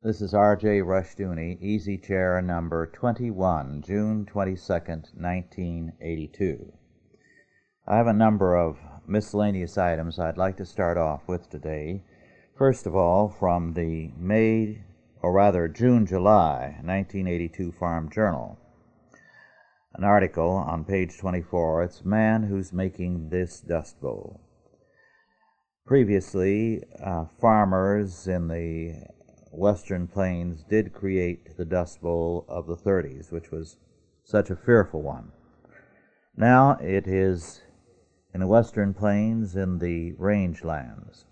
This 0.00 0.20
is 0.20 0.32
R.J. 0.32 0.82
Rushdoony, 0.82 1.60
Easy 1.60 1.98
Chair 1.98 2.40
number 2.40 2.86
21, 2.86 3.82
June 3.84 4.26
22, 4.26 4.72
1982. 4.72 6.72
I 7.84 7.96
have 7.96 8.06
a 8.06 8.12
number 8.12 8.56
of 8.56 8.78
miscellaneous 9.08 9.76
items 9.76 10.20
I'd 10.20 10.38
like 10.38 10.56
to 10.58 10.64
start 10.64 10.98
off 10.98 11.26
with 11.26 11.50
today. 11.50 12.04
First 12.56 12.86
of 12.86 12.94
all, 12.94 13.28
from 13.28 13.72
the 13.72 14.12
May, 14.16 14.84
or 15.20 15.32
rather 15.32 15.66
June 15.66 16.06
July 16.06 16.76
1982 16.84 17.72
Farm 17.72 18.08
Journal, 18.08 18.56
an 19.94 20.04
article 20.04 20.50
on 20.50 20.84
page 20.84 21.18
24. 21.18 21.82
It's 21.82 22.04
Man 22.04 22.44
Who's 22.44 22.72
Making 22.72 23.30
This 23.30 23.60
Dust 23.60 24.00
Bowl. 24.00 24.40
Previously, 25.84 26.84
uh, 27.04 27.24
farmers 27.40 28.28
in 28.28 28.46
the 28.46 29.17
Western 29.58 30.06
Plains 30.06 30.62
did 30.62 30.92
create 30.92 31.56
the 31.56 31.64
Dust 31.64 32.00
Bowl 32.00 32.44
of 32.48 32.68
the 32.68 32.76
30s, 32.76 33.32
which 33.32 33.50
was 33.50 33.76
such 34.22 34.50
a 34.50 34.56
fearful 34.56 35.02
one. 35.02 35.32
Now 36.36 36.78
it 36.80 37.08
is 37.08 37.62
in 38.32 38.38
the 38.40 38.46
Western 38.46 38.94
Plains 38.94 39.56
in 39.56 39.78
the 39.78 40.12
rangelands, 40.12 41.24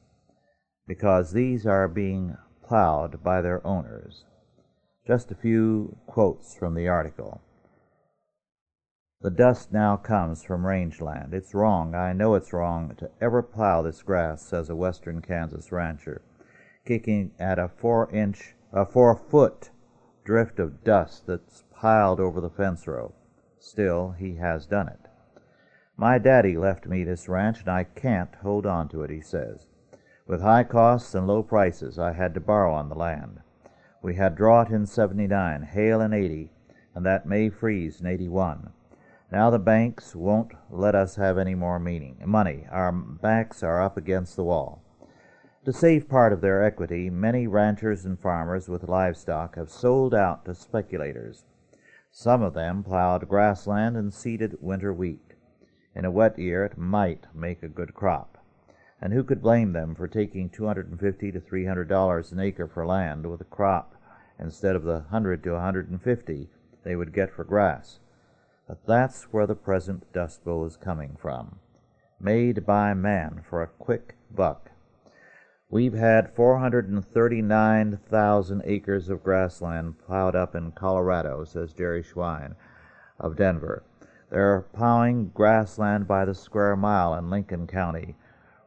because 0.89 1.33
these 1.33 1.67
are 1.67 1.87
being 1.87 2.37
plowed 2.67 3.23
by 3.23 3.41
their 3.41 3.65
owners. 3.65 4.25
Just 5.07 5.31
a 5.31 5.37
few 5.37 5.97
quotes 6.09 6.57
from 6.57 6.75
the 6.75 6.89
article. 6.89 7.41
The 9.21 9.31
dust 9.31 9.73
now 9.73 9.97
comes 9.97 10.43
from 10.43 10.67
rangeland. 10.67 11.33
It's 11.33 11.55
wrong, 11.55 11.95
I 11.95 12.13
know 12.13 12.35
it's 12.35 12.53
wrong, 12.53 12.97
to 12.99 13.09
ever 13.21 13.41
plow 13.41 13.83
this 13.83 14.03
grass, 14.03 14.43
says 14.43 14.69
a 14.69 14.75
western 14.75 15.23
Kansas 15.23 15.71
rancher 15.71 16.23
kicking 16.87 17.33
at 17.39 17.59
a 17.59 17.69
four 17.69 18.09
inch, 18.11 18.55
a 18.73 18.87
four 18.87 19.15
foot 19.17 19.71
drift 20.25 20.59
of 20.59 20.85
dust 20.85 21.27
that's 21.27 21.65
piled 21.71 22.21
over 22.21 22.41
the 22.41 22.49
fence 22.49 22.87
row. 22.87 23.13
Still, 23.59 24.13
he 24.13 24.37
has 24.37 24.67
done 24.67 24.89
it. 24.89 25.01
My 25.97 26.19
daddy 26.19 26.57
left 26.57 26.87
me 26.87 27.05
this 27.05 27.29
ranch, 27.29 27.61
and 27.61 27.69
I 27.69 27.85
can't 27.85 28.35
hold 28.37 28.67
on 28.67 28.89
to 28.91 29.03
it, 29.03 29.11
he 29.11 29.21
says. 29.21 29.67
With 30.27 30.43
high 30.43 30.65
costs 30.65 31.15
and 31.15 31.27
low 31.27 31.43
prices, 31.43 31.99
I 31.99 32.13
had 32.13 32.35
to 32.35 32.41
borrow 32.41 32.73
on 32.73 32.89
the 32.89 32.95
land. 32.95 33.41
We 34.03 34.15
had 34.15 34.37
drought 34.37 34.71
in 34.71 34.87
79, 34.87 35.63
hail 35.63 36.01
in 36.01 36.13
80, 36.13 36.51
and 36.95 37.05
that 37.05 37.27
May 37.27 37.51
freeze 37.51 38.01
in 38.01 38.07
81. 38.07 38.71
Now 39.33 39.51
the 39.51 39.59
banks 39.59 40.15
won't 40.15 40.53
let 40.71 40.95
us 40.95 41.17
have 41.17 41.39
any 41.39 41.55
more 41.55 41.81
meaning, 41.81 42.23
money. 42.25 42.67
Our 42.71 42.93
backs 42.93 43.63
are 43.63 43.83
up 43.83 43.97
against 43.97 44.37
the 44.37 44.45
wall. 44.45 44.83
To 45.67 45.73
save 45.73 46.09
part 46.09 46.33
of 46.33 46.43
their 46.43 46.63
equity, 46.63 47.11
many 47.11 47.49
ranchers 47.49 48.05
and 48.05 48.17
farmers 48.21 48.69
with 48.69 48.89
livestock 48.89 49.57
have 49.57 49.69
sold 49.69 50.15
out 50.15 50.45
to 50.45 50.55
speculators. 50.55 51.45
Some 52.13 52.41
of 52.41 52.55
them 52.55 52.85
plowed 52.85 53.29
grassland 53.29 53.97
and 53.97 54.15
seeded 54.15 54.59
winter 54.61 54.93
wheat. 54.93 55.35
In 55.93 56.05
a 56.05 56.11
wet 56.13 56.39
year, 56.39 56.65
it 56.65 56.79
might 56.79 57.27
make 57.35 57.65
a 57.65 57.69
good 57.69 57.95
crop. 57.95 58.39
And 59.01 59.13
who 59.13 59.25
could 59.25 59.43
blame 59.43 59.73
them 59.73 59.97
for 59.97 60.07
taking 60.07 60.51
250 60.51 61.33
to 61.33 61.41
$300 61.41 62.31
an 62.31 62.39
acre 62.39 62.69
for 62.69 62.87
land 62.87 63.29
with 63.29 63.41
a 63.41 63.45
crop 63.45 63.97
instead 64.39 64.77
of 64.77 64.85
the 64.85 65.01
100 65.11 65.43
to 65.43 65.51
a 65.51 65.55
150 65.55 66.49
they 66.85 66.95
would 66.95 67.13
get 67.13 67.33
for 67.33 67.43
grass? 67.43 67.99
But 68.69 68.87
that's 68.87 69.33
where 69.33 69.49
the 69.49 69.57
present 69.57 70.13
Dust 70.13 70.45
Bowl 70.45 70.65
is 70.65 70.77
coming 70.77 71.17
from. 71.21 71.59
Made 72.21 72.65
by 72.65 72.95
man 72.95 73.43
for 73.51 73.65
a 73.65 73.67
quick 73.67 74.15
buck 74.31 74.71
We've 75.69 75.95
had 75.95 76.33
439,000 76.33 78.63
acres 78.65 79.09
of 79.09 79.25
grassland 79.25 79.99
plowed 79.99 80.37
up 80.37 80.55
in 80.55 80.71
Colorado, 80.71 81.43
says 81.43 81.73
Jerry 81.73 82.05
Schwein 82.05 82.55
of 83.19 83.35
Denver. 83.35 83.83
They're 84.31 84.61
plowing 84.73 85.33
grassland 85.35 86.07
by 86.07 86.25
the 86.25 86.35
square 86.35 86.77
mile 86.77 87.17
in 87.17 87.31
Lincoln 87.31 87.67
County, 87.67 88.15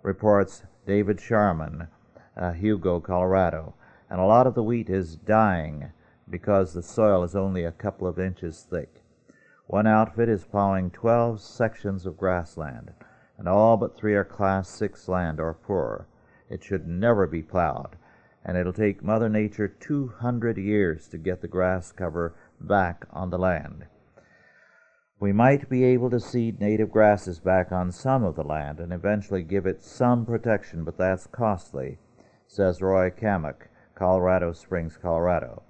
reports 0.03 0.63
David 0.85 1.21
Sharman, 1.21 1.87
uh, 2.35 2.51
Hugo, 2.51 2.99
Colorado. 2.99 3.75
And 4.09 4.19
a 4.19 4.25
lot 4.25 4.45
of 4.45 4.53
the 4.53 4.63
wheat 4.63 4.89
is 4.89 5.15
dying 5.15 5.93
because 6.29 6.73
the 6.73 6.83
soil 6.83 7.23
is 7.23 7.33
only 7.33 7.63
a 7.63 7.71
couple 7.71 8.07
of 8.07 8.19
inches 8.19 8.67
thick. 8.69 9.05
One 9.67 9.87
outfit 9.87 10.27
is 10.27 10.43
plowing 10.43 10.91
12 10.91 11.39
sections 11.39 12.05
of 12.05 12.17
grassland, 12.17 12.91
and 13.37 13.47
all 13.47 13.77
but 13.77 13.95
three 13.95 14.15
are 14.15 14.25
Class 14.25 14.67
6 14.67 15.07
land 15.07 15.39
or 15.39 15.53
poorer. 15.53 16.05
It 16.49 16.63
should 16.63 16.87
never 16.87 17.27
be 17.27 17.43
plowed, 17.43 17.95
and 18.43 18.57
it'll 18.57 18.73
take 18.73 19.03
Mother 19.03 19.29
Nature 19.29 19.67
200 19.67 20.57
years 20.57 21.07
to 21.09 21.19
get 21.19 21.41
the 21.41 21.47
grass 21.47 21.91
cover 21.91 22.33
back 22.59 23.05
on 23.11 23.29
the 23.29 23.37
land. 23.37 23.85
We 25.19 25.31
might 25.31 25.69
be 25.69 25.83
able 25.83 26.09
to 26.09 26.19
seed 26.19 26.59
native 26.59 26.91
grasses 26.91 27.39
back 27.39 27.71
on 27.71 27.91
some 27.91 28.23
of 28.23 28.35
the 28.35 28.43
land 28.43 28.79
and 28.79 28.91
eventually 28.91 29.43
give 29.43 29.67
it 29.67 29.83
some 29.83 30.25
protection, 30.25 30.83
but 30.83 30.97
that's 30.97 31.27
costly, 31.27 31.99
says 32.47 32.81
Roy 32.81 33.11
Kamek, 33.11 33.67
Colorado 33.93 34.51
Springs, 34.53 34.97
Colorado. 34.97 35.61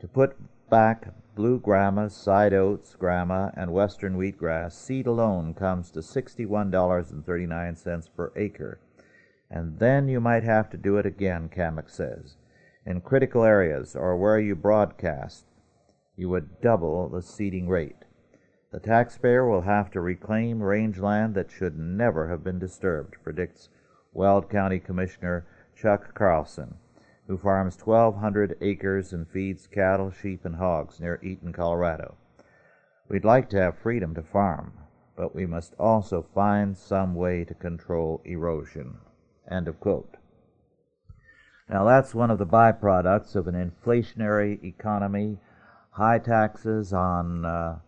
To 0.00 0.08
put 0.08 0.36
back 0.68 1.14
blue 1.34 1.58
grama, 1.58 2.10
side 2.10 2.52
oats, 2.52 2.94
grama, 2.96 3.50
and 3.56 3.72
western 3.72 4.18
wheatgrass, 4.18 4.72
seed 4.72 5.06
alone 5.06 5.54
comes 5.54 5.90
to 5.92 6.00
$61.39 6.00 8.14
per 8.14 8.30
acre 8.36 8.78
and 9.52 9.78
then 9.78 10.08
you 10.08 10.18
might 10.18 10.44
have 10.44 10.70
to 10.70 10.78
do 10.78 10.96
it 10.96 11.04
again, 11.04 11.50
Kamek 11.54 11.90
says. 11.90 12.36
In 12.86 13.02
critical 13.02 13.44
areas 13.44 13.94
or 13.94 14.16
where 14.16 14.40
you 14.40 14.56
broadcast, 14.56 15.44
you 16.16 16.30
would 16.30 16.62
double 16.62 17.10
the 17.10 17.20
seeding 17.20 17.68
rate. 17.68 18.06
The 18.72 18.80
taxpayer 18.80 19.46
will 19.46 19.60
have 19.60 19.90
to 19.90 20.00
reclaim 20.00 20.62
rangeland 20.62 21.34
that 21.34 21.50
should 21.50 21.78
never 21.78 22.28
have 22.28 22.42
been 22.42 22.58
disturbed, 22.58 23.16
predicts 23.22 23.68
Weld 24.14 24.48
County 24.48 24.80
Commissioner 24.80 25.44
Chuck 25.76 26.14
Carlson, 26.14 26.76
who 27.26 27.36
farms 27.36 27.76
1,200 27.78 28.56
acres 28.62 29.12
and 29.12 29.28
feeds 29.28 29.66
cattle, 29.66 30.10
sheep, 30.10 30.46
and 30.46 30.56
hogs 30.56 30.98
near 30.98 31.20
Eaton, 31.22 31.52
Colorado. 31.52 32.16
We'd 33.06 33.26
like 33.26 33.50
to 33.50 33.60
have 33.60 33.76
freedom 33.76 34.14
to 34.14 34.22
farm, 34.22 34.72
but 35.14 35.34
we 35.34 35.44
must 35.44 35.74
also 35.78 36.26
find 36.34 36.74
some 36.74 37.14
way 37.14 37.44
to 37.44 37.52
control 37.52 38.22
erosion. 38.24 38.96
End 39.50 39.68
of 39.68 39.80
quote. 39.80 40.16
Now, 41.68 41.84
that's 41.84 42.14
one 42.14 42.30
of 42.30 42.38
the 42.38 42.46
byproducts 42.46 43.34
of 43.34 43.46
an 43.46 43.54
inflationary 43.54 44.62
economy, 44.62 45.38
high 45.90 46.18
taxes 46.18 46.92
on 46.92 47.44
uh, 47.44 47.78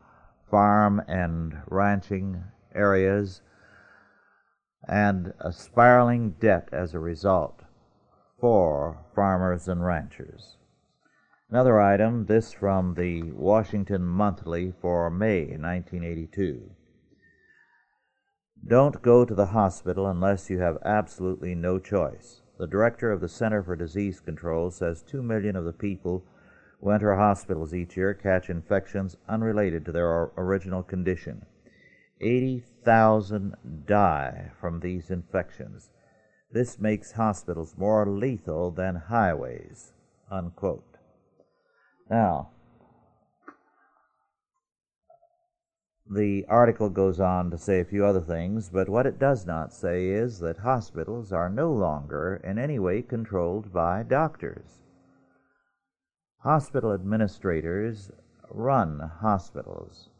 farm 0.50 1.02
and 1.06 1.58
ranching 1.66 2.44
areas, 2.74 3.42
and 4.88 5.32
a 5.40 5.52
spiraling 5.52 6.30
debt 6.40 6.68
as 6.72 6.94
a 6.94 6.98
result 6.98 7.62
for 8.40 8.98
farmers 9.14 9.68
and 9.68 9.84
ranchers. 9.84 10.56
Another 11.50 11.80
item, 11.80 12.26
this 12.26 12.52
from 12.52 12.94
the 12.94 13.30
Washington 13.32 14.04
Monthly 14.04 14.72
for 14.80 15.10
May 15.10 15.42
1982. 15.56 16.70
Don't 18.66 19.02
go 19.02 19.26
to 19.26 19.34
the 19.34 19.46
hospital 19.46 20.06
unless 20.06 20.48
you 20.48 20.58
have 20.60 20.78
absolutely 20.86 21.54
no 21.54 21.78
choice. 21.78 22.40
The 22.58 22.66
director 22.66 23.12
of 23.12 23.20
the 23.20 23.28
Center 23.28 23.62
for 23.62 23.76
Disease 23.76 24.20
Control 24.20 24.70
says 24.70 25.02
2 25.02 25.22
million 25.22 25.54
of 25.54 25.66
the 25.66 25.72
people 25.72 26.24
who 26.80 26.90
enter 26.90 27.14
hospitals 27.14 27.74
each 27.74 27.96
year 27.96 28.14
catch 28.14 28.48
infections 28.48 29.16
unrelated 29.28 29.84
to 29.84 29.92
their 29.92 30.30
original 30.38 30.82
condition. 30.82 31.44
80,000 32.22 33.54
die 33.86 34.50
from 34.58 34.80
these 34.80 35.10
infections. 35.10 35.90
This 36.50 36.78
makes 36.78 37.12
hospitals 37.12 37.74
more 37.76 38.06
lethal 38.08 38.70
than 38.70 38.96
highways. 38.96 39.92
Unquote. 40.30 40.96
Now, 42.08 42.50
The 46.10 46.44
article 46.50 46.90
goes 46.90 47.18
on 47.18 47.50
to 47.50 47.56
say 47.56 47.80
a 47.80 47.84
few 47.84 48.04
other 48.04 48.20
things, 48.20 48.68
but 48.68 48.90
what 48.90 49.06
it 49.06 49.18
does 49.18 49.46
not 49.46 49.72
say 49.72 50.08
is 50.08 50.38
that 50.40 50.58
hospitals 50.58 51.32
are 51.32 51.48
no 51.48 51.72
longer 51.72 52.42
in 52.44 52.58
any 52.58 52.78
way 52.78 53.00
controlled 53.00 53.72
by 53.72 54.02
doctors. 54.02 54.82
Hospital 56.40 56.92
administrators 56.92 58.10
run 58.50 59.00
hospitals, 59.22 60.10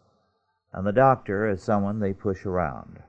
and 0.73 0.87
the 0.87 0.93
doctor 0.93 1.47
is 1.47 1.63
someone 1.63 2.01
they 2.01 2.15
push 2.15 2.47
around. 2.47 3.03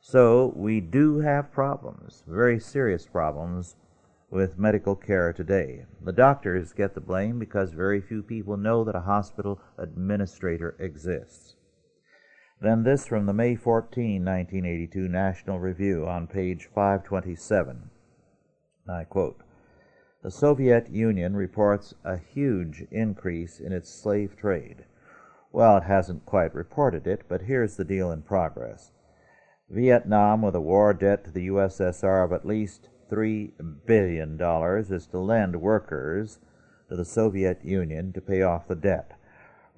So 0.00 0.52
we 0.56 0.80
do 0.80 1.20
have 1.20 1.52
problems, 1.52 2.24
very 2.26 2.58
serious 2.58 3.06
problems, 3.06 3.76
with 4.28 4.58
medical 4.58 4.96
care 4.96 5.32
today. 5.32 5.86
The 6.02 6.12
doctors 6.12 6.72
get 6.72 6.94
the 6.94 7.00
blame 7.00 7.38
because 7.38 7.72
very 7.72 8.00
few 8.00 8.24
people 8.24 8.56
know 8.56 8.82
that 8.82 8.96
a 8.96 9.02
hospital 9.02 9.60
administrator 9.78 10.74
exists. 10.80 11.54
Then 12.60 12.82
this 12.82 13.06
from 13.06 13.26
the 13.26 13.32
May 13.32 13.54
14, 13.54 14.24
1982 14.24 15.08
National 15.08 15.60
Review 15.60 16.08
on 16.08 16.26
page 16.26 16.68
527. 16.74 17.90
I 18.88 19.04
quote 19.04 19.38
The 20.22 20.28
The 20.28 20.32
Soviet 20.32 20.90
Union 20.90 21.36
reports 21.36 21.94
a 22.04 22.16
huge 22.16 22.84
increase 22.90 23.60
in 23.60 23.72
its 23.72 23.88
slave 23.88 24.36
trade. 24.36 24.86
Well, 25.52 25.76
it 25.76 25.84
hasn't 25.84 26.26
quite 26.26 26.52
reported 26.52 27.06
it, 27.06 27.22
but 27.28 27.42
here's 27.42 27.76
the 27.76 27.84
deal 27.84 28.10
in 28.10 28.22
progress. 28.22 28.90
Vietnam, 29.70 30.42
with 30.42 30.56
a 30.56 30.60
war 30.60 30.92
debt 30.92 31.24
to 31.26 31.30
the 31.30 31.46
USSR 31.46 32.24
of 32.24 32.32
at 32.32 32.44
least 32.44 32.88
$3 33.08 33.52
billion, 33.86 34.36
is 34.90 35.06
to 35.06 35.18
lend 35.20 35.60
workers 35.60 36.40
to 36.88 36.96
the 36.96 37.04
Soviet 37.04 37.64
Union 37.64 38.12
to 38.14 38.20
pay 38.20 38.42
off 38.42 38.66
the 38.66 38.74
debt. 38.74 39.17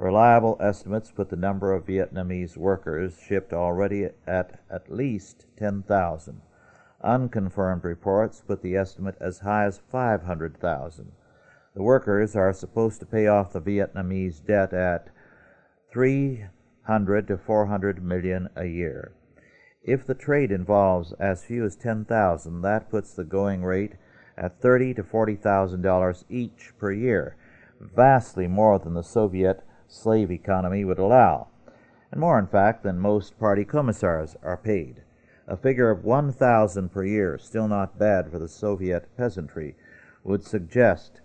Reliable 0.01 0.57
estimates 0.61 1.11
put 1.11 1.29
the 1.29 1.37
number 1.37 1.75
of 1.75 1.85
Vietnamese 1.85 2.57
workers 2.57 3.19
shipped 3.21 3.53
already 3.53 4.09
at 4.27 4.59
at 4.71 4.91
least 4.91 5.45
10,000. 5.59 6.41
Unconfirmed 7.03 7.85
reports 7.85 8.41
put 8.41 8.63
the 8.63 8.77
estimate 8.77 9.17
as 9.21 9.41
high 9.41 9.67
as 9.67 9.77
500,000. 9.77 11.13
The 11.75 11.83
workers 11.83 12.35
are 12.35 12.51
supposed 12.55 13.01
to 13.01 13.07
pay 13.07 13.27
off 13.27 13.53
the 13.53 13.61
Vietnamese 13.61 14.43
debt 14.43 14.73
at 14.73 15.11
300 15.93 17.29
to 17.29 17.37
400 17.37 18.03
million 18.03 18.49
a 18.57 18.65
year. 18.65 19.13
If 19.83 20.07
the 20.07 20.15
trade 20.15 20.51
involves 20.51 21.13
as 21.21 21.45
few 21.45 21.67
as 21.67 21.77
10,000, 21.77 22.63
that 22.63 22.89
puts 22.89 23.13
the 23.13 23.25
going 23.25 23.63
rate 23.65 23.97
at 24.39 24.63
30 24.63 24.95
to 24.95 25.03
40,000 25.03 25.83
dollars 25.83 26.25
each 26.31 26.73
per 26.79 26.91
year, 26.91 27.37
vastly 27.79 28.47
more 28.47 28.79
than 28.79 28.95
the 28.95 29.03
Soviet 29.03 29.63
slave 29.91 30.31
economy 30.31 30.85
would 30.85 30.99
allow, 30.99 31.49
and 32.11 32.21
more 32.21 32.39
in 32.39 32.47
fact 32.47 32.83
than 32.83 32.99
most 32.99 33.39
party 33.39 33.65
commissars 33.65 34.37
are 34.43 34.57
paid. 34.57 35.03
A 35.47 35.57
figure 35.57 35.91
of 35.91 36.05
1,000 36.05 36.91
per 36.91 37.05
year, 37.05 37.37
still 37.37 37.67
not 37.67 37.99
bad 37.99 38.31
for 38.31 38.39
the 38.39 38.49
Soviet 38.49 39.09
peasantry, 39.17 39.77
would 40.23 40.45
suggest 40.45 41.21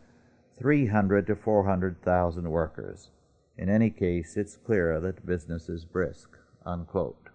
300 0.57 1.27
to 1.27 1.35
400,000 1.35 2.49
workers. 2.49 3.11
In 3.57 3.69
any 3.69 3.89
case, 3.89 4.35
it's 4.35 4.57
clear 4.57 4.99
that 4.99 5.25
business 5.25 5.69
is 5.69 5.85
brisk. 5.85 6.29
Unquote. 6.65 7.29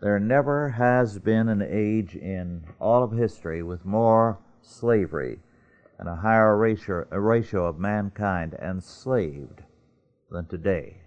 There 0.00 0.18
never 0.18 0.70
has 0.70 1.18
been 1.18 1.48
an 1.48 1.62
age 1.62 2.16
in 2.16 2.64
all 2.80 3.02
of 3.02 3.12
history 3.12 3.62
with 3.62 3.84
more 3.84 4.38
slavery 4.60 5.40
and 5.98 6.08
a 6.08 6.16
higher 6.16 6.56
ratio, 6.56 7.06
a 7.10 7.20
ratio 7.20 7.66
of 7.66 7.78
mankind 7.78 8.54
enslaved 8.60 9.62
than 10.34 10.46
today. 10.46 10.98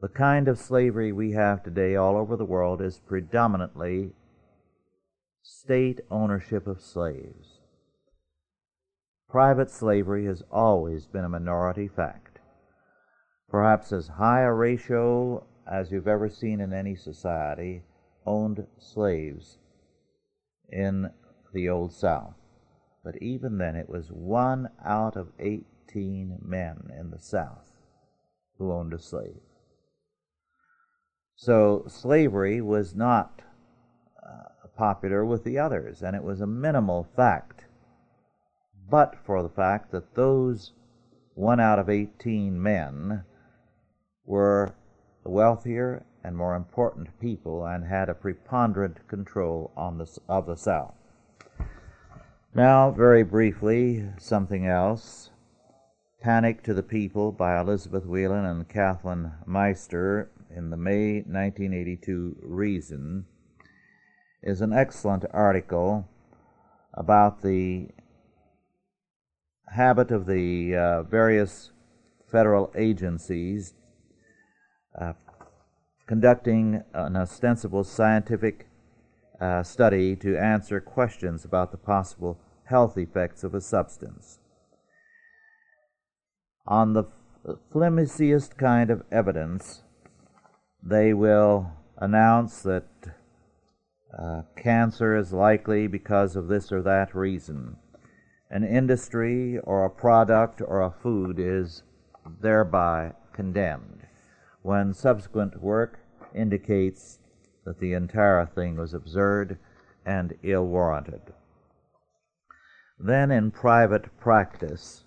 The 0.00 0.08
kind 0.08 0.46
of 0.48 0.58
slavery 0.58 1.12
we 1.12 1.32
have 1.32 1.62
today 1.62 1.96
all 1.96 2.16
over 2.16 2.36
the 2.36 2.44
world 2.44 2.82
is 2.82 3.00
predominantly 3.06 4.10
state 5.42 6.00
ownership 6.10 6.66
of 6.66 6.80
slaves. 6.80 7.60
Private 9.28 9.70
slavery 9.70 10.26
has 10.26 10.42
always 10.52 11.06
been 11.06 11.24
a 11.24 11.28
minority 11.28 11.88
fact. 11.88 12.38
Perhaps 13.50 13.92
as 13.92 14.08
high 14.08 14.42
a 14.42 14.52
ratio 14.52 15.46
as 15.70 15.90
you've 15.90 16.08
ever 16.08 16.28
seen 16.28 16.60
in 16.60 16.72
any 16.72 16.94
society 16.94 17.82
owned 18.26 18.66
slaves 18.78 19.58
in 20.70 21.10
the 21.52 21.68
Old 21.68 21.92
South. 21.92 22.34
But 23.04 23.20
even 23.22 23.58
then, 23.58 23.74
it 23.74 23.88
was 23.88 24.10
one 24.10 24.68
out 24.84 25.16
of 25.16 25.28
18 25.88 26.38
men 26.42 26.90
in 26.98 27.10
the 27.10 27.18
South 27.18 27.72
who 28.58 28.72
owned 28.72 28.92
a 28.92 28.98
slave. 28.98 29.40
So 31.36 31.84
slavery 31.86 32.60
was 32.60 32.94
not 32.94 33.42
uh, 34.22 34.68
popular 34.76 35.24
with 35.24 35.44
the 35.44 35.58
others, 35.58 36.02
and 36.02 36.16
it 36.16 36.24
was 36.24 36.40
a 36.40 36.46
minimal 36.46 37.06
fact. 37.14 37.66
But 38.90 39.16
for 39.24 39.42
the 39.42 39.48
fact 39.48 39.92
that 39.92 40.14
those 40.14 40.72
one 41.34 41.60
out 41.60 41.78
of 41.78 41.88
18 41.88 42.60
men 42.60 43.22
were 44.24 44.74
the 45.22 45.30
wealthier 45.30 46.04
and 46.24 46.36
more 46.36 46.56
important 46.56 47.20
people 47.20 47.64
and 47.64 47.84
had 47.84 48.08
a 48.08 48.14
preponderant 48.14 49.06
control 49.06 49.70
on 49.76 49.98
the, 49.98 50.18
of 50.28 50.46
the 50.46 50.56
South. 50.56 50.94
Now, 52.54 52.90
very 52.90 53.22
briefly, 53.22 54.04
something 54.18 54.66
else. 54.66 55.30
Panic 56.20 56.64
to 56.64 56.74
the 56.74 56.82
People 56.82 57.30
by 57.30 57.60
Elizabeth 57.60 58.04
Whelan 58.04 58.44
and 58.44 58.68
Kathleen 58.68 59.34
Meister 59.46 60.28
in 60.50 60.70
the 60.70 60.76
May 60.76 61.18
1982 61.18 62.38
Reason 62.42 63.24
is 64.42 64.60
an 64.60 64.72
excellent 64.72 65.24
article 65.30 66.08
about 66.92 67.42
the 67.42 67.90
habit 69.68 70.10
of 70.10 70.26
the 70.26 70.74
uh, 70.74 71.02
various 71.04 71.70
federal 72.28 72.72
agencies 72.74 73.74
uh, 75.00 75.12
conducting 76.08 76.82
an 76.94 77.16
ostensible 77.16 77.84
scientific 77.84 78.66
uh, 79.40 79.62
study 79.62 80.16
to 80.16 80.36
answer 80.36 80.80
questions 80.80 81.44
about 81.44 81.70
the 81.70 81.78
possible 81.78 82.40
health 82.64 82.98
effects 82.98 83.44
of 83.44 83.54
a 83.54 83.60
substance. 83.60 84.40
On 86.68 86.92
the 86.92 87.04
flimsiest 87.72 88.58
kind 88.58 88.90
of 88.90 89.02
evidence, 89.10 89.84
they 90.82 91.14
will 91.14 91.72
announce 91.96 92.60
that 92.60 92.84
uh, 94.16 94.42
cancer 94.54 95.16
is 95.16 95.32
likely 95.32 95.86
because 95.86 96.36
of 96.36 96.48
this 96.48 96.70
or 96.70 96.82
that 96.82 97.14
reason. 97.14 97.76
An 98.50 98.64
industry 98.64 99.58
or 99.60 99.86
a 99.86 99.90
product 99.90 100.60
or 100.60 100.82
a 100.82 100.90
food 100.90 101.38
is 101.38 101.84
thereby 102.42 103.12
condemned, 103.32 104.02
when 104.60 104.92
subsequent 104.92 105.62
work 105.62 106.00
indicates 106.34 107.18
that 107.64 107.80
the 107.80 107.94
entire 107.94 108.44
thing 108.44 108.76
was 108.76 108.92
absurd 108.92 109.58
and 110.04 110.34
ill 110.42 110.66
warranted. 110.66 111.22
Then, 112.98 113.30
in 113.30 113.52
private 113.52 114.18
practice, 114.18 115.04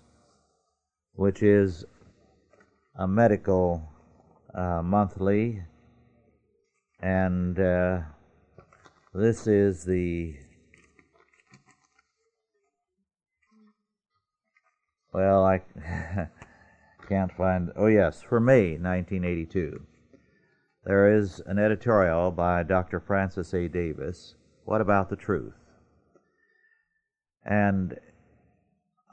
which 1.14 1.42
is 1.42 1.84
a 2.98 3.06
medical 3.06 3.88
uh, 4.54 4.82
monthly, 4.82 5.62
and 7.00 7.58
uh, 7.58 8.00
this 9.14 9.46
is 9.46 9.84
the 9.84 10.34
well, 15.12 15.44
I 15.44 15.62
can't 17.08 17.32
find. 17.36 17.70
Oh 17.76 17.86
yes, 17.86 18.22
for 18.22 18.40
May 18.40 18.72
1982, 18.78 19.80
there 20.84 21.16
is 21.16 21.40
an 21.46 21.58
editorial 21.58 22.30
by 22.30 22.62
Dr. 22.62 23.00
Francis 23.00 23.52
A. 23.54 23.68
Davis. 23.68 24.34
What 24.64 24.80
about 24.80 25.10
the 25.10 25.16
truth? 25.16 25.54
And 27.44 27.98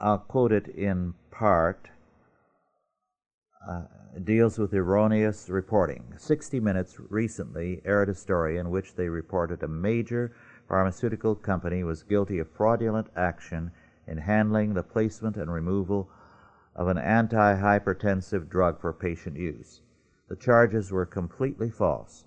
I'll 0.00 0.18
quote 0.18 0.52
it 0.52 0.68
in 0.68 1.14
part. 1.30 1.90
Uh, 3.68 3.82
deals 4.24 4.58
with 4.58 4.72
erroneous 4.72 5.50
reporting. 5.50 6.14
60 6.16 6.58
Minutes 6.58 6.98
recently 7.10 7.82
aired 7.84 8.08
a 8.08 8.14
story 8.14 8.56
in 8.56 8.70
which 8.70 8.94
they 8.94 9.08
reported 9.08 9.62
a 9.62 9.68
major 9.68 10.32
pharmaceutical 10.66 11.34
company 11.34 11.84
was 11.84 12.02
guilty 12.02 12.38
of 12.38 12.48
fraudulent 12.48 13.08
action 13.14 13.70
in 14.06 14.16
handling 14.16 14.72
the 14.72 14.82
placement 14.82 15.36
and 15.36 15.52
removal 15.52 16.08
of 16.74 16.88
an 16.88 16.96
antihypertensive 16.96 18.48
drug 18.48 18.80
for 18.80 18.92
patient 18.92 19.36
use. 19.36 19.82
The 20.28 20.36
charges 20.36 20.90
were 20.90 21.06
completely 21.06 21.70
false, 21.70 22.24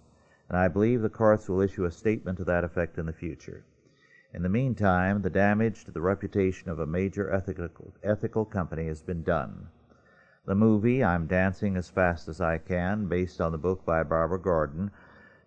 and 0.48 0.58
I 0.58 0.68
believe 0.68 1.02
the 1.02 1.10
courts 1.10 1.50
will 1.50 1.62
issue 1.62 1.86
a 1.86 1.92
statement 1.92 2.38
to 2.38 2.44
that 2.44 2.64
effect 2.64 2.98
in 2.98 3.08
the 3.08 3.14
future. 3.14 3.66
In 4.34 4.42
the 4.42 4.50
meantime, 4.50 5.22
the 5.22 5.30
damage 5.30 5.86
to 5.86 5.92
the 5.92 6.02
reputation 6.02 6.68
of 6.68 6.80
a 6.80 6.88
major 6.88 7.32
ethical, 7.32 7.94
ethical 8.02 8.46
company 8.46 8.88
has 8.88 9.04
been 9.04 9.22
done. 9.22 9.68
The 10.46 10.56
movie, 10.56 11.04
I'm 11.04 11.28
Dancing 11.28 11.78
as 11.78 11.92
Fast 11.92 12.28
as 12.28 12.42
I 12.42 12.58
Can, 12.58 13.08
based 13.08 13.40
on 13.40 13.52
the 13.52 13.60
book 13.60 13.86
by 13.86 14.02
Barbara 14.02 14.40
Gordon, 14.40 14.90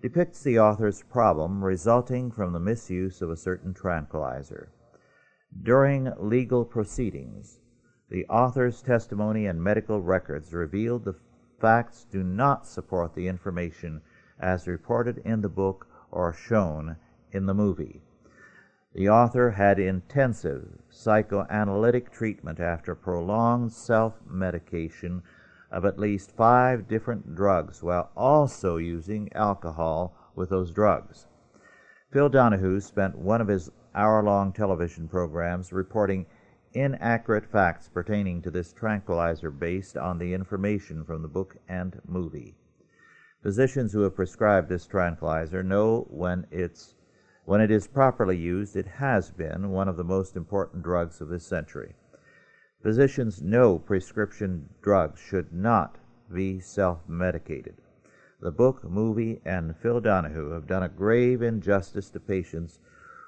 depicts 0.01 0.45
the 0.45 0.61
author's 0.61 1.03
problem 1.03 1.65
resulting 1.65 2.31
from 2.31 2.53
the 2.53 2.61
misuse 2.61 3.21
of 3.21 3.29
a 3.29 3.37
certain 3.37 3.75
tranquilizer. 3.75 4.71
During 5.63 6.13
legal 6.21 6.65
proceedings, 6.65 7.59
the 8.09 8.25
author's 8.27 8.83
testimony 8.83 9.47
and 9.47 9.61
medical 9.61 10.01
records 10.01 10.55
revealed 10.55 11.05
the 11.05 11.19
facts 11.61 12.05
do 12.05 12.23
not 12.23 12.69
support 12.69 13.15
the 13.15 13.27
information 13.27 14.01
as 14.39 14.69
reported 14.69 15.19
in 15.25 15.41
the 15.41 15.49
book 15.49 15.89
or 16.13 16.33
shown 16.33 16.97
in 17.33 17.47
the 17.47 17.55
movie. 17.55 18.01
The 18.97 19.11
author 19.11 19.51
had 19.51 19.79
intensive 19.79 20.79
psychoanalytic 20.89 22.11
treatment 22.11 22.59
after 22.59 22.95
prolonged 22.95 23.73
self 23.73 24.15
medication 24.27 25.23
of 25.71 25.85
at 25.85 25.99
least 25.99 26.35
five 26.35 26.89
different 26.89 27.35
drugs 27.35 27.83
while 27.83 28.11
also 28.17 28.79
using 28.79 29.31
alcohol 29.35 30.17
with 30.35 30.49
those 30.49 30.71
drugs. 30.71 31.27
Phil 32.11 32.31
Donahue 32.31 32.81
spent 32.81 33.19
one 33.19 33.43
of 33.43 33.49
his 33.49 33.71
hour 33.95 34.23
long 34.23 34.51
television 34.51 35.09
programs 35.09 35.75
reporting 35.75 36.25
inaccurate 36.73 37.45
facts 37.45 37.91
pertaining 37.91 38.41
to 38.41 38.51
this 38.51 38.73
tranquilizer 38.73 39.51
based 39.51 39.99
on 39.99 40.17
the 40.17 40.33
information 40.33 41.05
from 41.05 41.21
the 41.21 41.29
book 41.29 41.59
and 41.69 42.01
movie. 42.09 42.57
Physicians 43.43 43.93
who 43.93 44.01
have 44.01 44.17
prescribed 44.17 44.71
this 44.71 44.87
tranquilizer 44.87 45.63
know 45.63 46.07
when 46.09 46.47
it's 46.51 46.96
when 47.47 47.61
it 47.61 47.71
is 47.71 47.87
properly 47.87 48.37
used, 48.37 48.75
it 48.75 48.89
has 48.99 49.31
been 49.31 49.71
one 49.71 49.89
of 49.89 49.97
the 49.97 50.05
most 50.05 50.37
important 50.37 50.83
drugs 50.83 51.21
of 51.21 51.29
this 51.29 51.47
century. 51.47 51.95
Physicians 52.83 53.41
know 53.41 53.79
prescription 53.79 54.69
drugs 54.83 55.21
should 55.21 55.53
not 55.53 55.97
be 56.33 56.59
self 56.59 57.09
medicated. 57.09 57.77
The 58.41 58.51
book, 58.51 58.83
movie, 58.83 59.41
and 59.45 59.77
Phil 59.77 60.01
Donahue 60.01 60.51
have 60.51 60.67
done 60.67 60.83
a 60.83 60.89
grave 60.89 61.41
injustice 61.41 62.11
to 62.11 62.21
patients 62.21 62.81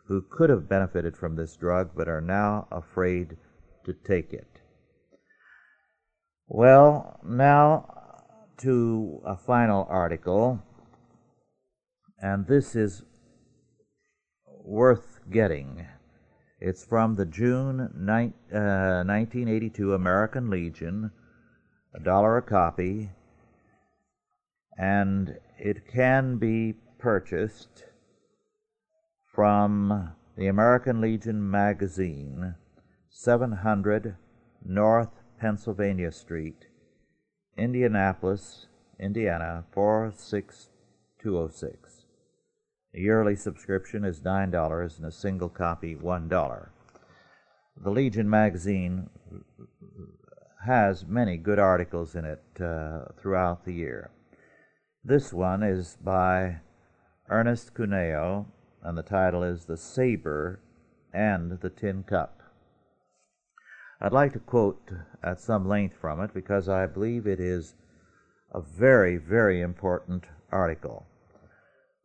who 0.06 0.20
could 0.28 0.50
have 0.50 0.68
benefited 0.68 1.16
from 1.16 1.36
this 1.36 1.54
drug 1.54 1.90
but 1.94 2.08
are 2.08 2.20
now 2.20 2.66
afraid 2.72 3.36
to 3.84 3.92
take 3.92 4.32
it. 4.32 4.60
Well, 6.48 7.20
now 7.24 8.24
to 8.58 9.22
a 9.24 9.36
final 9.36 9.86
article, 9.88 10.60
and 12.20 12.48
this 12.48 12.74
is 12.74 13.04
worth 14.68 15.20
getting. 15.30 15.86
It's 16.60 16.84
from 16.84 17.14
the 17.14 17.24
June 17.24 17.88
ni- 17.96 18.34
uh, 18.52 19.04
1982 19.04 19.94
American 19.94 20.50
Legion, 20.50 21.10
a 21.94 22.00
dollar 22.00 22.36
a 22.36 22.42
copy, 22.42 23.08
and 24.76 25.38
it 25.58 25.88
can 25.88 26.36
be 26.36 26.74
purchased 26.98 27.84
from 29.34 30.12
the 30.36 30.48
American 30.48 31.00
Legion 31.00 31.50
magazine, 31.50 32.54
700 33.08 34.16
North 34.64 35.22
Pennsylvania 35.40 36.12
Street, 36.12 36.66
Indianapolis, 37.56 38.66
Indiana 39.00 39.64
46206. 39.72 41.87
The 42.98 43.04
yearly 43.04 43.36
subscription 43.36 44.04
is 44.04 44.22
$9 44.22 44.96
and 44.98 45.06
a 45.06 45.12
single 45.12 45.48
copy 45.48 45.94
$1. 45.94 46.68
The 47.80 47.90
Legion 47.90 48.28
magazine 48.28 49.08
has 50.66 51.06
many 51.06 51.36
good 51.36 51.60
articles 51.60 52.16
in 52.16 52.24
it 52.24 52.42
uh, 52.60 53.04
throughout 53.16 53.64
the 53.64 53.72
year. 53.72 54.10
This 55.04 55.32
one 55.32 55.62
is 55.62 55.96
by 56.02 56.56
Ernest 57.30 57.72
Cuneo 57.72 58.46
and 58.82 58.98
the 58.98 59.04
title 59.04 59.44
is 59.44 59.66
The 59.66 59.76
Saber 59.76 60.58
and 61.14 61.60
the 61.60 61.70
Tin 61.70 62.02
Cup. 62.02 62.42
I'd 64.00 64.12
like 64.12 64.32
to 64.32 64.40
quote 64.40 64.90
at 65.22 65.38
some 65.38 65.68
length 65.68 65.94
from 66.00 66.20
it 66.20 66.34
because 66.34 66.68
I 66.68 66.86
believe 66.86 67.28
it 67.28 67.38
is 67.38 67.76
a 68.52 68.60
very, 68.60 69.18
very 69.18 69.60
important 69.60 70.24
article. 70.50 71.06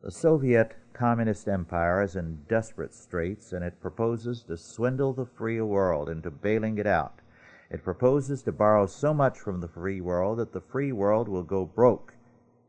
The 0.00 0.12
Soviet 0.12 0.76
Communist 0.94 1.48
Empire 1.48 2.02
is 2.02 2.14
in 2.14 2.44
desperate 2.48 2.94
straits 2.94 3.52
and 3.52 3.64
it 3.64 3.80
proposes 3.80 4.44
to 4.44 4.56
swindle 4.56 5.12
the 5.12 5.26
free 5.26 5.60
world 5.60 6.08
into 6.08 6.30
bailing 6.30 6.78
it 6.78 6.86
out. 6.86 7.20
It 7.68 7.82
proposes 7.82 8.42
to 8.44 8.52
borrow 8.52 8.86
so 8.86 9.12
much 9.12 9.38
from 9.38 9.60
the 9.60 9.68
free 9.68 10.00
world 10.00 10.38
that 10.38 10.52
the 10.52 10.60
free 10.60 10.92
world 10.92 11.28
will 11.28 11.42
go 11.42 11.66
broke 11.66 12.14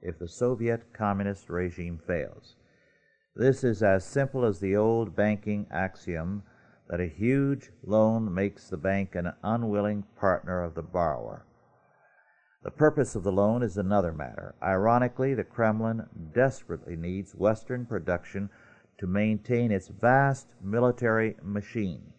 if 0.02 0.18
the 0.18 0.28
Soviet 0.28 0.92
Communist 0.92 1.50
regime 1.50 2.00
fails. 2.06 2.56
This 3.36 3.64
is 3.64 3.84
as 3.84 4.04
simple 4.04 4.44
as 4.44 4.60
the 4.60 4.76
old 4.76 5.16
banking 5.16 5.68
axiom 5.70 6.44
that 6.90 7.00
a 7.00 7.08
huge 7.08 7.72
loan 7.84 8.34
makes 8.34 8.70
the 8.70 8.78
bank 8.78 9.14
an 9.14 9.34
unwilling 9.44 10.04
partner 10.20 10.64
of 10.64 10.74
the 10.74 10.82
borrower. 10.82 11.46
The 12.66 12.72
purpose 12.72 13.14
of 13.14 13.22
the 13.22 13.32
loan 13.32 13.62
is 13.62 13.78
another 13.78 14.12
matter. 14.12 14.56
Ironically, 14.60 15.36
the 15.36 15.44
Kremlin 15.44 16.10
desperately 16.34 16.96
needs 16.96 17.36
Western 17.36 17.86
production 17.86 18.50
to 18.98 19.06
maintain 19.06 19.72
its 19.72 19.90
vast 19.90 20.48
military 20.60 21.38
machine, 21.44 22.12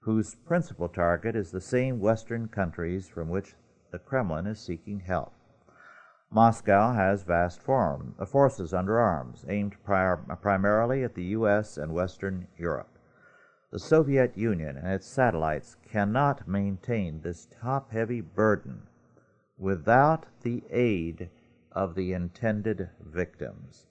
whose 0.00 0.34
principal 0.34 0.90
target 0.90 1.34
is 1.34 1.50
the 1.50 1.60
same 1.62 2.00
Western 2.00 2.48
countries 2.48 3.08
from 3.08 3.30
which 3.30 3.54
the 3.90 3.98
Kremlin 3.98 4.46
is 4.46 4.60
seeking 4.60 5.00
help. 5.00 5.32
Moscow 6.30 6.92
has 6.92 7.22
vast 7.22 7.62
form, 7.62 8.14
uh, 8.18 8.26
forces 8.26 8.74
under 8.74 9.00
arms, 9.00 9.42
aimed 9.48 9.82
primarily 9.84 11.02
at 11.02 11.14
the 11.14 11.24
U.S. 11.36 11.78
and 11.78 11.94
Western 11.94 12.46
Europe. 12.58 12.98
The 13.70 13.78
Soviet 13.78 14.36
Union 14.36 14.76
and 14.76 14.92
its 14.92 15.06
satellites 15.06 15.78
cannot 15.90 16.46
maintain 16.46 17.22
this 17.22 17.46
top 17.46 17.90
heavy 17.90 18.20
burden 18.20 18.82
without 19.62 20.26
the 20.42 20.64
aid 20.70 21.30
of 21.70 21.94
the 21.94 22.12
intended 22.12 22.90
victims. 23.00 23.86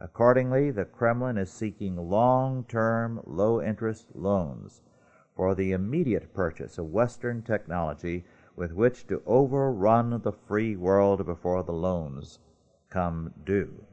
Accordingly, 0.00 0.70
the 0.70 0.84
Kremlin 0.84 1.36
is 1.36 1.50
seeking 1.50 1.96
long 1.96 2.64
term, 2.68 3.20
low 3.26 3.60
interest 3.60 4.14
loans 4.14 4.80
for 5.34 5.56
the 5.56 5.72
immediate 5.72 6.32
purchase 6.32 6.78
of 6.78 6.92
Western 6.92 7.42
technology 7.42 8.24
with 8.54 8.72
which 8.72 9.08
to 9.08 9.20
overrun 9.26 10.20
the 10.22 10.32
free 10.32 10.76
world 10.76 11.26
before 11.26 11.64
the 11.64 11.72
loans 11.72 12.38
come 12.88 13.34
due. 13.44 13.84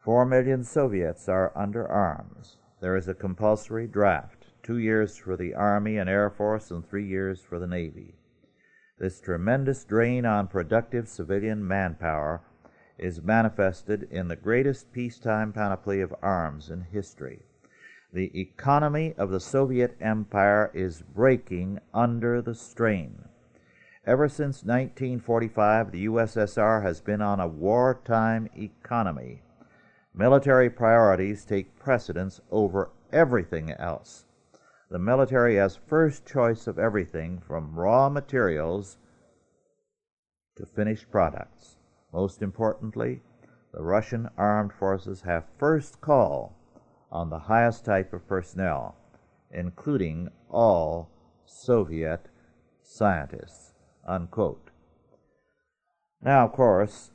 Four 0.00 0.26
million 0.26 0.64
Soviets 0.64 1.30
are 1.30 1.50
under 1.56 1.90
arms. 1.90 2.58
There 2.82 2.94
is 2.94 3.08
a 3.08 3.14
compulsory 3.14 3.86
draft, 3.86 4.48
two 4.62 4.76
years 4.76 5.16
for 5.16 5.34
the 5.34 5.54
Army 5.54 5.96
and 5.96 6.10
Air 6.10 6.28
Force 6.28 6.70
and 6.70 6.86
three 6.86 7.06
years 7.06 7.40
for 7.40 7.58
the 7.58 7.66
Navy. 7.66 8.16
This 8.98 9.20
tremendous 9.20 9.84
drain 9.84 10.24
on 10.24 10.48
productive 10.48 11.08
civilian 11.08 11.66
manpower 11.66 12.42
is 12.98 13.22
manifested 13.22 14.08
in 14.10 14.28
the 14.28 14.36
greatest 14.36 14.92
peacetime 14.92 15.52
panoply 15.52 16.00
of 16.00 16.14
arms 16.22 16.70
in 16.70 16.82
history 16.82 17.42
the 18.14 18.40
economy 18.40 19.12
of 19.18 19.30
the 19.30 19.40
Soviet 19.40 19.96
Empire 20.00 20.70
is 20.72 21.02
breaking 21.02 21.80
under 21.92 22.40
the 22.40 22.54
strain. 22.54 23.24
Ever 24.06 24.28
since 24.28 24.62
1945, 24.62 25.90
the 25.90 26.06
USSR 26.06 26.82
has 26.84 27.00
been 27.00 27.20
on 27.20 27.40
a 27.40 27.48
wartime 27.48 28.48
economy. 28.56 29.42
Military 30.14 30.70
priorities 30.70 31.44
take 31.44 31.76
precedence 31.76 32.40
over 32.52 32.90
everything 33.12 33.72
else. 33.72 34.26
The 34.94 35.00
military 35.00 35.56
has 35.56 35.74
first 35.74 36.24
choice 36.24 36.68
of 36.68 36.78
everything 36.78 37.40
from 37.40 37.74
raw 37.74 38.08
materials 38.08 38.96
to 40.54 40.66
finished 40.66 41.10
products. 41.10 41.78
Most 42.12 42.42
importantly, 42.42 43.20
the 43.72 43.82
Russian 43.82 44.30
armed 44.38 44.72
forces 44.72 45.22
have 45.22 45.48
first 45.58 46.00
call 46.00 46.54
on 47.10 47.28
the 47.28 47.40
highest 47.40 47.84
type 47.84 48.12
of 48.12 48.28
personnel, 48.28 48.94
including 49.50 50.28
all 50.48 51.10
Soviet 51.44 52.28
scientists. 52.80 53.72
Unquote. 54.06 54.70
Now, 56.22 56.44
of 56.44 56.52
course, 56.52 57.10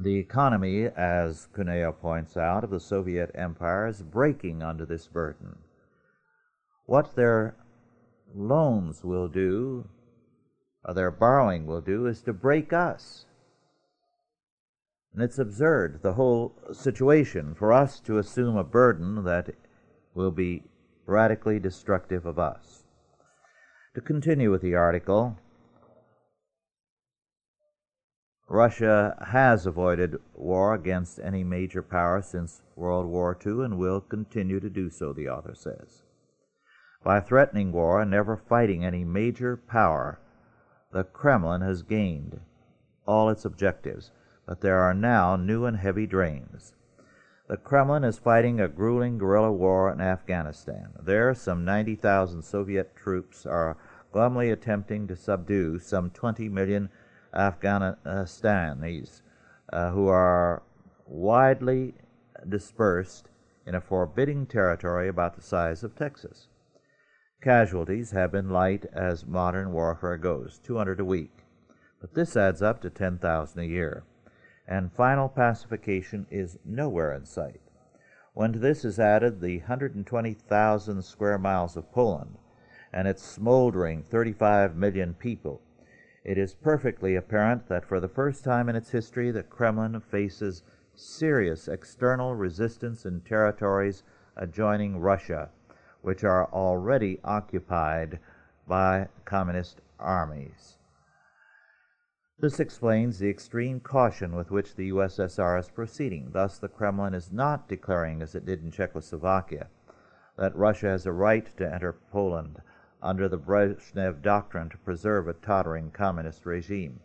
the 0.00 0.16
economy, 0.16 0.86
as 0.86 1.46
Cuneo 1.54 1.92
points 1.92 2.38
out, 2.38 2.64
of 2.64 2.70
the 2.70 2.80
Soviet 2.80 3.32
Empire 3.34 3.86
is 3.86 4.00
breaking 4.00 4.62
under 4.62 4.86
this 4.86 5.06
burden. 5.06 5.58
What 6.86 7.16
their 7.16 7.56
loans 8.34 9.02
will 9.02 9.28
do, 9.28 9.88
or 10.84 10.94
their 10.94 11.10
borrowing 11.10 11.66
will 11.66 11.80
do, 11.80 12.06
is 12.06 12.20
to 12.22 12.32
break 12.32 12.72
us. 12.72 13.26
And 15.14 15.22
it's 15.22 15.38
absurd, 15.38 16.00
the 16.02 16.14
whole 16.14 16.54
situation, 16.72 17.54
for 17.54 17.72
us 17.72 18.00
to 18.00 18.18
assume 18.18 18.56
a 18.56 18.64
burden 18.64 19.24
that 19.24 19.54
will 20.14 20.32
be 20.32 20.64
radically 21.06 21.60
destructive 21.60 22.26
of 22.26 22.38
us. 22.38 22.84
To 23.94 24.00
continue 24.00 24.50
with 24.50 24.62
the 24.62 24.74
article, 24.74 25.38
Russia 28.48 29.16
has 29.28 29.66
avoided 29.66 30.16
war 30.34 30.74
against 30.74 31.18
any 31.20 31.44
major 31.44 31.82
power 31.82 32.20
since 32.20 32.62
World 32.76 33.06
War 33.06 33.38
II 33.44 33.64
and 33.64 33.78
will 33.78 34.00
continue 34.00 34.60
to 34.60 34.68
do 34.68 34.90
so, 34.90 35.12
the 35.12 35.28
author 35.28 35.54
says. 35.54 36.03
By 37.04 37.20
threatening 37.20 37.70
war 37.70 38.00
and 38.00 38.10
never 38.10 38.36
fighting 38.36 38.84
any 38.84 39.04
major 39.04 39.56
power, 39.56 40.18
the 40.90 41.04
Kremlin 41.04 41.60
has 41.60 41.82
gained 41.82 42.40
all 43.06 43.28
its 43.28 43.44
objectives 43.44 44.10
but 44.46 44.60
there 44.60 44.78
are 44.80 44.94
now 44.94 45.36
new 45.36 45.64
and 45.64 45.76
heavy 45.76 46.06
drains. 46.06 46.74
The 47.46 47.56
Kremlin 47.56 48.04
is 48.04 48.18
fighting 48.18 48.60
a 48.60 48.68
grueling 48.68 49.18
guerrilla 49.18 49.52
war 49.52 49.90
in 49.92 50.00
Afghanistan. 50.00 50.92
There, 51.00 51.34
some 51.34 51.64
90,000 51.64 52.42
Soviet 52.42 52.96
troops 52.96 53.44
are 53.44 53.76
glumly 54.12 54.50
attempting 54.50 55.06
to 55.08 55.16
subdue 55.16 55.78
some 55.78 56.10
20 56.10 56.48
million 56.48 56.88
Afghanistanis 57.34 59.22
uh, 59.72 59.90
who 59.90 60.08
are 60.08 60.62
widely 61.06 61.94
dispersed 62.48 63.28
in 63.66 63.74
a 63.74 63.80
forbidding 63.80 64.46
territory 64.46 65.08
about 65.08 65.36
the 65.36 65.42
size 65.42 65.82
of 65.82 65.94
Texas. 65.94 66.48
Casualties 67.44 68.12
have 68.12 68.32
been 68.32 68.48
light 68.48 68.86
as 68.94 69.26
modern 69.26 69.70
warfare 69.70 70.16
goes 70.16 70.58
200 70.64 70.98
a 70.98 71.04
week. 71.04 71.44
But 72.00 72.14
this 72.14 72.38
adds 72.38 72.62
up 72.62 72.80
to 72.80 72.88
10,000 72.88 73.60
a 73.60 73.66
year. 73.66 74.02
And 74.66 74.90
final 74.90 75.28
pacification 75.28 76.26
is 76.30 76.58
nowhere 76.64 77.12
in 77.12 77.26
sight. 77.26 77.60
When 78.32 78.54
to 78.54 78.58
this 78.58 78.82
is 78.82 78.98
added 78.98 79.42
the 79.42 79.58
120,000 79.58 81.02
square 81.02 81.36
miles 81.36 81.76
of 81.76 81.92
Poland 81.92 82.38
and 82.94 83.06
its 83.06 83.22
smoldering 83.22 84.04
35 84.04 84.74
million 84.74 85.12
people, 85.12 85.60
it 86.24 86.38
is 86.38 86.54
perfectly 86.54 87.14
apparent 87.14 87.68
that 87.68 87.84
for 87.84 88.00
the 88.00 88.08
first 88.08 88.42
time 88.42 88.70
in 88.70 88.74
its 88.74 88.88
history 88.88 89.30
the 89.30 89.42
Kremlin 89.42 90.00
faces 90.00 90.62
serious 90.94 91.68
external 91.68 92.34
resistance 92.34 93.04
in 93.04 93.20
territories 93.20 94.02
adjoining 94.34 94.98
Russia, 94.98 95.50
which 96.04 96.22
are 96.22 96.52
already 96.52 97.18
occupied 97.24 98.18
by 98.68 99.08
communist 99.24 99.80
armies. 99.98 100.76
This 102.38 102.60
explains 102.60 103.18
the 103.18 103.30
extreme 103.30 103.80
caution 103.80 104.36
with 104.36 104.50
which 104.50 104.74
the 104.74 104.90
USSR 104.90 105.58
is 105.58 105.70
proceeding. 105.70 106.28
Thus, 106.32 106.58
the 106.58 106.68
Kremlin 106.68 107.14
is 107.14 107.32
not 107.32 107.68
declaring, 107.68 108.20
as 108.20 108.34
it 108.34 108.44
did 108.44 108.62
in 108.62 108.70
Czechoslovakia, 108.70 109.68
that 110.36 110.54
Russia 110.54 110.88
has 110.88 111.06
a 111.06 111.12
right 111.12 111.46
to 111.56 111.72
enter 111.72 111.92
Poland 111.92 112.60
under 113.02 113.28
the 113.28 113.38
Brezhnev 113.38 114.20
Doctrine 114.20 114.68
to 114.70 114.78
preserve 114.78 115.26
a 115.26 115.32
tottering 115.32 115.90
communist 115.90 116.44
regime. 116.44 117.00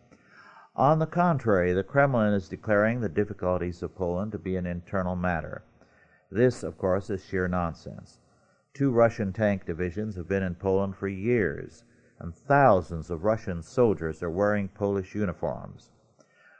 On 0.76 0.98
the 0.98 1.06
contrary, 1.06 1.72
the 1.72 1.82
Kremlin 1.82 2.34
is 2.34 2.48
declaring 2.48 3.00
the 3.00 3.08
difficulties 3.08 3.82
of 3.82 3.94
Poland 3.94 4.32
to 4.32 4.38
be 4.38 4.56
an 4.56 4.66
internal 4.66 5.16
matter. 5.16 5.62
This, 6.30 6.62
of 6.62 6.76
course, 6.76 7.08
is 7.08 7.24
sheer 7.24 7.48
nonsense. 7.48 8.18
Two 8.72 8.92
Russian 8.92 9.32
tank 9.32 9.66
divisions 9.66 10.14
have 10.14 10.28
been 10.28 10.42
in 10.44 10.54
Poland 10.54 10.96
for 10.96 11.08
years 11.08 11.84
and 12.20 12.34
thousands 12.34 13.10
of 13.10 13.24
Russian 13.24 13.62
soldiers 13.62 14.22
are 14.22 14.30
wearing 14.30 14.68
Polish 14.68 15.14
uniforms. 15.14 15.90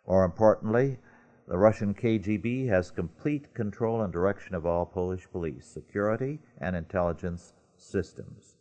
More 0.06 0.24
importantly, 0.24 0.98
the 1.46 1.56
Russian 1.56 1.94
KGB 1.94 2.66
has 2.66 2.90
complete 2.90 3.54
control 3.54 4.02
and 4.02 4.12
direction 4.12 4.54
of 4.54 4.66
all 4.66 4.86
Polish 4.86 5.30
police, 5.30 5.66
security, 5.66 6.40
and 6.58 6.74
intelligence 6.74 7.52
systems. 7.76 8.56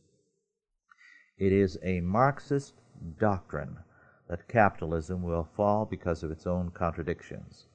It 1.37 1.51
is 1.51 1.79
a 1.81 2.01
Marxist 2.01 2.75
doctrine 3.17 3.79
that 4.27 4.47
capitalism 4.47 5.23
will 5.23 5.43
fall 5.43 5.85
because 5.85 6.21
of 6.21 6.31
its 6.31 6.45
own 6.45 6.69
contradictions. 6.69 7.65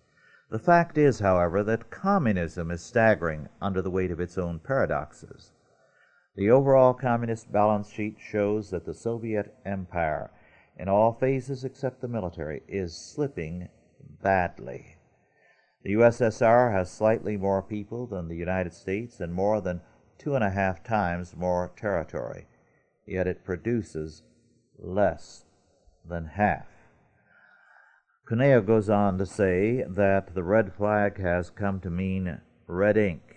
The 0.51 0.59
fact 0.59 0.99
is, 0.99 1.19
however, 1.19 1.65
that 1.65 1.91
communism 1.91 2.71
is 2.71 2.83
staggering 2.83 3.49
under 3.61 3.83
the 3.83 3.91
weight 3.91 4.11
of 4.11 4.21
its 4.21 4.39
own 4.39 4.61
paradoxes. 4.61 5.53
The 6.37 6.51
overall 6.51 6.95
communist 6.95 7.53
balance 7.53 7.91
sheet 7.91 8.17
shows 8.19 8.71
that 8.71 8.85
the 8.85 8.95
Soviet 8.95 9.55
empire, 9.65 10.31
in 10.77 10.89
all 10.89 11.13
phases 11.13 11.65
except 11.65 12.01
the 12.01 12.09
military, 12.09 12.63
is 12.67 12.97
slipping 12.97 13.69
badly. 14.21 14.97
The 15.85 15.93
USSR 15.93 16.73
has 16.73 16.91
slightly 16.91 17.37
more 17.37 17.63
people 17.63 18.07
than 18.07 18.29
the 18.29 18.37
United 18.37 18.73
States 18.73 19.21
and 19.21 19.33
more 19.33 19.61
than 19.61 19.83
two 20.19 20.35
and 20.35 20.43
a 20.43 20.51
half 20.51 20.83
times 20.83 21.37
more 21.37 21.71
territory, 21.77 22.47
yet 23.07 23.29
it 23.29 23.45
produces 23.45 24.23
less 24.79 25.45
than 26.05 26.27
half. 26.27 26.67
Cuneo 28.27 28.61
goes 28.61 28.89
on 28.89 29.19
to 29.19 29.27
say 29.27 29.85
that 29.87 30.35
the 30.35 30.43
red 30.43 30.73
flag 30.73 31.21
has 31.21 31.51
come 31.51 31.79
to 31.81 31.91
mean 31.91 32.41
red 32.67 32.97
ink. 32.97 33.37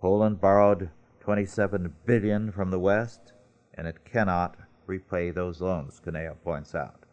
Poland 0.00 0.40
borrowed 0.40 0.90
27 1.28 1.92
billion 2.06 2.50
from 2.50 2.70
the 2.70 2.78
West, 2.78 3.34
and 3.74 3.86
it 3.86 4.02
cannot 4.10 4.56
repay 4.86 5.30
those 5.30 5.60
loans, 5.60 6.00
Cuneo 6.02 6.34
points 6.42 6.74
out. 6.74 7.04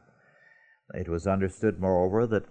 It 0.94 1.10
was 1.10 1.28
understood, 1.28 1.82
moreover, 1.82 2.26
that 2.28 2.46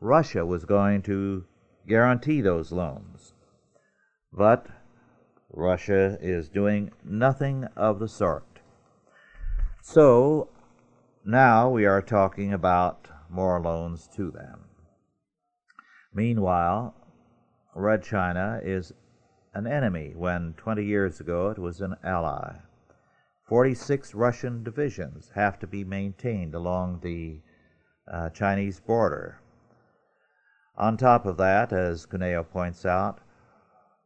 Russia 0.00 0.46
was 0.46 0.64
going 0.64 1.02
to 1.02 1.44
guarantee 1.86 2.40
those 2.40 2.72
loans. 2.72 3.34
But 4.32 4.68
Russia 5.52 6.16
is 6.22 6.48
doing 6.48 6.90
nothing 7.04 7.64
of 7.76 7.98
the 7.98 8.08
sort. 8.08 8.60
So 9.82 10.48
now 11.22 11.68
we 11.68 11.84
are 11.84 12.00
talking 12.00 12.54
about 12.54 13.08
more 13.28 13.60
loans 13.60 14.08
to 14.16 14.30
them. 14.30 14.64
Meanwhile, 16.14 16.94
Red 17.74 18.02
China 18.02 18.58
is 18.64 18.94
an 19.54 19.66
enemy 19.66 20.12
when 20.14 20.54
20 20.56 20.84
years 20.84 21.20
ago 21.20 21.50
it 21.50 21.58
was 21.58 21.80
an 21.80 21.96
ally. 22.04 22.56
46 23.48 24.14
Russian 24.14 24.62
divisions 24.62 25.32
have 25.34 25.58
to 25.58 25.66
be 25.66 25.82
maintained 25.82 26.54
along 26.54 27.00
the 27.02 27.40
uh, 28.10 28.30
Chinese 28.30 28.78
border. 28.80 29.40
On 30.76 30.96
top 30.96 31.26
of 31.26 31.36
that, 31.36 31.72
as 31.72 32.06
Cuneo 32.06 32.44
points 32.44 32.86
out, 32.86 33.20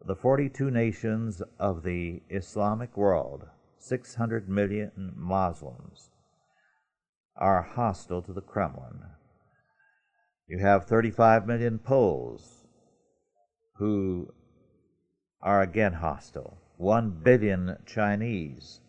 the 0.06 0.16
42 0.16 0.70
nations 0.70 1.42
of 1.58 1.82
the 1.82 2.22
Islamic 2.30 2.96
world, 2.96 3.46
600 3.78 4.48
million 4.48 5.12
Muslims, 5.14 6.10
are 7.36 7.62
hostile 7.62 8.22
to 8.22 8.32
the 8.32 8.40
Kremlin. 8.40 9.02
You 10.46 10.58
have 10.58 10.86
35 10.86 11.46
million 11.46 11.78
Poles 11.78 12.64
who 13.76 14.32
are 15.44 15.60
again 15.60 15.92
hostile. 15.92 16.56
1 16.78 17.20
billion 17.22 17.76
Chinese, 17.86 18.80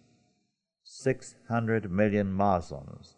600 0.83 1.91
million 1.91 2.31
Muslims, 2.31 3.17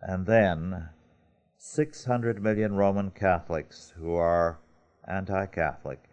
and 0.00 0.24
then 0.24 0.88
600 1.58 2.42
million 2.42 2.74
Roman 2.74 3.10
Catholics 3.10 3.92
who 3.98 4.14
are 4.14 4.60
anti 5.06 5.46
Catholic 5.46 6.04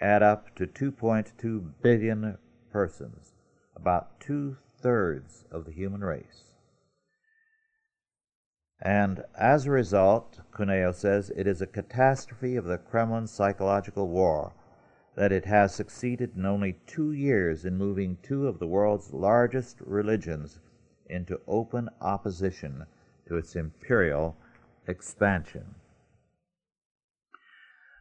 add 0.00 0.22
up 0.22 0.54
to 0.56 0.66
2.2 0.66 1.72
billion 1.80 2.36
persons, 2.70 3.32
about 3.74 4.20
two 4.20 4.58
thirds 4.78 5.44
of 5.50 5.64
the 5.64 5.72
human 5.72 6.02
race. 6.02 6.55
And 8.80 9.24
as 9.38 9.66
a 9.66 9.70
result, 9.70 10.40
Cuneo 10.54 10.92
says, 10.92 11.30
it 11.34 11.46
is 11.46 11.62
a 11.62 11.66
catastrophe 11.66 12.56
of 12.56 12.64
the 12.64 12.78
Kremlin's 12.78 13.30
psychological 13.30 14.08
war 14.08 14.52
that 15.16 15.32
it 15.32 15.46
has 15.46 15.74
succeeded 15.74 16.36
in 16.36 16.44
only 16.44 16.78
two 16.86 17.12
years 17.12 17.64
in 17.64 17.78
moving 17.78 18.18
two 18.22 18.46
of 18.46 18.58
the 18.58 18.66
world's 18.66 19.12
largest 19.14 19.80
religions 19.80 20.60
into 21.08 21.40
open 21.46 21.88
opposition 22.02 22.84
to 23.26 23.36
its 23.36 23.56
imperial 23.56 24.36
expansion. 24.86 25.74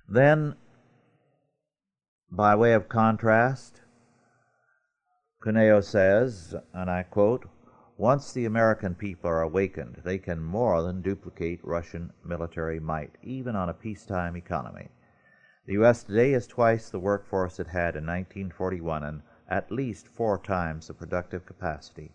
Then, 0.10 0.56
by 2.30 2.54
way 2.56 2.74
of 2.74 2.90
contrast, 2.90 3.82
Cuneo 5.42 5.80
says, 5.80 6.54
and 6.74 6.90
I 6.90 7.04
quote, 7.04 7.46
once 7.97 8.34
the 8.34 8.45
American 8.45 8.93
people 8.93 9.29
are 9.29 9.41
awakened, 9.41 10.01
they 10.03 10.17
can 10.17 10.41
more 10.41 10.81
than 10.81 11.01
duplicate 11.01 11.60
Russian 11.63 12.12
military 12.25 12.79
might, 12.79 13.17
even 13.23 13.55
on 13.55 13.69
a 13.69 13.73
peacetime 13.73 14.36
economy. 14.36 14.89
The 15.65 15.73
U.S. 15.73 16.03
today 16.03 16.34
is 16.34 16.45
twice 16.45 16.89
the 16.89 16.99
workforce 16.99 17.60
it 17.60 17.67
had 17.67 17.95
in 17.95 18.05
1941 18.05 19.03
and 19.03 19.21
at 19.47 19.71
least 19.71 20.08
four 20.08 20.38
times 20.38 20.88
the 20.88 20.93
productive 20.93 21.45
capacity. 21.45 22.12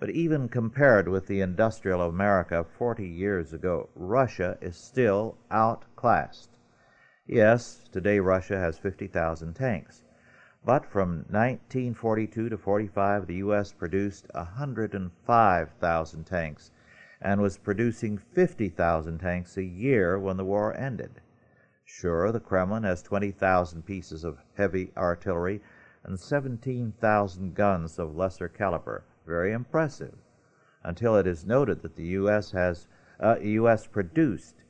But 0.00 0.10
even 0.10 0.48
compared 0.48 1.08
with 1.08 1.26
the 1.26 1.40
industrial 1.40 2.02
America 2.02 2.64
40 2.64 3.06
years 3.06 3.52
ago, 3.52 3.90
Russia 3.94 4.56
is 4.60 4.76
still 4.76 5.36
outclassed. 5.50 6.58
Yes, 7.26 7.84
today 7.92 8.20
Russia 8.20 8.58
has 8.58 8.78
50,000 8.78 9.54
tanks. 9.54 10.02
But 10.66 10.86
from 10.86 11.26
1942 11.28 12.48
to 12.48 12.56
45, 12.56 13.26
the 13.26 13.34
U.S. 13.34 13.72
produced 13.72 14.26
105,000 14.32 16.24
tanks 16.24 16.70
and 17.20 17.42
was 17.42 17.58
producing 17.58 18.16
50,000 18.16 19.18
tanks 19.18 19.58
a 19.58 19.62
year 19.62 20.18
when 20.18 20.38
the 20.38 20.44
war 20.44 20.74
ended. 20.74 21.20
Sure, 21.84 22.32
the 22.32 22.40
Kremlin 22.40 22.84
has 22.84 23.02
20,000 23.02 23.84
pieces 23.84 24.24
of 24.24 24.38
heavy 24.54 24.90
artillery 24.96 25.60
and 26.02 26.18
17,000 26.18 27.54
guns 27.54 27.98
of 27.98 28.16
lesser 28.16 28.48
caliber. 28.48 29.04
Very 29.26 29.52
impressive. 29.52 30.16
Until 30.82 31.14
it 31.16 31.26
is 31.26 31.44
noted 31.44 31.82
that 31.82 31.96
the 31.96 32.06
U.S. 32.18 32.52
has 32.52 32.88
uh, 33.20 33.36
U.S. 33.38 33.86
produced 33.86 34.62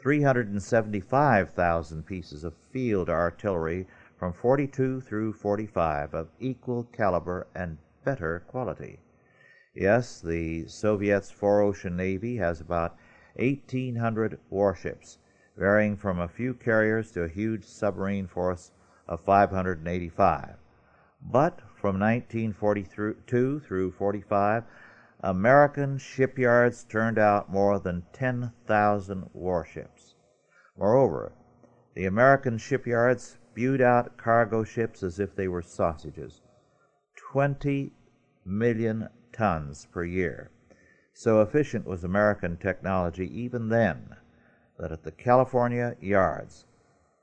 375,000 0.00 2.06
pieces 2.06 2.42
of 2.42 2.54
field 2.72 3.10
artillery 3.10 3.86
from 4.20 4.34
42 4.34 5.00
through 5.00 5.32
45 5.32 6.12
of 6.12 6.28
equal 6.38 6.84
caliber 6.84 7.46
and 7.54 7.78
better 8.04 8.44
quality. 8.46 9.00
Yes, 9.74 10.20
the 10.20 10.68
Soviet's 10.68 11.30
four 11.30 11.62
ocean 11.62 11.96
navy 11.96 12.36
has 12.36 12.60
about 12.60 12.98
1,800 13.36 14.38
warships, 14.50 15.16
varying 15.56 15.96
from 15.96 16.20
a 16.20 16.28
few 16.28 16.52
carriers 16.52 17.10
to 17.12 17.22
a 17.22 17.28
huge 17.28 17.64
submarine 17.64 18.26
force 18.26 18.72
of 19.08 19.22
585. 19.22 20.56
But 21.22 21.60
from 21.74 21.98
1942 21.98 23.60
through 23.60 23.90
45, 23.92 24.64
American 25.20 25.96
shipyards 25.96 26.84
turned 26.84 27.18
out 27.18 27.50
more 27.50 27.78
than 27.78 28.04
10,000 28.12 29.30
warships. 29.32 30.14
Moreover, 30.76 31.32
the 31.94 32.04
American 32.04 32.58
shipyards 32.58 33.38
spewed 33.50 33.80
out 33.80 34.16
cargo 34.16 34.62
ships 34.62 35.02
as 35.02 35.18
if 35.18 35.34
they 35.34 35.48
were 35.48 35.62
sausages 35.62 36.40
20 37.32 37.92
million 38.44 39.08
tons 39.32 39.86
per 39.92 40.04
year. 40.04 40.50
So 41.12 41.40
efficient 41.40 41.86
was 41.86 42.04
American 42.04 42.56
technology 42.56 43.26
even 43.40 43.68
then 43.68 44.16
that 44.78 44.92
at 44.92 45.02
the 45.02 45.10
California 45.10 45.96
yards, 46.00 46.64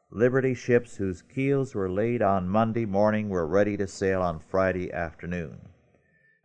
Liberty 0.09 0.53
ships 0.53 0.97
whose 0.97 1.21
keels 1.21 1.75
were 1.75 1.89
laid 1.89 2.21
on 2.21 2.47
Monday 2.47 2.85
morning 2.85 3.27
were 3.27 3.45
ready 3.45 3.75
to 3.75 3.87
sail 3.87 4.21
on 4.21 4.39
Friday 4.39 4.91
afternoon. 4.91 5.69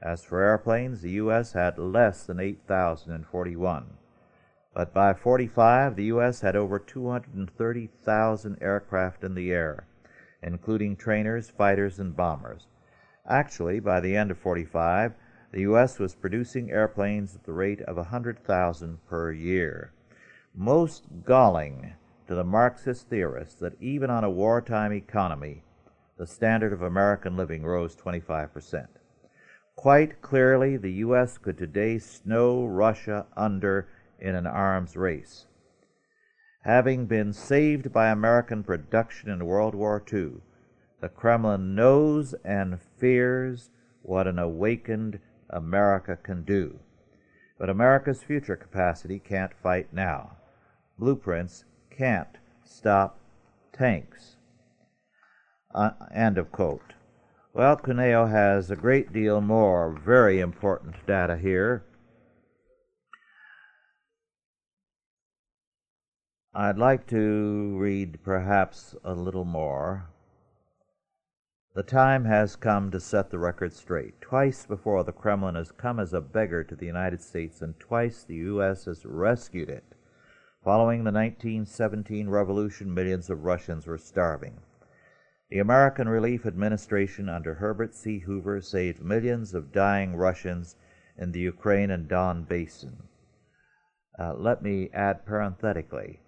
As 0.01 0.25
for 0.25 0.43
airplanes, 0.43 1.03
the 1.03 1.13
U.S. 1.13 1.53
had 1.53 1.79
less 1.79 2.25
than 2.25 2.41
8,041. 2.41 3.99
But 4.75 4.95
by 4.95 5.13
45, 5.13 5.97
the 5.97 6.05
U.S. 6.05 6.41
had 6.41 6.57
over 6.57 6.79
230,000 6.79 8.59
aircraft 8.63 9.23
in 9.23 9.35
the 9.35 9.53
air, 9.53 9.87
including 10.43 10.97
trainers, 10.97 11.51
fighters, 11.51 11.99
and 11.99 12.17
bombers. 12.17 12.67
Actually, 13.29 13.81
by 13.81 14.01
the 14.01 14.17
end 14.17 14.31
of 14.31 14.39
45, 14.39 15.13
the 15.53 15.61
U.S. 15.61 15.99
was 15.99 16.15
producing 16.15 16.71
airplanes 16.71 17.35
at 17.35 17.45
the 17.45 17.53
rate 17.53 17.83
of 17.83 17.97
100,000 17.97 18.99
per 19.07 19.31
year. 19.31 19.93
Most 20.55 21.05
galling 21.25 21.93
to 22.27 22.35
the 22.35 22.45
Marxist 22.45 23.09
theorists 23.09 23.57
that 23.61 23.81
even 23.81 24.09
on 24.09 24.25
a 24.25 24.31
wartime 24.31 24.93
economy, 24.93 25.65
the 26.17 26.27
standard 26.27 26.73
of 26.73 26.81
American 26.81 27.37
living 27.37 27.63
rose 27.63 27.95
25%. 27.95 28.87
Quite 29.77 30.23
clearly, 30.23 30.77
the 30.79 30.93
U.S. 30.93 31.37
could 31.37 31.59
today 31.59 31.99
snow 31.99 32.65
Russia 32.65 33.27
under 33.37 33.89
in 34.23 34.37
an 34.37 34.47
arms 34.47 34.97
race. 34.97 35.47
Having 36.63 37.07
been 37.07 37.33
saved 37.33 37.93
by 37.93 38.09
American 38.09 38.63
production 38.63 39.29
in 39.29 39.45
World 39.45 39.75
War 39.75 40.03
II, 40.11 40.35
the 41.01 41.09
Kremlin 41.09 41.75
knows 41.75 42.33
and 42.45 42.79
fears 42.99 43.71
what 44.03 44.29
an 44.29 44.39
awakened 44.39 45.19
America 45.51 46.17
can 46.17 46.45
do. 46.45 46.79
But 47.59 47.69
America's 47.69 48.23
future 48.23 48.57
capacity 48.57 49.19
can't 49.19 49.53
fight 49.61 49.93
now. 49.93 50.37
Blueprints 50.99 51.65
can't 51.91 52.39
stop 52.65 53.19
tanks. 53.73 54.37
Uh, 55.75 55.91
end 56.15 56.39
of 56.39 56.53
quote. 56.53 56.93
Well, 57.53 57.77
Cuneo 57.77 58.27
has 58.27 58.71
a 58.71 58.77
great 58.77 59.13
deal 59.13 59.41
more 59.41 59.99
very 60.05 60.39
important 60.39 60.95
data 61.07 61.37
here. 61.37 61.85
I'd 66.55 66.77
like 66.77 67.07
to 67.07 67.79
read 67.79 68.23
perhaps 68.23 68.95
a 69.03 69.15
little 69.15 69.47
more. 69.47 70.11
The 71.75 71.83
time 71.83 72.27
has 72.27 72.57
come 72.57 72.91
to 72.91 73.01
set 73.01 73.31
the 73.31 73.39
record 73.39 73.73
straight. 73.73 74.21
Twice 74.21 74.67
before, 74.67 75.03
the 75.03 75.13
Kremlin 75.13 75.55
has 75.55 75.73
come 75.73 75.99
as 75.99 76.13
a 76.13 76.21
beggar 76.21 76.63
to 76.63 76.77
the 76.77 76.85
United 76.85 77.23
States, 77.23 77.63
and 77.63 77.81
twice 77.81 78.23
the 78.23 78.35
U.S. 78.35 78.85
has 78.85 79.07
rescued 79.07 79.71
it. 79.71 79.95
Following 80.63 81.05
the 81.05 81.11
1917 81.11 82.29
revolution, 82.29 82.93
millions 82.93 83.31
of 83.31 83.45
Russians 83.45 83.87
were 83.87 83.97
starving. 83.97 84.61
The 85.49 85.59
American 85.59 86.07
Relief 86.07 86.45
Administration 86.45 87.31
under 87.31 87.55
Herbert 87.55 87.95
C. 87.95 88.19
Hoover 88.19 88.61
saved 88.61 89.03
millions 89.03 89.55
of 89.55 89.73
dying 89.73 90.17
Russians 90.17 90.77
in 91.17 91.33
the 91.33 91.41
Ukraine 91.41 91.91
and 91.91 92.09
Don 92.09 92.45
Basin. 92.45 93.05
Uh, 94.19 94.35
let 94.35 94.63
me 94.63 94.91
add 94.93 95.25
parenthetically 95.25 96.21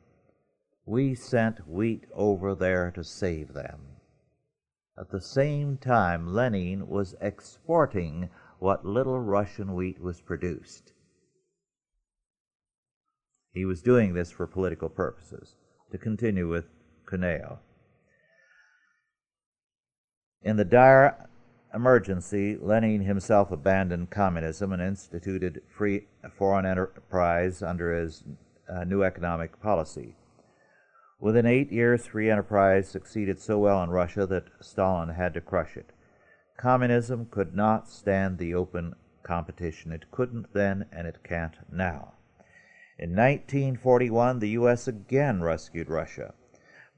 we 0.86 1.14
sent 1.14 1.68
wheat 1.68 2.04
over 2.12 2.54
there 2.54 2.90
to 2.90 3.02
save 3.02 3.54
them. 3.54 3.80
At 4.98 5.10
the 5.10 5.20
same 5.20 5.76
time, 5.76 6.32
Lenin 6.32 6.88
was 6.88 7.16
exporting 7.20 8.28
what 8.58 8.84
little 8.84 9.20
Russian 9.20 9.74
wheat 9.74 10.00
was 10.00 10.20
produced. 10.20 10.92
He 13.52 13.64
was 13.64 13.82
doing 13.82 14.14
this 14.14 14.30
for 14.30 14.46
political 14.46 14.88
purposes. 14.88 15.56
To 15.92 15.98
continue 15.98 16.48
with 16.48 16.64
Cuneo. 17.06 17.60
In 20.42 20.56
the 20.56 20.64
dire 20.64 21.28
emergency, 21.72 22.56
Lenin 22.56 23.02
himself 23.02 23.52
abandoned 23.52 24.10
communism 24.10 24.72
and 24.72 24.82
instituted 24.82 25.62
free 25.68 26.08
foreign 26.36 26.66
enterprise 26.66 27.62
under 27.62 27.94
his 27.96 28.24
uh, 28.68 28.82
new 28.84 29.02
economic 29.04 29.60
policy. 29.60 30.16
Within 31.24 31.46
eight 31.46 31.72
years, 31.72 32.04
free 32.04 32.28
enterprise 32.28 32.86
succeeded 32.86 33.40
so 33.40 33.58
well 33.58 33.82
in 33.82 33.88
Russia 33.88 34.26
that 34.26 34.50
Stalin 34.60 35.08
had 35.08 35.32
to 35.32 35.40
crush 35.40 35.74
it. 35.74 35.90
Communism 36.58 37.28
could 37.30 37.56
not 37.56 37.88
stand 37.88 38.36
the 38.36 38.54
open 38.54 38.94
competition. 39.22 39.90
It 39.90 40.10
couldn't 40.10 40.52
then, 40.52 40.84
and 40.92 41.06
it 41.06 41.24
can't 41.24 41.54
now. 41.72 42.12
In 42.98 43.16
1941, 43.16 44.38
the 44.38 44.50
U.S. 44.50 44.86
again 44.86 45.40
rescued 45.40 45.88
Russia. 45.88 46.34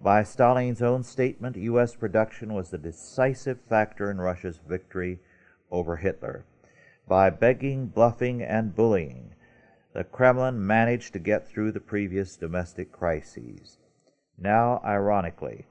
By 0.01 0.25
Stalin's 0.25 0.83
own 0.83 1.05
statement, 1.05 1.55
U.S. 1.55 1.95
production 1.95 2.53
was 2.53 2.71
the 2.71 2.79
decisive 2.79 3.61
factor 3.69 4.11
in 4.11 4.19
Russia's 4.19 4.59
victory 4.59 5.21
over 5.71 5.99
Hitler. 5.99 6.45
By 7.07 7.31
begging, 7.31 7.87
bluffing, 7.87 8.43
and 8.43 8.75
bullying, 8.75 9.37
the 9.93 10.03
Kremlin 10.03 10.67
managed 10.67 11.13
to 11.13 11.21
get 11.21 11.47
through 11.47 11.71
the 11.71 11.79
previous 11.79 12.35
domestic 12.35 12.91
crises. 12.91 13.79
Now, 14.39 14.81
ironically, 14.85 15.67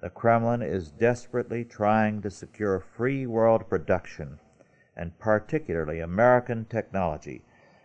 the 0.00 0.10
Kremlin 0.10 0.62
is 0.62 0.90
desperately 0.90 1.64
trying 1.64 2.20
to 2.22 2.30
secure 2.30 2.80
free 2.80 3.26
world 3.26 3.68
production, 3.68 4.40
and 4.96 5.18
particularly 5.18 6.00
American 6.00 6.64
technology 6.64 7.42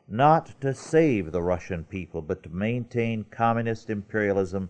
not 0.07 0.59
to 0.61 0.73
save 0.73 1.31
the 1.31 1.41
Russian 1.41 1.83
people, 1.83 2.21
but 2.21 2.41
to 2.43 2.49
maintain 2.49 3.25
communist 3.25 3.89
imperialism 3.89 4.69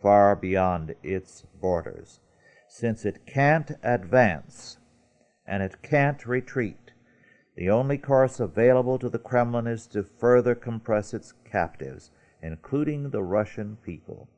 far 0.00 0.34
beyond 0.34 0.94
its 1.02 1.44
borders. 1.60 2.20
Since 2.66 3.04
it 3.04 3.26
can't 3.26 3.72
advance 3.82 4.78
and 5.46 5.62
it 5.62 5.82
can't 5.82 6.26
retreat, 6.26 6.92
the 7.54 7.68
only 7.68 7.98
course 7.98 8.40
available 8.40 8.98
to 8.98 9.10
the 9.10 9.18
Kremlin 9.18 9.66
is 9.66 9.86
to 9.88 10.02
further 10.02 10.54
compress 10.54 11.12
its 11.12 11.34
captives, 11.44 12.10
including 12.40 13.10
the 13.10 13.22
Russian 13.22 13.76
people, 13.84 14.28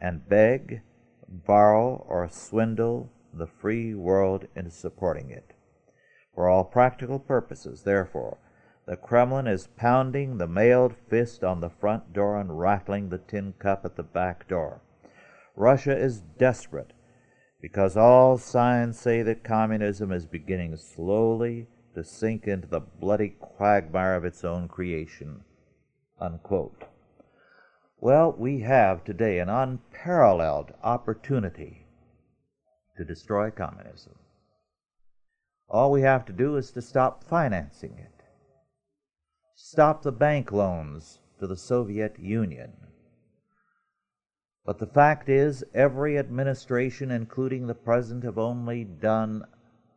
and 0.00 0.28
beg, 0.28 0.82
borrow, 1.28 2.04
or 2.08 2.28
swindle 2.28 3.10
the 3.32 3.46
free 3.46 3.94
world 3.94 4.46
into 4.54 4.70
supporting 4.70 5.30
it. 5.30 5.52
For 6.34 6.48
all 6.48 6.64
practical 6.64 7.18
purposes, 7.18 7.82
therefore, 7.82 8.38
the 8.86 8.96
Kremlin 8.96 9.46
is 9.46 9.68
pounding 9.76 10.38
the 10.38 10.46
mailed 10.46 10.94
fist 11.08 11.42
on 11.42 11.60
the 11.60 11.70
front 11.70 12.12
door 12.12 12.38
and 12.38 12.58
rattling 12.58 13.08
the 13.08 13.18
tin 13.18 13.54
cup 13.58 13.84
at 13.84 13.96
the 13.96 14.02
back 14.02 14.46
door. 14.46 14.80
Russia 15.56 15.96
is 15.96 16.20
desperate 16.20 16.92
because 17.60 17.96
all 17.96 18.38
signs 18.38 18.98
say 18.98 19.22
that 19.22 19.42
communism 19.42 20.12
is 20.12 20.26
beginning 20.26 20.76
slowly 20.76 21.66
to 21.94 22.04
sink 22.04 22.46
into 22.46 22.68
the 22.68 22.80
bloody 22.80 23.30
quagmire 23.30 24.14
of 24.14 24.24
its 24.24 24.44
own 24.44 24.68
creation. 24.68 25.42
Unquote. 26.20 26.84
Well, 27.98 28.32
we 28.32 28.60
have 28.60 29.04
today 29.04 29.38
an 29.38 29.48
unparalleled 29.48 30.72
opportunity 30.82 31.86
to 32.96 33.04
destroy 33.04 33.50
communism. 33.50 34.14
All 35.68 35.90
we 35.90 36.02
have 36.02 36.24
to 36.26 36.32
do 36.32 36.56
is 36.56 36.70
to 36.72 36.82
stop 36.82 37.24
financing 37.24 37.98
it 37.98 38.16
stop 39.56 40.02
the 40.02 40.12
bank 40.12 40.52
loans 40.52 41.18
to 41.40 41.46
the 41.46 41.56
Soviet 41.56 42.18
Union. 42.18 42.72
But 44.64 44.78
the 44.78 44.86
fact 44.86 45.28
is, 45.28 45.64
every 45.74 46.18
administration, 46.18 47.10
including 47.10 47.66
the 47.66 47.74
present, 47.74 48.22
have 48.24 48.38
only 48.38 48.84
done 48.84 49.44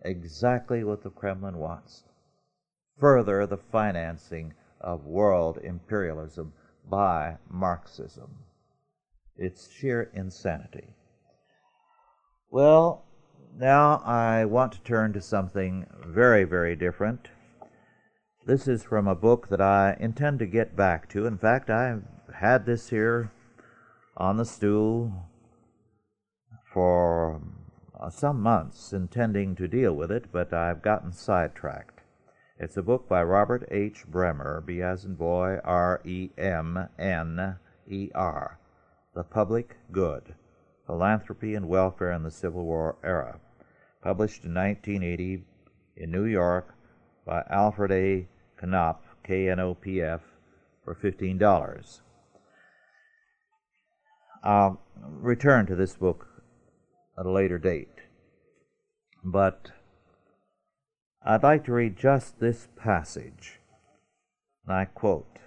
exactly 0.01 0.83
what 0.83 1.03
the 1.03 1.09
Kremlin 1.09 1.57
wants 1.57 2.03
further 2.97 3.45
the 3.45 3.57
financing 3.57 4.53
of 4.81 5.05
world 5.05 5.57
imperialism 5.57 6.53
by 6.89 7.37
Marxism. 7.49 8.29
It's 9.37 9.71
sheer 9.71 10.09
insanity. 10.13 10.95
Well, 12.51 13.05
now 13.57 14.01
I 14.05 14.45
want 14.45 14.73
to 14.73 14.81
turn 14.81 15.13
to 15.13 15.21
something 15.21 15.85
very, 16.05 16.43
very 16.43 16.75
different. 16.75 17.29
This 18.45 18.67
is 18.67 18.83
from 18.83 19.07
a 19.07 19.15
book 19.15 19.49
that 19.49 19.61
I 19.61 19.95
intend 19.99 20.39
to 20.39 20.45
get 20.45 20.75
back 20.75 21.07
to. 21.09 21.25
In 21.25 21.37
fact, 21.37 21.69
I've 21.69 22.03
had 22.35 22.65
this 22.65 22.89
here 22.89 23.31
on 24.17 24.37
the 24.37 24.45
stool 24.45 25.29
for 26.73 27.41
uh, 27.99 28.09
some 28.09 28.41
months 28.41 28.93
intending 28.93 29.55
to 29.55 29.67
deal 29.67 29.93
with 29.93 30.11
it, 30.11 30.31
but 30.31 30.53
I've 30.53 30.81
gotten 30.81 31.11
sidetracked. 31.11 31.98
It's 32.61 32.75
a 32.75 32.83
book 32.83 33.07
by 33.07 33.23
Robert 33.23 33.65
H. 33.71 34.03
Bremner, 34.05 34.59
B 34.59 34.81
as 34.81 35.05
in 35.05 35.15
boy, 35.15 35.59
R 35.63 36.01
E 36.03 36.29
M 36.37 36.89
N 36.99 37.55
E 37.87 38.09
R, 38.13 38.59
The 39.15 39.23
Public 39.23 39.77
Good 39.93 40.35
Philanthropy 40.85 41.55
and 41.55 41.69
Welfare 41.69 42.11
in 42.11 42.23
the 42.23 42.29
Civil 42.29 42.65
War 42.65 42.97
Era, 43.01 43.39
published 44.03 44.43
in 44.43 44.53
1980 44.53 45.45
in 45.95 46.11
New 46.11 46.25
York 46.25 46.75
by 47.25 47.45
Alfred 47.49 47.93
A. 47.93 48.27
Knopf, 48.61 49.05
K 49.23 49.49
N 49.49 49.61
O 49.61 49.73
P 49.73 50.01
F, 50.01 50.19
for 50.83 50.93
$15. 50.93 52.01
I'll 54.43 54.81
return 55.01 55.65
to 55.67 55.75
this 55.75 55.95
book 55.95 56.27
at 57.17 57.25
a 57.25 57.31
later 57.31 57.57
date. 57.57 58.01
But 59.23 59.71
I'd 61.21 61.43
like 61.43 61.65
to 61.65 61.73
read 61.73 61.97
just 61.97 62.39
this 62.39 62.69
passage. 62.77 63.59
And 64.65 64.73
I 64.73 64.85
quote 64.85 65.39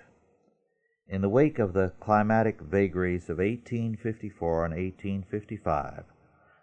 In 1.08 1.22
the 1.22 1.30
wake 1.30 1.58
of 1.58 1.72
the 1.72 1.94
climatic 1.98 2.60
vagaries 2.60 3.30
of 3.30 3.38
1854 3.38 4.66
and 4.66 4.74
1855, 4.74 6.04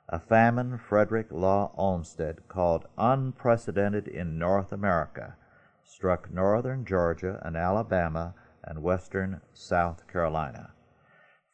a 0.10 0.20
famine 0.20 0.78
Frederick 0.78 1.32
Law 1.32 1.72
Olmsted 1.76 2.48
called 2.48 2.86
unprecedented 3.00 4.08
in 4.08 4.38
North 4.38 4.72
America 4.72 5.36
struck 5.84 6.32
northern 6.32 6.86
Georgia 6.86 7.42
and 7.44 7.58
Alabama 7.58 8.36
and 8.64 8.84
western 8.84 9.42
South 9.54 10.08
Carolina. 10.08 10.72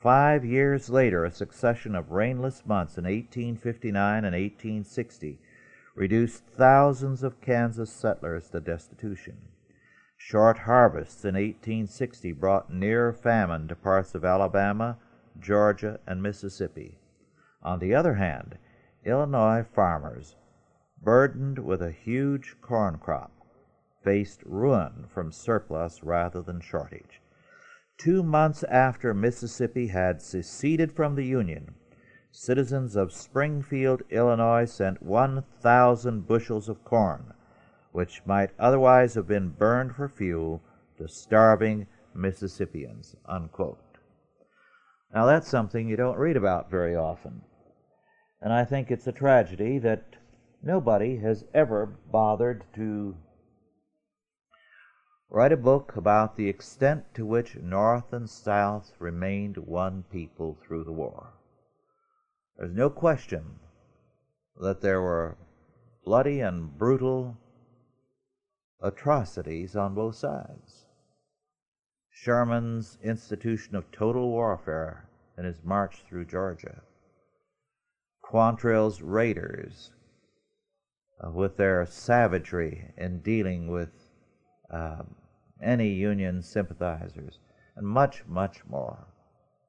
Five 0.02 0.44
years 0.44 0.90
later, 0.90 1.24
a 1.24 1.32
succession 1.32 1.96
of 1.96 2.12
rainless 2.12 2.66
months 2.66 2.98
in 2.98 3.06
1859 3.06 4.26
and 4.26 4.36
1860 4.36 5.40
reduced 5.96 6.46
thousands 6.46 7.24
of 7.24 7.42
Kansas 7.42 7.90
settlers 7.90 8.50
to 8.50 8.60
destitution. 8.60 9.38
Short 10.18 10.60
harvests 10.60 11.24
in 11.24 11.36
1860 11.36 12.34
brought 12.34 12.72
near 12.72 13.14
famine 13.14 13.68
to 13.70 13.76
parts 13.76 14.14
of 14.14 14.26
Alabama, 14.26 14.98
Georgia, 15.40 16.00
and 16.06 16.22
Mississippi. 16.22 16.98
On 17.64 17.80
the 17.80 17.96
other 17.96 18.16
hand, 18.16 18.58
Illinois 19.06 19.64
farmers, 19.74 20.36
burdened 21.02 21.60
with 21.60 21.82
a 21.82 21.92
huge 21.92 22.56
corn 22.62 22.98
crop, 22.98 23.32
faced 24.04 24.42
ruin 24.46 25.06
from 25.08 25.32
surplus 25.32 26.04
rather 26.04 26.42
than 26.42 26.60
shortage. 26.60 27.22
Two 27.98 28.24
months 28.24 28.64
after 28.64 29.14
Mississippi 29.14 29.88
had 29.88 30.22
seceded 30.22 30.92
from 30.92 31.16
the 31.16 31.26
Union, 31.26 31.76
citizens 32.36 32.98
of 32.98 33.14
Springfield, 33.14 34.04
Illinois, 34.10 34.66
sent 34.66 35.02
1,000 35.02 36.28
bushels 36.28 36.68
of 36.68 36.84
corn, 36.84 37.34
which 37.94 38.22
might 38.26 38.52
otherwise 38.60 39.14
have 39.14 39.26
been 39.26 39.48
burned 39.50 39.96
for 39.96 40.10
fuel, 40.10 40.62
to 40.98 41.08
starving 41.08 41.88
Mississippians. 42.14 43.16
Unquote. 43.26 43.80
Now, 45.14 45.26
that's 45.26 45.48
something 45.48 45.88
you 45.88 45.96
don't 45.96 46.18
read 46.18 46.36
about 46.36 46.70
very 46.70 46.94
often. 46.94 47.42
And 48.42 48.52
I 48.52 48.66
think 48.66 48.92
it's 48.92 49.08
a 49.08 49.14
tragedy 49.14 49.80
that 49.80 50.18
nobody 50.62 51.18
has 51.18 51.46
ever 51.54 51.86
bothered 52.12 52.66
to 52.76 53.16
write 55.30 55.54
a 55.54 55.58
book 55.58 55.96
about 55.96 56.36
the 56.36 56.50
extent 56.50 57.06
to 57.14 57.26
which 57.26 57.56
North 57.56 58.12
and 58.12 58.30
South 58.30 58.92
remained 59.00 59.58
one 59.58 60.04
people 60.12 60.58
through 60.62 60.84
the 60.84 60.92
war. 60.92 61.35
There's 62.58 62.74
no 62.74 62.90
question 62.90 63.60
that 64.62 64.82
there 64.82 65.02
were 65.02 65.38
bloody 66.06 66.40
and 66.40 66.78
brutal 66.78 67.38
atrocities 68.82 69.76
on 69.76 69.96
both 69.96 70.16
sides. 70.16 70.86
Sherman's 72.10 72.98
institution 73.04 73.76
of 73.76 73.92
total 73.92 74.30
warfare 74.30 75.10
in 75.38 75.44
his 75.44 75.64
march 75.64 76.04
through 76.08 76.26
Georgia, 76.26 76.82
Quantrill's 78.24 79.02
raiders 79.02 79.92
uh, 81.22 81.30
with 81.30 81.58
their 81.58 81.86
savagery 81.86 82.94
in 82.98 83.20
dealing 83.20 83.68
with 83.68 83.90
um, 84.72 85.16
any 85.62 85.90
Union 85.90 86.42
sympathizers, 86.42 87.40
and 87.76 87.86
much, 87.86 88.24
much 88.28 88.66
more. 88.66 89.08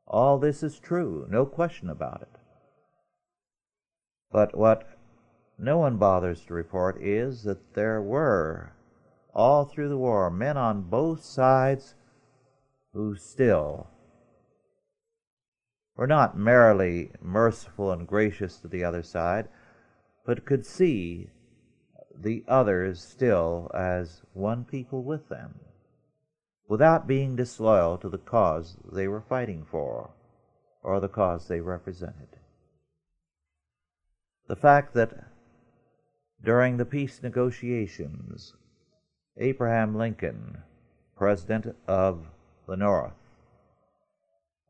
All 0.07 0.39
this 0.39 0.63
is 0.63 0.79
true, 0.79 1.27
no 1.29 1.45
question 1.47 1.91
about 1.91 2.23
it. 2.23 2.41
But 4.37 4.55
what 4.55 4.87
no 5.57 5.79
one 5.79 5.97
bothers 5.97 6.45
to 6.45 6.53
report 6.53 7.01
is 7.01 7.45
that 7.45 7.73
there 7.73 8.03
were, 8.03 8.75
all 9.33 9.65
through 9.65 9.89
the 9.89 9.97
war, 9.97 10.31
men 10.31 10.59
on 10.59 10.91
both 10.91 11.25
sides 11.25 11.95
who 12.93 13.17
still 13.17 13.87
were 15.97 16.07
not 16.07 16.37
merely 16.37 17.13
merciful 17.23 17.91
and 17.91 18.07
gracious 18.07 18.59
to 18.59 18.69
the 18.69 18.85
other 18.85 19.03
side, 19.03 19.49
but 20.27 20.45
could 20.45 20.67
see 20.67 21.31
the 22.15 22.45
others 22.47 23.03
still 23.03 23.71
as 23.73 24.21
one 24.35 24.67
people 24.67 25.03
with 25.03 25.31
them, 25.31 25.61
without 26.69 27.07
being 27.07 27.37
disloyal 27.37 27.97
to 27.97 28.11
the 28.11 28.19
cause 28.19 28.77
they 28.93 29.09
were 29.09 29.23
fighting 29.23 29.65
for 29.65 30.11
or 30.83 31.01
the 31.01 31.09
cause 31.09 31.49
they 31.49 31.63
represented. 31.63 32.37
The 34.49 34.57
fact 34.57 34.95
that 34.95 35.25
during 36.43 36.77
the 36.77 36.85
peace 36.85 37.21
negotiations, 37.23 38.55
Abraham 39.37 39.97
Lincoln, 39.97 40.59
President 41.17 41.75
of 41.89 42.29
the 42.69 42.77
North, 42.77 43.17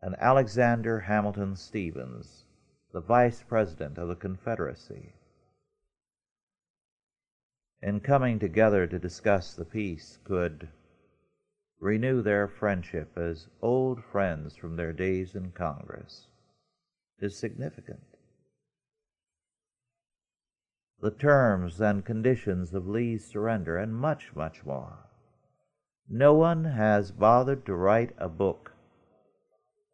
and 0.01 0.17
Alexander 0.19 1.01
Hamilton 1.01 1.57
Stephens, 1.57 2.47
the 2.93 3.01
Vice 3.01 3.43
President 3.43 3.99
of 3.99 4.09
the 4.09 4.17
Confederacy, 4.17 5.13
in 7.83 8.01
coming 8.01 8.39
together 8.39 8.87
to 8.87 8.99
discuss 8.99 9.53
the 9.53 9.65
peace, 9.67 10.19
could 10.25 10.69
renew 11.81 12.23
their 12.23 12.49
friendship 12.49 13.19
as 13.19 13.49
old 13.61 14.03
friends 14.03 14.57
from 14.57 14.77
their 14.77 14.95
days 14.95 15.35
in 15.35 15.53
Congress 15.53 16.29
is 17.21 17.37
significant. 17.37 18.06
The 21.01 21.11
terms 21.11 21.81
and 21.81 22.05
conditions 22.05 22.73
of 22.73 22.87
Lee's 22.87 23.27
surrender, 23.27 23.77
and 23.77 23.95
much, 23.95 24.35
much 24.35 24.65
more. 24.65 25.11
No 26.09 26.35
one 26.35 26.65
has 26.65 27.11
bothered 27.13 27.67
to 27.67 27.75
write 27.75 28.15
a 28.19 28.29
book 28.29 28.73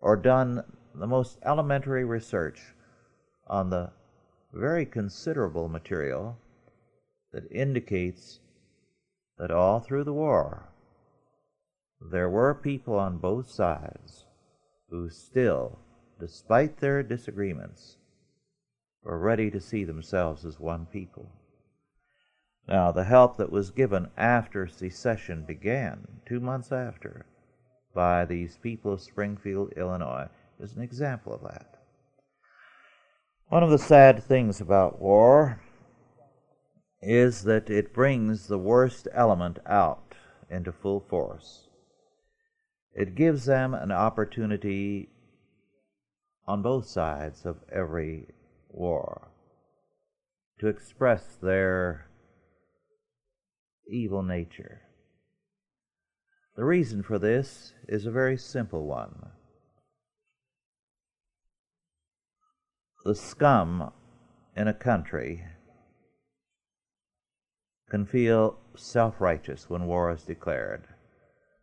or 0.00 0.16
done 0.16 0.62
the 0.94 1.06
most 1.06 1.38
elementary 1.44 2.04
research 2.04 2.74
on 3.46 3.70
the 3.70 3.90
very 4.52 4.84
considerable 4.84 5.68
material 5.68 6.38
that 7.32 7.50
indicates 7.50 8.40
that 9.38 9.50
all 9.50 9.80
through 9.80 10.04
the 10.04 10.12
war 10.12 10.68
there 12.10 12.28
were 12.28 12.54
people 12.54 12.98
on 12.98 13.18
both 13.18 13.48
sides 13.48 14.26
who 14.90 15.08
still, 15.08 15.78
despite 16.18 16.78
their 16.78 17.02
disagreements, 17.02 17.96
were 19.02 19.18
ready 19.18 19.50
to 19.50 19.60
see 19.60 19.84
themselves 19.84 20.44
as 20.44 20.60
one 20.60 20.86
people. 20.86 21.28
Now, 22.68 22.92
the 22.92 23.04
help 23.04 23.36
that 23.38 23.50
was 23.50 23.70
given 23.70 24.10
after 24.16 24.66
secession 24.66 25.44
began, 25.44 26.20
two 26.24 26.40
months 26.40 26.70
after, 26.70 27.26
by 27.94 28.24
these 28.24 28.56
people 28.56 28.92
of 28.92 29.00
Springfield, 29.00 29.72
Illinois, 29.76 30.28
is 30.60 30.74
an 30.74 30.82
example 30.82 31.34
of 31.34 31.42
that. 31.42 31.78
One 33.48 33.62
of 33.62 33.70
the 33.70 33.78
sad 33.78 34.22
things 34.22 34.60
about 34.60 35.00
war 35.00 35.60
is 37.02 37.42
that 37.42 37.68
it 37.68 37.92
brings 37.92 38.46
the 38.46 38.58
worst 38.58 39.08
element 39.12 39.58
out 39.66 40.14
into 40.48 40.70
full 40.70 41.00
force. 41.00 41.68
It 42.94 43.14
gives 43.14 43.46
them 43.46 43.74
an 43.74 43.90
opportunity 43.90 45.08
on 46.46 46.62
both 46.62 46.86
sides 46.86 47.44
of 47.44 47.56
every 47.70 48.28
war 48.72 49.28
to 50.60 50.68
express 50.68 51.36
their 51.42 52.06
evil 53.90 54.22
nature. 54.22 54.82
The 56.56 56.64
reason 56.64 57.02
for 57.02 57.18
this 57.18 57.72
is 57.88 58.06
a 58.06 58.10
very 58.10 58.36
simple 58.36 58.86
one. 58.86 59.30
The 63.04 63.14
scum 63.14 63.92
in 64.56 64.68
a 64.68 64.74
country 64.74 65.44
can 67.90 68.06
feel 68.06 68.58
self 68.76 69.20
righteous 69.20 69.68
when 69.68 69.86
war 69.86 70.10
is 70.12 70.22
declared. 70.22 70.86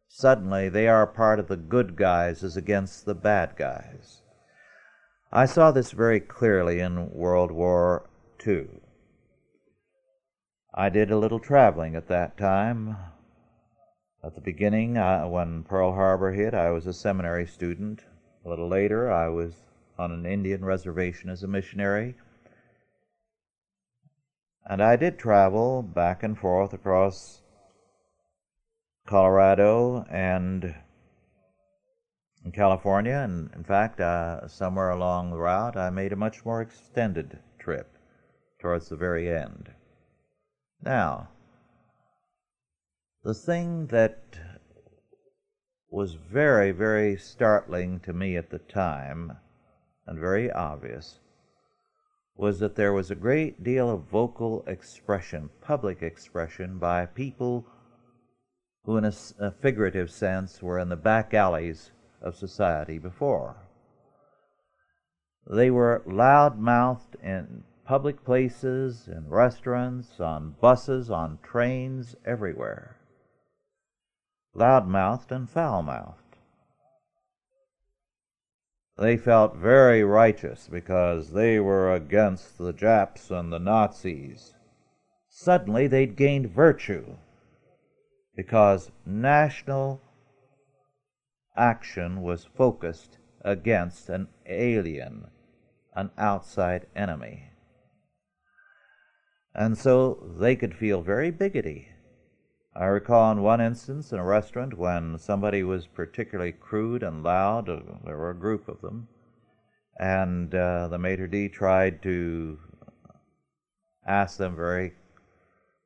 Suddenly, 0.07 0.69
they 0.69 0.87
are 0.87 1.07
part 1.07 1.39
of 1.39 1.47
the 1.47 1.55
good 1.55 1.95
guys 1.95 2.43
as 2.43 2.57
against 2.57 3.05
the 3.05 3.15
bad 3.15 3.55
guys. 3.55 4.23
I 5.31 5.45
saw 5.45 5.69
this 5.71 5.91
very 5.91 6.19
clearly 6.19 6.79
in 6.79 7.11
World 7.11 7.51
War 7.51 8.09
II. 8.47 8.67
I 10.73 10.89
did 10.89 11.11
a 11.11 11.19
little 11.19 11.39
traveling 11.39 11.95
at 11.95 12.07
that 12.07 12.35
time. 12.35 12.97
At 14.23 14.33
the 14.33 14.41
beginning, 14.41 14.95
when 14.95 15.63
Pearl 15.65 15.93
Harbor 15.93 16.31
hit, 16.31 16.55
I 16.55 16.71
was 16.71 16.87
a 16.87 16.93
seminary 16.93 17.45
student. 17.45 18.05
A 18.43 18.49
little 18.49 18.67
later, 18.67 19.11
I 19.11 19.27
was 19.27 19.53
on 19.99 20.11
an 20.11 20.25
Indian 20.25 20.65
reservation 20.65 21.29
as 21.29 21.43
a 21.43 21.47
missionary. 21.47 22.15
And 24.65 24.81
I 24.81 24.95
did 24.95 25.19
travel 25.19 25.83
back 25.83 26.23
and 26.23 26.39
forth 26.39 26.73
across 26.73 27.43
Colorado 29.05 30.05
and 30.09 30.73
in 32.49 32.53
California, 32.53 33.13
and 33.13 33.53
in 33.53 33.63
fact, 33.63 33.99
uh, 33.99 34.47
somewhere 34.47 34.89
along 34.89 35.29
the 35.29 35.37
route, 35.37 35.77
I 35.77 35.91
made 35.91 36.11
a 36.11 36.15
much 36.15 36.43
more 36.43 36.63
extended 36.63 37.37
trip 37.59 37.95
towards 38.59 38.89
the 38.89 38.95
very 38.95 39.29
end. 39.31 39.69
Now, 40.81 41.29
the 43.23 43.35
thing 43.35 43.85
that 43.87 44.39
was 45.91 46.15
very, 46.15 46.71
very 46.71 47.17
startling 47.17 47.99
to 47.99 48.13
me 48.13 48.35
at 48.35 48.49
the 48.49 48.57
time, 48.57 49.33
and 50.07 50.17
very 50.17 50.51
obvious, 50.51 51.19
was 52.35 52.59
that 52.61 52.75
there 52.75 52.93
was 52.93 53.11
a 53.11 53.15
great 53.15 53.63
deal 53.63 53.91
of 53.91 54.09
vocal 54.09 54.63
expression, 54.65 55.51
public 55.61 56.01
expression, 56.01 56.79
by 56.79 57.05
people 57.05 57.67
who, 58.85 58.97
in 58.97 59.05
a, 59.05 59.13
a 59.39 59.51
figurative 59.51 60.09
sense, 60.09 60.63
were 60.63 60.79
in 60.79 60.89
the 60.89 60.95
back 60.95 61.35
alleys 61.35 61.91
of 62.21 62.35
society 62.35 62.97
before. 62.97 63.57
They 65.49 65.71
were 65.71 66.03
loud 66.05 66.59
mouthed 66.59 67.15
in 67.23 67.63
public 67.85 68.23
places, 68.23 69.07
in 69.07 69.29
restaurants, 69.29 70.19
on 70.19 70.55
buses, 70.61 71.09
on 71.09 71.39
trains, 71.41 72.15
everywhere. 72.23 72.97
Loud 74.53 74.87
mouthed 74.87 75.31
and 75.31 75.49
foul 75.49 75.81
mouthed. 75.81 76.37
They 78.97 79.15
felt 79.15 79.55
very 79.55 80.03
righteous 80.03 80.67
because 80.69 81.31
they 81.31 81.59
were 81.59 81.93
against 81.93 82.57
the 82.57 82.73
Japs 82.73 83.31
and 83.31 83.51
the 83.51 83.59
Nazis. 83.59 84.53
Suddenly 85.29 85.87
they'd 85.87 86.17
gained 86.17 86.51
virtue 86.51 87.15
because 88.35 88.91
national 89.05 90.01
action 91.59 92.21
was 92.21 92.45
focused 92.55 93.17
against 93.41 94.09
an 94.09 94.27
alien, 94.47 95.27
an 95.93 96.09
outside 96.17 96.87
enemy. 96.95 97.51
And 99.53 99.77
so 99.77 100.25
they 100.39 100.55
could 100.55 100.73
feel 100.73 101.01
very 101.01 101.31
biggity. 101.31 101.87
I 102.75 102.85
recall 102.85 103.31
in 103.31 103.41
one 103.41 103.59
instance 103.59 104.13
in 104.13 104.19
a 104.19 104.23
restaurant 104.23 104.77
when 104.77 105.17
somebody 105.17 105.63
was 105.63 105.85
particularly 105.85 106.53
crude 106.53 107.03
and 107.03 107.23
loud, 107.23 107.67
uh, 107.67 107.79
there 108.05 108.17
were 108.17 108.29
a 108.29 108.35
group 108.35 108.69
of 108.69 108.81
them, 108.81 109.09
and 109.99 110.55
uh, 110.55 110.87
the 110.87 110.97
maitre 110.97 111.27
d' 111.27 111.51
tried 111.51 112.01
to 112.03 112.57
ask 114.07 114.37
them 114.37 114.55
very 114.55 114.93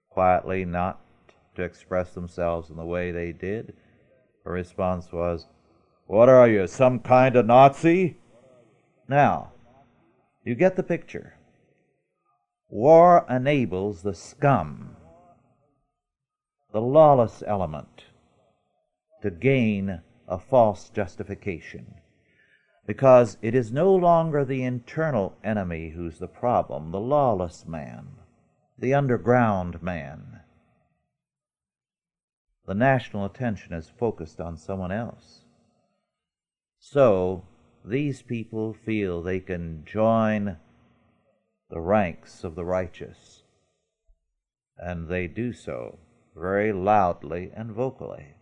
quietly 0.10 0.66
not 0.66 1.00
to 1.56 1.64
express 1.64 2.14
themselves 2.14 2.70
in 2.70 2.76
the 2.76 2.86
way 2.86 3.12
they 3.12 3.32
did. 3.32 3.74
Her 4.46 4.52
response 4.52 5.12
was, 5.12 5.48
what 6.06 6.30
are 6.30 6.48
you, 6.48 6.68
some 6.68 7.00
kind 7.00 7.36
of 7.36 7.46
Nazi? 7.46 8.18
Now, 9.08 9.52
you 10.44 10.56
get 10.56 10.76
the 10.76 10.84
picture. 10.84 11.36
War 12.70 13.26
enables 13.30 14.02
the 14.02 14.13
scum, 14.13 14.96
the 16.72 16.82
lawless 16.82 17.44
element, 17.46 18.06
to 19.22 19.32
gain 19.32 20.02
a 20.28 20.39
false 20.39 20.89
justification. 20.89 21.96
Because 22.86 23.38
it 23.42 23.56
is 23.56 23.72
no 23.72 23.96
longer 23.96 24.44
the 24.44 24.63
internal 24.63 25.38
enemy 25.44 25.92
who's 25.96 26.20
the 26.20 26.28
problem, 26.28 26.92
the 26.92 27.00
lawless 27.00 27.66
man, 27.66 28.08
the 28.78 28.94
underground 28.94 29.82
man. 29.82 30.42
The 32.66 32.74
national 32.74 33.26
attention 33.26 33.74
is 33.74 33.89
focused 33.98 34.42
on 34.42 34.58
someone 34.58 34.92
else. 34.92 35.42
So 36.86 37.46
these 37.86 38.22
people 38.22 38.74
feel 38.74 39.22
they 39.22 39.39
can 39.39 39.86
join 39.86 40.58
the 41.69 41.80
ranks 41.80 42.43
of 42.43 42.56
the 42.56 42.65
righteous, 42.65 43.43
and 44.78 45.08
they 45.08 45.28
do 45.28 45.54
so 45.54 45.98
very 46.36 46.74
loudly 46.74 47.52
and 47.56 47.72
vocally. 47.72 48.36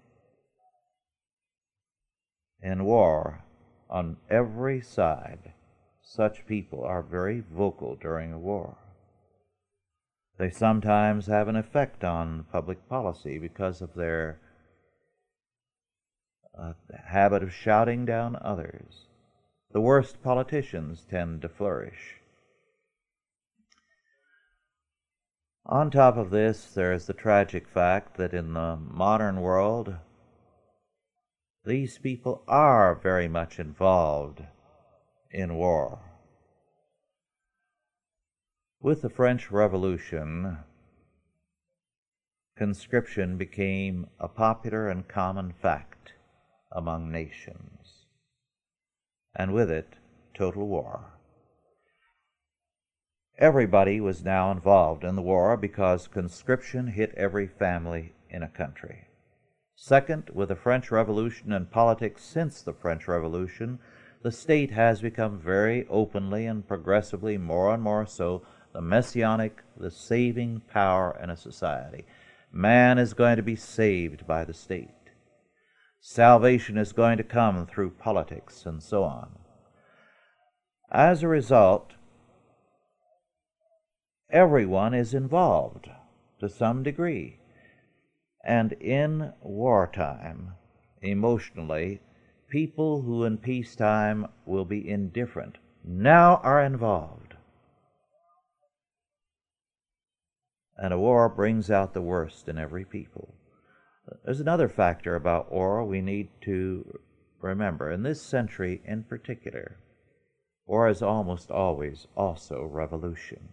In 2.64 2.84
war, 2.84 3.44
on 3.92 4.18
every 4.28 4.82
side, 4.82 5.54
such 6.02 6.48
people 6.48 6.84
are 6.84 7.04
very 7.04 7.42
vocal 7.42 7.96
during 7.96 8.34
a 8.34 8.40
war. 8.40 8.76
They 10.40 10.50
sometimes 10.50 11.28
have 11.28 11.48
an 11.48 11.56
effect 11.56 12.04
on 12.04 12.46
public 12.52 12.90
policy 12.90 13.38
because 13.38 13.84
of 13.84 13.94
their 13.94 14.40
a 16.62 16.76
habit 17.08 17.42
of 17.42 17.54
shouting 17.54 18.06
down 18.06 18.38
others. 18.42 19.08
The 19.72 19.82
worst 19.82 20.22
politicians 20.22 21.06
tend 21.10 21.42
to 21.42 21.50
flourish. 21.50 22.18
On 25.66 25.90
top 25.90 26.18
of 26.18 26.30
this, 26.30 26.66
there 26.74 26.92
is 26.92 27.08
the 27.08 27.14
tragic 27.14 27.68
fact 27.68 28.18
that 28.18 28.34
in 28.34 28.54
the 28.54 28.76
modern 28.76 29.42
world, 29.42 29.96
these 31.66 31.98
people 31.98 32.44
are 32.48 32.96
very 32.96 33.28
much 33.28 33.60
involved 33.60 34.44
in 35.32 35.56
war. 35.56 36.00
With 38.80 39.04
the 39.04 39.10
French 39.10 39.52
Revolution, 39.52 40.58
conscription 42.58 43.38
became 43.38 44.08
a 44.20 44.28
popular 44.28 44.90
and 44.90 45.08
common 45.08 45.54
fact 45.54 45.91
among 46.72 47.12
nations, 47.12 48.06
and 49.36 49.54
with 49.54 49.70
it, 49.70 49.96
total 50.34 50.68
war. 50.68 51.14
Everybody 53.38 54.00
was 54.00 54.24
now 54.24 54.52
involved 54.52 55.04
in 55.04 55.16
the 55.16 55.22
war 55.22 55.58
because 55.58 56.08
conscription 56.08 56.88
hit 56.88 57.14
every 57.18 57.48
family 57.48 58.14
in 58.30 58.44
a 58.44 58.48
country. 58.48 59.08
Second, 59.76 60.30
with 60.34 60.50
the 60.50 60.56
French 60.56 60.92
Revolution 60.92 61.52
and 61.52 61.72
politics 61.72 62.24
since 62.24 62.62
the 62.62 62.74
French 62.74 63.08
Revolution, 63.08 63.80
the 64.22 64.32
state 64.32 64.72
has 64.72 65.02
become 65.02 65.40
very 65.40 65.88
openly 65.90 66.46
and 66.46 66.68
progressively 66.68 67.38
more 67.38 67.74
and 67.74 67.82
more 67.82 68.06
so 68.06 68.44
the 68.74 68.82
messianic, 68.82 69.64
the 69.76 69.90
saving 69.90 70.62
power 70.72 71.20
in 71.22 71.30
a 71.30 71.36
society. 71.36 72.06
Man 72.52 73.00
is 73.00 73.14
going 73.14 73.38
to 73.38 73.44
be 73.44 73.56
saved 73.56 74.28
by 74.28 74.46
the 74.46 74.54
state 74.54 75.01
salvation 76.02 76.78
is 76.78 76.94
going 76.94 77.18
to 77.18 77.24
come 77.24 77.68
through 77.68 77.92
politics 77.92 78.66
and 78.66 78.82
so 78.82 79.04
on. 79.04 79.30
As 80.92 81.22
a 81.22 81.28
result, 81.28 81.94
everyone 84.32 84.96
is 84.96 85.14
involved 85.14 85.88
to 86.40 86.50
some 86.50 86.82
degree. 86.82 87.38
And 88.44 88.74
in 88.74 89.34
wartime, 89.42 90.56
emotionally, 91.04 92.02
people 92.50 93.04
who 93.04 93.24
in 93.24 93.38
peacetime 93.38 94.26
will 94.46 94.66
be 94.66 94.90
indifferent 94.90 95.60
now 95.84 96.38
are 96.38 96.64
involved. 96.64 97.36
And 100.76 100.94
a 100.94 100.98
war 100.98 101.30
brings 101.30 101.70
out 101.70 101.94
the 101.94 102.02
worst 102.02 102.50
in 102.50 102.58
every 102.58 102.86
people. 102.86 103.36
There's 104.24 104.40
another 104.40 104.70
factor 104.70 105.16
about 105.16 105.52
war 105.52 105.84
we 105.84 106.02
need 106.02 106.30
to 106.42 107.00
remember. 107.42 107.92
In 107.92 108.04
this 108.04 108.22
century 108.22 108.82
in 108.86 109.04
particular, 109.04 109.78
war 110.66 110.88
is 110.88 111.02
almost 111.02 111.52
always 111.52 112.08
also 112.16 112.64
revolution. 112.64 113.50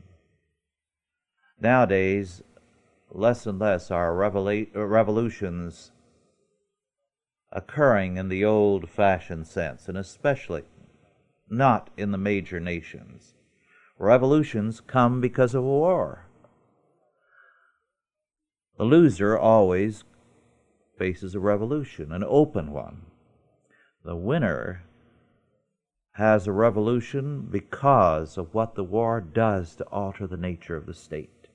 Nowadays, 1.60 2.42
less 3.10 3.46
and 3.46 3.58
less 3.58 3.90
are 3.90 4.12
revela- 4.12 4.74
uh, 4.76 4.84
revolutions 4.84 5.92
occurring 7.50 8.16
in 8.16 8.28
the 8.28 8.44
old 8.44 8.88
fashioned 8.88 9.46
sense, 9.46 9.88
and 9.88 9.96
especially 9.96 10.64
not 11.48 11.90
in 11.96 12.12
the 12.12 12.18
major 12.18 12.60
nations. 12.60 13.34
Revolutions 13.98 14.80
come 14.80 15.20
because 15.20 15.54
of 15.54 15.64
war. 15.64 16.26
The 18.76 18.84
loser 18.84 19.36
always 19.36 20.04
faces 20.98 21.34
a 21.34 21.40
revolution, 21.40 22.12
an 22.12 22.24
open 22.26 22.72
one. 22.72 23.02
The 24.04 24.16
winner 24.16 24.82
has 26.12 26.46
a 26.46 26.52
revolution 26.52 27.46
because 27.50 28.36
of 28.36 28.52
what 28.52 28.74
the 28.74 28.84
war 28.84 29.20
does 29.20 29.76
to 29.76 29.84
alter 29.84 30.26
the 30.26 30.36
nature 30.36 30.76
of 30.76 30.86
the 30.86 30.94
state, 30.94 31.48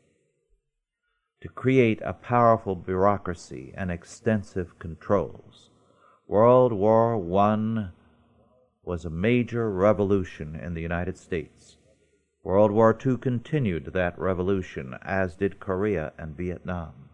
to 1.41 1.49
create 1.49 2.01
a 2.01 2.13
powerful 2.13 2.75
bureaucracy 2.75 3.73
and 3.75 3.91
extensive 3.91 4.79
controls. 4.79 5.69
World 6.27 6.71
War 6.71 7.15
I 7.37 7.89
was 8.83 9.03
a 9.03 9.09
major 9.09 9.69
revolution 9.69 10.55
in 10.55 10.73
the 10.73 10.81
United 10.81 11.17
States. 11.17 11.77
World 12.43 12.71
War 12.71 12.97
II 13.05 13.17
continued 13.17 13.91
that 13.93 14.17
revolution, 14.17 14.95
as 15.01 15.35
did 15.35 15.59
Korea 15.59 16.13
and 16.17 16.35
Vietnam. 16.35 17.09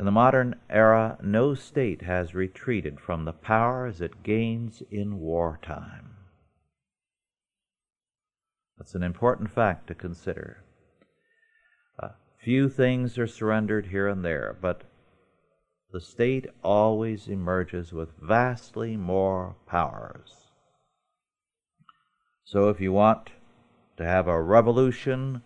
In 0.00 0.06
the 0.06 0.10
modern 0.10 0.54
era, 0.70 1.18
no 1.22 1.54
state 1.54 2.00
has 2.00 2.34
retreated 2.34 2.98
from 2.98 3.26
the 3.26 3.34
powers 3.34 4.00
it 4.00 4.22
gains 4.22 4.82
in 4.90 5.20
wartime. 5.20 6.16
That's 8.78 8.94
an 8.94 9.02
important 9.02 9.50
fact 9.50 9.88
to 9.88 9.94
consider. 9.94 10.64
Uh, 12.02 12.12
few 12.42 12.70
things 12.70 13.18
are 13.18 13.26
surrendered 13.26 13.88
here 13.88 14.08
and 14.08 14.24
there, 14.24 14.56
but 14.58 14.84
the 15.92 16.00
state 16.00 16.46
always 16.64 17.28
emerges 17.28 17.92
with 17.92 18.18
vastly 18.18 18.96
more 18.96 19.56
powers. 19.66 20.46
So 22.44 22.70
if 22.70 22.80
you 22.80 22.94
want 22.94 23.32
to 23.98 24.06
have 24.06 24.28
a 24.28 24.40
revolution, 24.40 25.42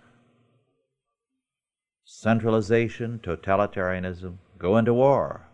centralization, 2.04 3.18
totalitarianism, 3.18 4.38
go 4.58 4.76
into 4.76 4.94
war. 4.94 5.48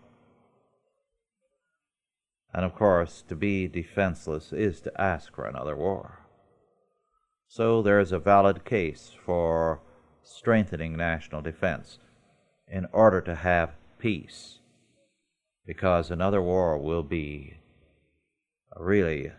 And 2.53 2.65
of 2.65 2.75
course, 2.75 3.23
to 3.29 3.37
be 3.37 3.69
defenseless 3.69 4.53
is 4.53 4.81
to 4.81 5.01
ask 5.01 5.35
for 5.35 5.47
another 5.47 5.77
war. 5.77 6.27
So 7.47 7.83
there 7.83 8.01
is 8.01 8.13
a 8.13 8.19
valid 8.19 8.65
case 8.65 9.13
for 9.25 9.81
strengthening 10.23 10.97
national 10.97 11.43
defense 11.43 11.99
in 12.69 12.87
order 12.93 13.21
to 13.23 13.35
have 13.35 13.75
peace, 13.99 14.59
because 15.67 16.11
another 16.11 16.41
war 16.41 16.79
will 16.79 17.03
be 17.03 17.57
really 18.77 19.33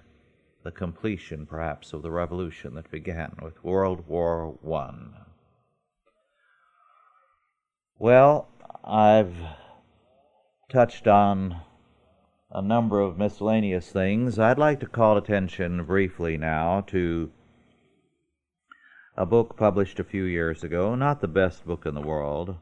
the 0.64 0.72
completion, 0.72 1.45
perhaps, 1.45 1.93
of 1.93 2.01
the 2.01 2.12
revolution 2.12 2.76
that 2.76 2.91
began 2.91 3.36
with 3.41 3.64
World 3.64 4.07
War 4.07 4.57
I. 4.70 4.93
Well, 7.97 8.47
I've 8.91 9.37
touched 10.69 11.07
on 11.07 11.61
a 12.51 12.61
number 12.61 12.99
of 12.99 13.17
miscellaneous 13.17 13.89
things. 13.89 14.37
I'd 14.37 14.57
like 14.57 14.81
to 14.81 14.85
call 14.85 15.15
attention 15.15 15.85
briefly 15.85 16.37
now 16.37 16.81
to 16.87 17.31
a 19.15 19.25
book 19.25 19.55
published 19.55 20.01
a 20.01 20.03
few 20.03 20.25
years 20.25 20.61
ago, 20.61 20.93
not 20.95 21.21
the 21.21 21.29
best 21.29 21.65
book 21.65 21.85
in 21.85 21.95
the 21.95 22.01
world, 22.01 22.57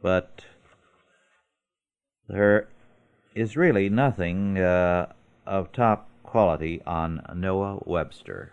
but 0.00 0.44
there 2.28 2.68
is 3.34 3.56
really 3.56 3.88
nothing 3.88 4.58
uh, 4.58 5.12
of 5.44 5.72
top 5.72 6.08
quality 6.22 6.82
on 6.86 7.20
Noah 7.34 7.80
Webster. 7.84 8.52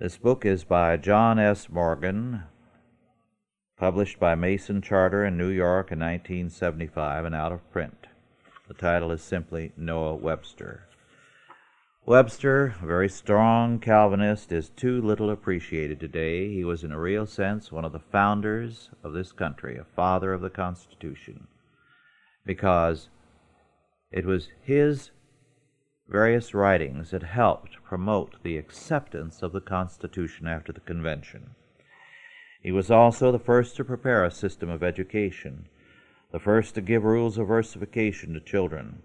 This 0.00 0.18
book 0.18 0.44
is 0.44 0.64
by 0.64 0.96
John 0.96 1.38
S. 1.38 1.68
Morgan, 1.70 2.42
published 3.76 4.20
by 4.20 4.34
Mason 4.34 4.80
Charter 4.80 5.24
in 5.24 5.36
New 5.36 5.48
York 5.48 5.90
in 5.90 5.98
1975 5.98 7.24
and 7.24 7.34
out 7.34 7.52
of 7.52 7.70
print. 7.72 8.06
The 8.68 8.74
title 8.74 9.10
is 9.10 9.22
simply 9.22 9.72
Noah 9.76 10.14
Webster. 10.14 10.84
Webster, 12.06 12.74
a 12.82 12.86
very 12.86 13.08
strong 13.08 13.78
Calvinist, 13.78 14.52
is 14.52 14.68
too 14.68 15.00
little 15.00 15.30
appreciated 15.30 15.98
today. 15.98 16.52
He 16.52 16.62
was, 16.62 16.84
in 16.84 16.92
a 16.92 17.00
real 17.00 17.26
sense, 17.26 17.72
one 17.72 17.84
of 17.84 17.92
the 17.92 17.98
founders 17.98 18.90
of 19.02 19.12
this 19.12 19.32
country, 19.32 19.78
a 19.78 19.84
father 19.84 20.32
of 20.32 20.42
the 20.42 20.50
Constitution, 20.50 21.46
because 22.44 23.08
it 24.12 24.24
was 24.24 24.48
his 24.62 25.10
various 26.06 26.52
writings 26.54 27.10
that 27.10 27.22
helped 27.22 27.82
promote 27.82 28.42
the 28.42 28.58
acceptance 28.58 29.42
of 29.42 29.52
the 29.52 29.60
Constitution 29.60 30.46
after 30.46 30.72
the 30.72 30.80
Convention. 30.80 31.54
He 32.64 32.72
was 32.72 32.90
also 32.90 33.30
the 33.30 33.38
first 33.38 33.76
to 33.76 33.84
prepare 33.84 34.24
a 34.24 34.30
system 34.30 34.70
of 34.70 34.82
education, 34.82 35.68
the 36.32 36.40
first 36.40 36.74
to 36.76 36.80
give 36.80 37.04
rules 37.04 37.36
of 37.36 37.48
versification 37.48 38.32
to 38.32 38.40
children, 38.40 39.02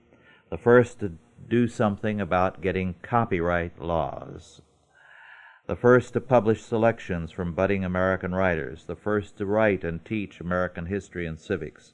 the 0.49 0.57
first 0.57 1.01
to 1.01 1.17
do 1.49 1.67
something 1.67 2.21
about 2.21 2.61
getting 2.61 2.95
copyright 3.01 3.77
laws, 3.77 4.61
the 5.67 5.75
first 5.75 6.13
to 6.13 6.21
publish 6.21 6.61
selections 6.61 7.33
from 7.33 7.53
budding 7.53 7.83
American 7.83 8.33
writers, 8.33 8.85
the 8.85 8.95
first 8.95 9.37
to 9.39 9.45
write 9.45 9.83
and 9.83 10.05
teach 10.05 10.39
American 10.39 10.85
history 10.85 11.27
and 11.27 11.37
civics, 11.37 11.91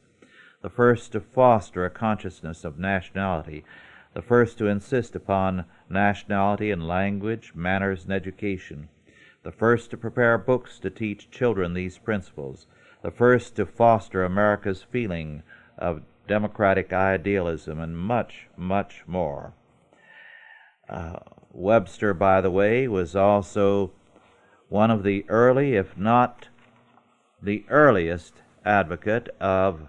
the 0.61 0.69
first 0.69 1.13
to 1.13 1.19
foster 1.19 1.83
a 1.83 1.89
consciousness 1.89 2.63
of 2.63 2.77
nationality, 2.77 3.65
the 4.13 4.21
first 4.21 4.59
to 4.59 4.67
insist 4.67 5.15
upon 5.15 5.65
nationality 5.89 6.69
in 6.69 6.87
language, 6.87 7.53
manners, 7.55 8.03
and 8.03 8.13
education, 8.13 8.87
the 9.45 9.51
first 9.51 9.91
to 9.91 9.97
prepare 9.97 10.39
books 10.39 10.79
to 10.79 10.89
teach 10.89 11.29
children 11.29 11.75
these 11.75 11.99
principles, 11.99 12.65
the 13.03 13.11
first 13.11 13.55
to 13.55 13.63
foster 13.63 14.23
America's 14.23 14.81
feeling 14.81 15.43
of 15.77 16.01
democratic 16.27 16.91
idealism, 16.91 17.79
and 17.79 17.95
much, 17.95 18.47
much 18.57 19.03
more. 19.05 19.53
Uh, 20.89 21.19
Webster, 21.51 22.11
by 22.11 22.41
the 22.41 22.49
way, 22.49 22.87
was 22.87 23.15
also 23.15 23.91
one 24.67 24.89
of 24.89 25.03
the 25.03 25.23
early, 25.29 25.75
if 25.75 25.95
not 25.95 26.47
the 27.39 27.63
earliest, 27.69 28.41
advocate 28.65 29.29
of 29.39 29.81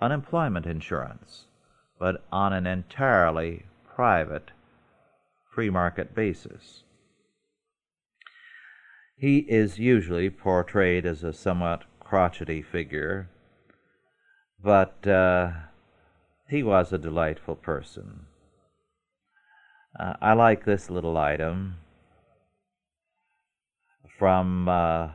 unemployment 0.00 0.66
insurance, 0.66 1.46
but 1.98 2.24
on 2.30 2.52
an 2.52 2.68
entirely 2.68 3.64
private 3.84 4.52
free 5.52 5.68
market 5.68 6.14
basis. 6.14 6.84
He 9.22 9.46
is 9.48 9.78
usually 9.78 10.30
portrayed 10.30 11.06
as 11.06 11.22
a 11.22 11.32
somewhat 11.32 11.84
crotchety 12.00 12.60
figure, 12.60 13.30
but 14.60 15.06
uh, 15.06 15.52
he 16.48 16.64
was 16.64 16.92
a 16.92 16.98
delightful 16.98 17.54
person. 17.54 18.26
Uh, 19.96 20.14
I 20.20 20.32
like 20.32 20.64
this 20.64 20.90
little 20.90 21.16
item 21.16 21.76
from 24.18 24.68
uh, 24.68 25.10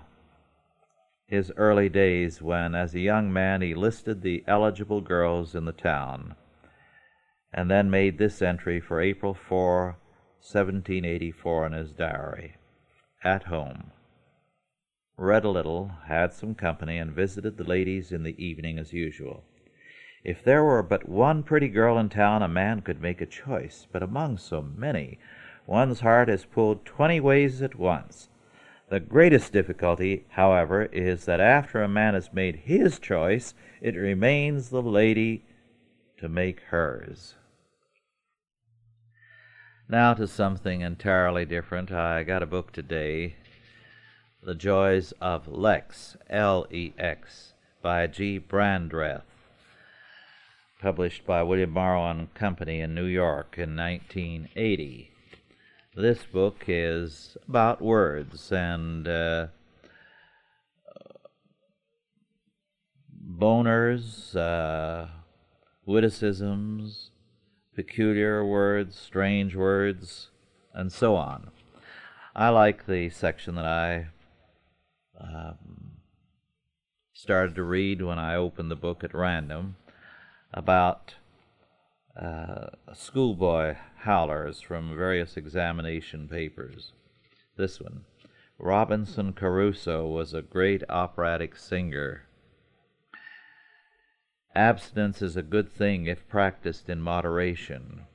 his 1.28 1.52
early 1.58 1.90
days 1.90 2.42
when, 2.42 2.76
as 2.76 2.96
a 2.96 3.02
young 3.02 3.34
man, 3.34 3.62
he 3.62 3.76
listed 3.76 4.22
the 4.22 4.42
eligible 4.48 5.02
girls 5.02 5.54
in 5.54 5.66
the 5.66 5.74
town 5.74 6.36
and 7.52 7.70
then 7.70 7.92
made 7.92 8.18
this 8.18 8.42
entry 8.42 8.80
for 8.80 9.02
April 9.02 9.34
4, 9.34 9.98
1784, 10.40 11.66
in 11.66 11.74
his 11.74 11.92
diary 11.92 12.56
At 13.22 13.44
home 13.44 13.92
read 15.18 15.44
a 15.44 15.50
little, 15.50 15.92
had 16.08 16.32
some 16.32 16.54
company, 16.54 16.98
and 16.98 17.12
visited 17.12 17.58
the 17.58 17.64
ladies 17.64 18.12
in 18.12 18.24
the 18.24 18.44
evening 18.44 18.78
as 18.78 18.94
usual. 18.94 19.44
If 20.24 20.44
there 20.44 20.64
were 20.64 20.84
but 20.84 21.10
one 21.10 21.42
pretty 21.42 21.70
girl 21.70 21.98
in 21.98 22.10
town, 22.10 22.44
a 22.44 22.48
man 22.48 22.82
could 22.82 23.02
make 23.02 23.22
a 23.22 23.26
choice, 23.26 23.88
but 23.92 24.04
among 24.04 24.38
so 24.38 24.62
many, 24.62 25.18
one's 25.66 26.02
heart 26.02 26.30
is 26.30 26.46
pulled 26.46 26.86
twenty 26.86 27.20
ways 27.20 27.62
at 27.62 27.76
once. 27.76 28.30
The 28.90 29.00
greatest 29.00 29.52
difficulty, 29.52 30.26
however, 30.30 30.84
is 30.86 31.26
that 31.26 31.40
after 31.40 31.82
a 31.82 31.90
man 31.90 32.14
has 32.14 32.32
made 32.32 32.56
his 32.56 33.00
choice, 33.00 33.54
it 33.82 33.96
remains 33.96 34.70
the 34.70 34.82
lady 34.82 35.44
to 36.20 36.30
make 36.30 36.62
hers. 36.70 37.36
Now 39.90 40.14
to 40.14 40.28
something 40.28 40.82
entirely 40.82 41.46
different. 41.46 41.92
I 41.92 42.24
got 42.24 42.44
a 42.44 42.48
book 42.48 42.72
today 42.72 43.36
the 44.44 44.56
Joys 44.56 45.14
of 45.20 45.48
Lex, 45.48 46.16
L 46.30 46.68
E 46.72 46.94
X, 46.98 47.54
by 47.82 48.08
G. 48.08 48.40
Brandreth, 48.40 49.24
published 50.80 51.26
by 51.26 51.44
William 51.44 51.72
Morrow 51.72 52.10
and 52.10 52.34
Company 52.34 52.80
in 52.80 52.94
New 52.94 53.06
York 53.06 53.56
in 53.58 53.76
1980. 53.76 55.12
This 55.96 56.24
book 56.24 56.66
is 56.68 57.36
about 57.48 57.82
words 57.82 58.52
and 58.52 59.08
uh, 59.08 59.48
boners, 63.28 64.36
uh, 64.36 65.08
witticisms, 65.86 67.10
peculiar 67.76 68.46
words, 68.46 68.96
strange 68.96 69.56
words, 69.56 70.30
and 70.74 70.92
so 70.92 71.16
on. 71.16 71.50
I 72.36 72.50
like 72.50 72.86
the 72.86 73.10
section 73.10 73.56
that 73.56 73.66
I 73.66 74.10
um, 75.20 75.92
started 77.14 77.56
to 77.56 77.64
read 77.64 78.02
when 78.02 78.20
I 78.20 78.36
opened 78.36 78.70
the 78.70 78.76
book 78.76 79.04
at 79.04 79.14
random 79.14 79.76
about 80.54 81.16
uh, 82.20 82.68
schoolboy 82.94 83.76
howlers 84.00 84.62
from 84.62 84.96
various 84.96 85.38
examination 85.38 86.28
papers. 86.28 86.94
This 87.58 87.80
one 87.80 88.06
Robinson 88.60 89.34
Crusoe 89.34 90.08
was 90.08 90.34
a 90.34 90.42
great 90.42 90.84
operatic 90.90 91.56
singer. 91.56 92.24
Abstinence 94.56 95.22
is 95.22 95.38
a 95.38 95.44
good 95.44 95.72
thing 95.72 96.08
if 96.08 96.28
practiced 96.28 96.90
in 96.90 97.00
moderation. 97.00 98.08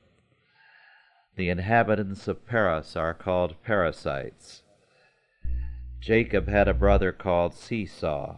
The 1.35 1.49
inhabitants 1.49 2.27
of 2.27 2.45
Paris 2.45 2.97
are 2.97 3.13
called 3.13 3.55
parasites. 3.63 4.62
Jacob 6.03 6.49
had 6.49 6.67
a 6.67 6.73
brother 6.73 7.13
called 7.13 7.53
Seesaw. 7.53 8.35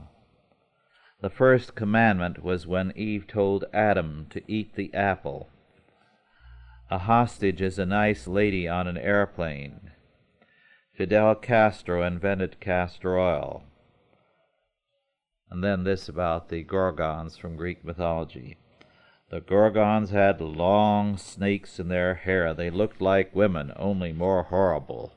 The 1.22 1.32
first 1.32 1.74
commandment 1.74 2.44
was 2.44 2.68
when 2.68 2.94
Eve 2.96 3.26
told 3.26 3.66
Adam 3.74 4.28
to 4.30 4.44
eat 4.48 4.76
the 4.76 4.94
apple. 4.94 5.50
A 6.92 7.00
hostage 7.00 7.64
is 7.64 7.80
a 7.80 7.86
nice 7.88 8.28
lady 8.28 8.68
on 8.68 8.88
an 8.88 9.00
airplane. 9.00 9.90
Fidel 10.94 11.34
Castro 11.34 12.04
invented 12.04 12.60
castor 12.60 13.18
oil. 13.18 13.64
And 15.50 15.64
then 15.64 15.86
this 15.86 16.08
about 16.08 16.50
the 16.50 16.62
Gorgons 16.62 17.36
from 17.36 17.56
Greek 17.56 17.84
mythology. 17.84 18.60
The 19.32 19.42
Gorgons 19.42 20.12
had 20.12 20.40
long 20.40 21.18
snakes 21.18 21.80
in 21.80 21.88
their 21.88 22.14
hair. 22.14 22.54
They 22.54 22.70
looked 22.70 23.02
like 23.02 23.36
women, 23.36 23.74
only 23.76 24.14
more 24.14 24.44
horrible. 24.44 25.14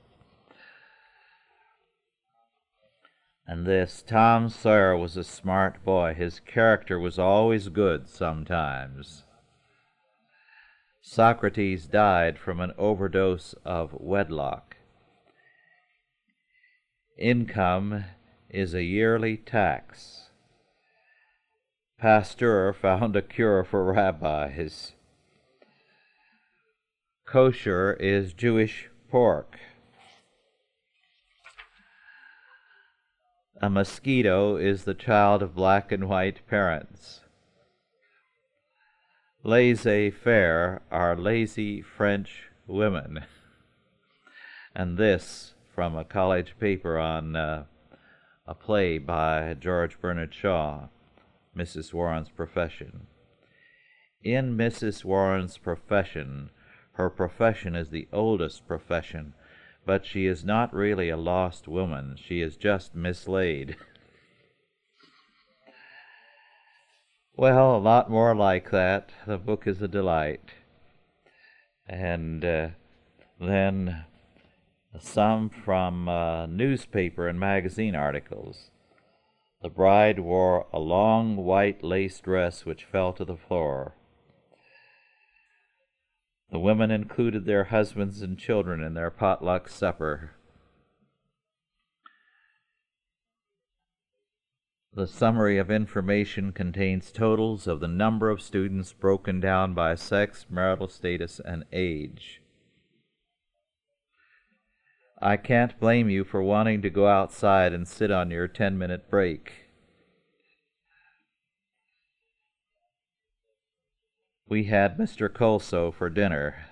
And 3.51 3.65
this 3.65 4.05
Tom 4.07 4.51
Sawyer 4.51 4.95
was 4.95 5.17
a 5.17 5.25
smart 5.25 5.83
boy. 5.83 6.13
His 6.13 6.39
character 6.39 7.01
was 7.01 7.19
always 7.19 7.71
good 7.71 8.07
sometimes. 8.07 9.25
Socrates 11.01 11.87
died 11.87 12.39
from 12.39 12.61
an 12.61 12.75
overdose 12.77 13.55
of 13.65 13.95
wedlock. 13.95 14.77
Income 17.19 18.05
is 18.51 18.75
a 18.75 18.85
yearly 18.85 19.39
tax. 19.39 20.29
Pasteur 21.99 22.75
found 22.75 23.17
a 23.17 23.23
cure 23.23 23.65
for 23.65 23.83
rabbis. 23.95 24.93
Kosher 27.27 27.95
is 27.95 28.35
Jewish 28.35 28.91
pork. 29.11 29.59
A 33.61 33.69
mosquito 33.69 34.55
is 34.57 34.85
the 34.85 34.95
child 34.95 35.43
of 35.43 35.57
black 35.57 35.91
and 35.91 36.09
white 36.09 36.47
parents. 36.47 37.23
Laissez 39.43 40.11
faire 40.11 40.81
are 40.93 41.17
lazy 41.17 41.83
French 41.83 42.51
women. 42.69 43.25
And 44.77 44.97
this 44.97 45.55
from 45.75 45.97
a 45.97 46.05
college 46.05 46.55
paper 46.61 47.01
on 47.01 47.35
uh, 47.35 47.65
a 48.47 48.55
play 48.55 48.97
by 48.99 49.55
George 49.55 50.01
Bernard 50.01 50.33
Shaw, 50.33 50.87
Mrs. 51.57 51.93
Warren's 51.93 52.29
Profession. 52.29 53.09
In 54.23 54.57
Mrs. 54.57 55.05
Warren's 55.05 55.59
profession, 55.59 56.51
her 56.93 57.11
profession 57.11 57.75
is 57.75 57.91
the 57.91 58.07
oldest 58.13 58.69
profession 58.69 59.35
but 59.89 60.05
she 60.05 60.27
is 60.27 60.45
not 60.45 60.75
really 60.75 61.09
a 61.09 61.17
lost 61.17 61.67
woman. 61.67 62.15
She 62.23 62.43
is 62.43 62.59
just 62.59 62.95
mislaid. 62.95 63.75
well, 67.39 67.75
a 67.75 67.79
lot 67.79 68.11
more 68.11 68.35
like 68.35 68.71
that. 68.71 69.13
The 69.27 69.39
book 69.39 69.67
is 69.67 69.81
a 69.81 69.89
delight. 69.89 70.43
And 71.89 72.45
uh, 72.45 72.69
then 73.41 74.05
some 75.01 75.49
from 75.49 76.07
uh, 76.07 76.45
newspaper 76.45 77.27
and 77.27 77.41
magazine 77.41 77.95
articles. 77.95 78.71
The 79.63 79.71
bride 79.71 80.19
wore 80.21 80.67
a 80.71 80.79
long 80.79 81.35
white 81.35 81.83
lace 81.83 82.21
dress 82.21 82.67
which 82.67 82.85
fell 82.85 83.15
to 83.15 83.25
the 83.25 83.39
floor. 83.39 83.95
The 86.51 86.59
women 86.59 86.91
included 86.91 87.45
their 87.45 87.65
husbands 87.65 88.23
and 88.23 88.39
children 88.39 88.83
in 88.83 88.95
their 88.95 89.11
potluck 89.11 89.69
supper. 89.69 90.33
The 94.95 95.07
summary 95.07 95.59
of 95.59 95.71
information 95.71 96.53
contains 96.53 97.13
totals 97.13 97.67
of 97.67 97.81
the 97.81 97.87
number 97.87 98.31
of 98.31 98.41
students 98.41 98.93
broken 98.93 99.39
down 99.39 99.75
by 99.75 99.95
sex, 99.95 100.47
marital 100.49 100.89
status, 100.89 101.39
and 101.45 101.65
age. 101.73 102.41
I 105.21 105.37
can't 105.37 105.79
blame 105.79 106.09
you 106.09 106.25
for 106.25 106.43
wanting 106.43 106.81
to 106.83 106.91
go 106.91 107.07
outside 107.07 107.73
and 107.73 107.87
sit 107.87 108.11
on 108.11 108.31
your 108.31 108.49
10 108.49 108.79
minute 108.79 109.11
break. 109.11 109.68
We 114.49 114.65
had 114.65 114.97
Mr. 114.97 115.33
Colso 115.33 115.91
for 115.91 116.09
dinner. 116.09 116.65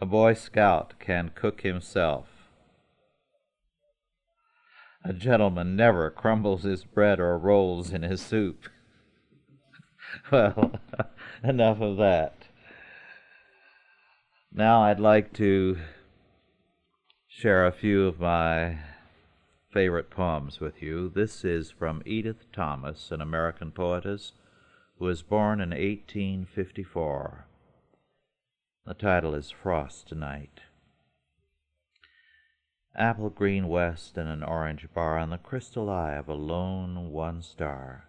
A 0.00 0.06
Boy 0.06 0.34
Scout 0.34 0.94
can 1.00 1.32
cook 1.34 1.62
himself. 1.62 2.28
A 5.04 5.12
gentleman 5.12 5.74
never 5.74 6.10
crumbles 6.10 6.62
his 6.62 6.84
bread 6.84 7.18
or 7.18 7.36
rolls 7.36 7.90
in 7.90 8.02
his 8.02 8.22
soup. 8.22 8.68
well, 10.30 10.78
enough 11.42 11.80
of 11.80 11.96
that. 11.96 12.34
Now 14.52 14.84
I'd 14.84 15.00
like 15.00 15.32
to 15.34 15.78
share 17.26 17.66
a 17.66 17.72
few 17.72 18.06
of 18.06 18.20
my 18.20 18.78
favorite 19.72 20.08
poems 20.08 20.60
with 20.60 20.80
you. 20.80 21.10
This 21.12 21.44
is 21.44 21.72
from 21.72 22.00
Edith 22.06 22.44
Thomas, 22.52 23.10
an 23.10 23.20
American 23.20 23.72
poetess 23.72 24.34
who 25.04 25.08
was 25.08 25.20
born 25.20 25.60
in 25.60 25.68
1854. 25.68 27.46
The 28.86 28.94
title 28.94 29.34
is 29.34 29.50
Frost 29.50 30.08
Tonight. 30.08 30.60
Apple 32.96 33.28
green 33.28 33.68
west 33.68 34.16
and 34.16 34.30
an 34.30 34.42
orange 34.42 34.88
bar 34.94 35.18
on 35.18 35.28
the 35.28 35.36
crystal 35.36 35.90
eye 35.90 36.14
of 36.14 36.26
a 36.26 36.32
lone 36.32 37.12
one 37.12 37.42
star. 37.42 38.08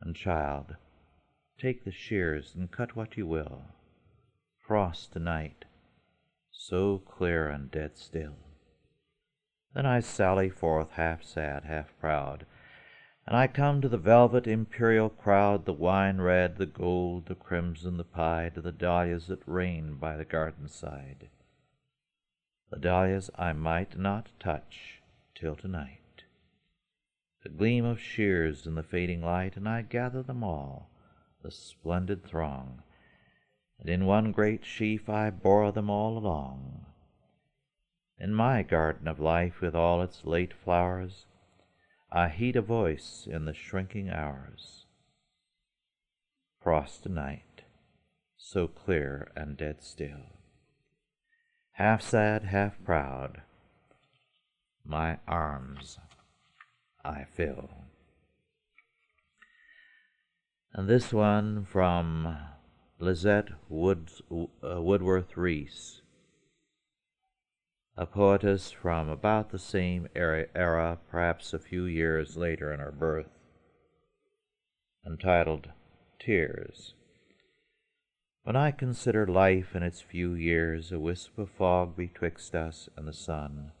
And 0.00 0.14
child, 0.14 0.76
take 1.58 1.84
the 1.84 1.90
shears 1.90 2.52
and 2.54 2.70
cut 2.70 2.94
what 2.94 3.16
you 3.16 3.26
will. 3.26 3.62
Frost 4.64 5.12
tonight, 5.12 5.64
so 6.52 6.98
clear 6.98 7.48
and 7.48 7.68
dead 7.68 7.98
still. 7.98 8.36
Then 9.74 9.86
I 9.86 9.98
sally 9.98 10.50
forth 10.50 10.92
half 10.92 11.24
sad, 11.24 11.64
half 11.64 11.98
proud, 11.98 12.46
and 13.26 13.36
I 13.36 13.48
come 13.48 13.80
to 13.80 13.88
the 13.88 13.98
velvet 13.98 14.46
imperial 14.46 15.08
crowd, 15.08 15.64
the 15.64 15.72
wine 15.72 16.20
red, 16.20 16.58
the 16.58 16.66
gold, 16.66 17.26
the 17.26 17.34
crimson, 17.34 17.96
the 17.96 18.04
pied, 18.04 18.54
the 18.54 18.70
dahlias 18.70 19.26
that 19.26 19.42
rain 19.46 19.94
by 19.94 20.16
the 20.16 20.24
garden 20.24 20.68
side. 20.68 21.28
The 22.70 22.78
dahlias 22.78 23.30
I 23.36 23.52
might 23.52 23.98
not 23.98 24.28
touch 24.38 25.02
till 25.34 25.56
tonight. 25.56 26.24
The 27.42 27.48
gleam 27.48 27.84
of 27.84 28.00
shears 28.00 28.64
in 28.64 28.76
the 28.76 28.82
fading 28.84 29.22
light, 29.22 29.56
and 29.56 29.68
I 29.68 29.82
gather 29.82 30.22
them 30.22 30.44
all, 30.44 30.88
the 31.42 31.50
splendid 31.50 32.24
throng, 32.24 32.82
and 33.80 33.88
in 33.88 34.06
one 34.06 34.30
great 34.30 34.64
sheaf 34.64 35.08
I 35.08 35.30
bore 35.30 35.72
them 35.72 35.90
all 35.90 36.16
along. 36.16 36.86
In 38.18 38.34
my 38.34 38.62
garden 38.62 39.08
of 39.08 39.18
life, 39.18 39.60
with 39.60 39.74
all 39.74 40.00
its 40.00 40.24
late 40.24 40.52
flowers, 40.52 41.26
I 42.16 42.30
heed 42.30 42.56
a 42.56 42.62
voice 42.62 43.28
in 43.30 43.44
the 43.44 43.52
shrinking 43.52 44.08
hours. 44.08 44.86
Frost 46.62 47.06
night, 47.06 47.64
so 48.38 48.66
clear 48.68 49.30
and 49.36 49.54
dead 49.54 49.82
still. 49.82 50.38
Half 51.72 52.00
sad, 52.00 52.44
half 52.44 52.82
proud, 52.82 53.42
my 54.82 55.18
arms 55.28 55.98
I 57.04 57.26
fill. 57.30 57.68
And 60.72 60.88
this 60.88 61.12
one 61.12 61.66
from 61.66 62.34
Lizette 62.98 63.50
Woods, 63.68 64.22
uh, 64.32 64.80
Woodworth 64.80 65.36
Reese 65.36 66.00
a 67.98 68.04
poetess 68.04 68.70
from 68.70 69.08
about 69.08 69.50
the 69.50 69.58
same 69.58 70.06
era, 70.14 70.98
perhaps 71.10 71.54
a 71.54 71.58
few 71.58 71.84
years 71.84 72.36
later 72.36 72.72
in 72.72 72.78
her 72.78 72.92
birth, 72.92 73.30
entitled 75.06 75.68
Tears. 76.18 76.92
When 78.42 78.54
I 78.54 78.70
consider 78.70 79.26
life 79.26 79.74
in 79.74 79.82
its 79.82 80.02
few 80.02 80.34
years, 80.34 80.92
a 80.92 81.00
wisp 81.00 81.38
of 81.38 81.48
fog 81.50 81.96
betwixt 81.96 82.54
us 82.54 82.88
and 82.96 83.08
the 83.08 83.12
sun, 83.12 83.72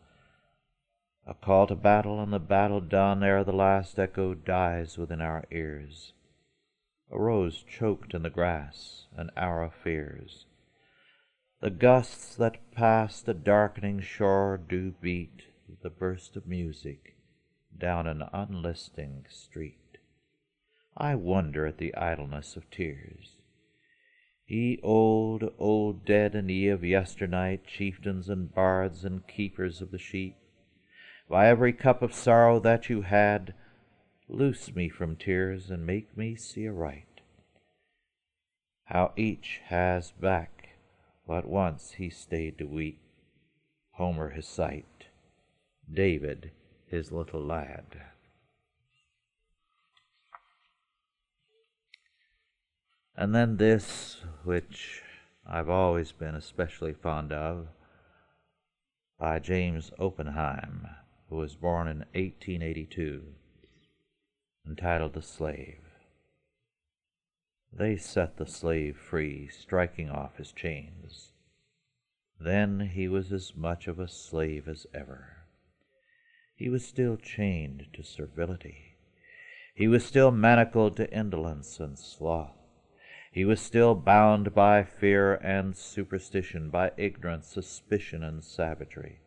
A 1.26 1.34
call 1.34 1.66
to 1.66 1.74
battle, 1.74 2.22
and 2.22 2.32
the 2.32 2.38
battle 2.38 2.80
done 2.80 3.22
ere 3.22 3.44
the 3.44 3.52
last 3.52 3.98
echo 3.98 4.32
dies 4.32 4.96
within 4.96 5.20
our 5.20 5.44
ears. 5.50 6.12
A 7.10 7.18
rose 7.18 7.62
choked 7.62 8.14
in 8.14 8.22
the 8.22 8.30
grass, 8.30 9.08
an 9.16 9.30
hour 9.36 9.62
of 9.62 9.74
fears. 9.74 10.45
The 11.60 11.70
gusts 11.70 12.36
that 12.36 12.70
pass 12.72 13.22
the 13.22 13.34
darkening 13.34 14.00
shore 14.00 14.60
do 14.68 14.92
beat 15.00 15.44
the 15.82 15.90
burst 15.90 16.36
of 16.36 16.46
music 16.46 17.16
down 17.76 18.06
an 18.06 18.24
unlisting 18.32 19.26
street. 19.28 19.98
I 20.96 21.14
wonder 21.14 21.66
at 21.66 21.78
the 21.78 21.94
idleness 21.94 22.56
of 22.56 22.70
tears. 22.70 23.36
Ye 24.46 24.78
old, 24.82 25.52
old 25.58 26.04
dead, 26.04 26.34
and 26.34 26.50
ye 26.50 26.68
of 26.68 26.84
yesternight, 26.84 27.66
chieftains 27.66 28.28
and 28.28 28.54
bards 28.54 29.04
and 29.04 29.26
keepers 29.26 29.80
of 29.80 29.90
the 29.90 29.98
sheep, 29.98 30.36
by 31.28 31.48
every 31.48 31.72
cup 31.72 32.02
of 32.02 32.14
sorrow 32.14 32.60
that 32.60 32.88
you 32.88 33.02
had, 33.02 33.54
loose 34.28 34.74
me 34.74 34.88
from 34.88 35.16
tears 35.16 35.70
and 35.70 35.86
make 35.86 36.16
me 36.16 36.36
see 36.36 36.68
aright 36.68 37.06
how 38.86 39.12
each 39.16 39.60
has 39.64 40.12
back 40.12 40.55
what 41.26 41.46
once 41.46 41.92
he 41.92 42.08
stayed 42.08 42.56
to 42.58 42.64
weep. 42.64 42.98
Homer 43.92 44.30
his 44.30 44.46
sight, 44.46 45.06
David 45.92 46.50
his 46.86 47.12
little 47.12 47.42
lad. 47.42 48.00
And 53.16 53.34
then 53.34 53.56
this, 53.56 54.22
which 54.44 55.02
I've 55.46 55.70
always 55.70 56.12
been 56.12 56.34
especially 56.34 56.92
fond 56.92 57.32
of, 57.32 57.68
by 59.18 59.38
James 59.38 59.90
Oppenheim 59.98 60.86
who 61.28 61.36
was 61.36 61.56
born 61.56 61.88
in 61.88 61.98
1882, 62.14 63.22
entitled 64.66 65.14
The 65.14 65.22
Slave. 65.22 65.85
They 67.78 67.98
set 67.98 68.38
the 68.38 68.46
slave 68.46 68.96
free, 68.96 69.48
striking 69.48 70.08
off 70.08 70.38
his 70.38 70.50
chains. 70.50 71.32
Then 72.40 72.80
he 72.80 73.06
was 73.06 73.32
as 73.32 73.54
much 73.54 73.86
of 73.86 73.98
a 73.98 74.08
slave 74.08 74.66
as 74.66 74.86
ever. 74.94 75.44
He 76.54 76.70
was 76.70 76.86
still 76.86 77.18
chained 77.18 77.88
to 77.92 78.02
servility. 78.02 78.96
He 79.74 79.88
was 79.88 80.06
still 80.06 80.30
manacled 80.30 80.96
to 80.96 81.12
indolence 81.12 81.78
and 81.78 81.98
sloth. 81.98 82.56
He 83.30 83.44
was 83.44 83.60
still 83.60 83.94
bound 83.94 84.54
by 84.54 84.82
fear 84.82 85.34
and 85.34 85.76
superstition, 85.76 86.70
by 86.70 86.92
ignorance, 86.96 87.48
suspicion, 87.48 88.22
and 88.22 88.42
savagery. 88.42 89.18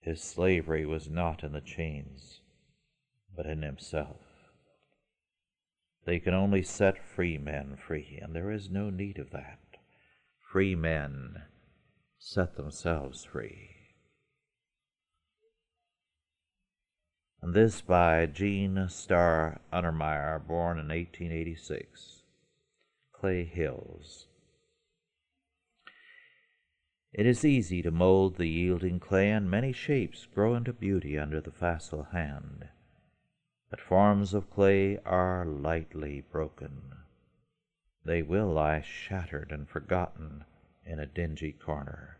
His 0.00 0.22
slavery 0.22 0.86
was 0.86 1.10
not 1.10 1.42
in 1.42 1.50
the 1.50 1.60
chains, 1.60 2.40
but 3.34 3.46
in 3.46 3.62
himself. 3.62 4.29
They 6.10 6.18
can 6.18 6.34
only 6.34 6.64
set 6.64 6.98
free 6.98 7.38
men 7.38 7.76
free, 7.76 8.18
and 8.20 8.34
there 8.34 8.50
is 8.50 8.68
no 8.68 8.90
need 8.90 9.20
of 9.20 9.30
that. 9.30 9.60
Free 10.40 10.74
men 10.74 11.44
set 12.18 12.56
themselves 12.56 13.22
free. 13.22 13.76
And 17.40 17.54
this 17.54 17.80
by 17.80 18.26
Jean 18.26 18.88
Starr 18.88 19.60
Untermeyer, 19.72 20.44
born 20.44 20.80
in 20.80 20.88
1886, 20.88 22.22
Clay 23.12 23.44
Hills. 23.44 24.26
It 27.12 27.24
is 27.24 27.44
easy 27.44 27.82
to 27.82 27.92
mold 27.92 28.34
the 28.34 28.48
yielding 28.48 28.98
clay, 28.98 29.30
and 29.30 29.48
many 29.48 29.72
shapes 29.72 30.26
grow 30.26 30.56
into 30.56 30.72
beauty 30.72 31.16
under 31.16 31.40
the 31.40 31.52
facile 31.52 32.08
hand. 32.10 32.68
But 33.70 33.80
forms 33.80 34.34
of 34.34 34.50
clay 34.50 34.98
are 35.04 35.46
lightly 35.46 36.22
broken. 36.22 36.96
They 38.04 38.20
will 38.20 38.48
lie 38.48 38.80
shattered 38.80 39.52
and 39.52 39.68
forgotten 39.68 40.44
in 40.84 40.98
a 40.98 41.06
dingy 41.06 41.52
corner. 41.52 42.18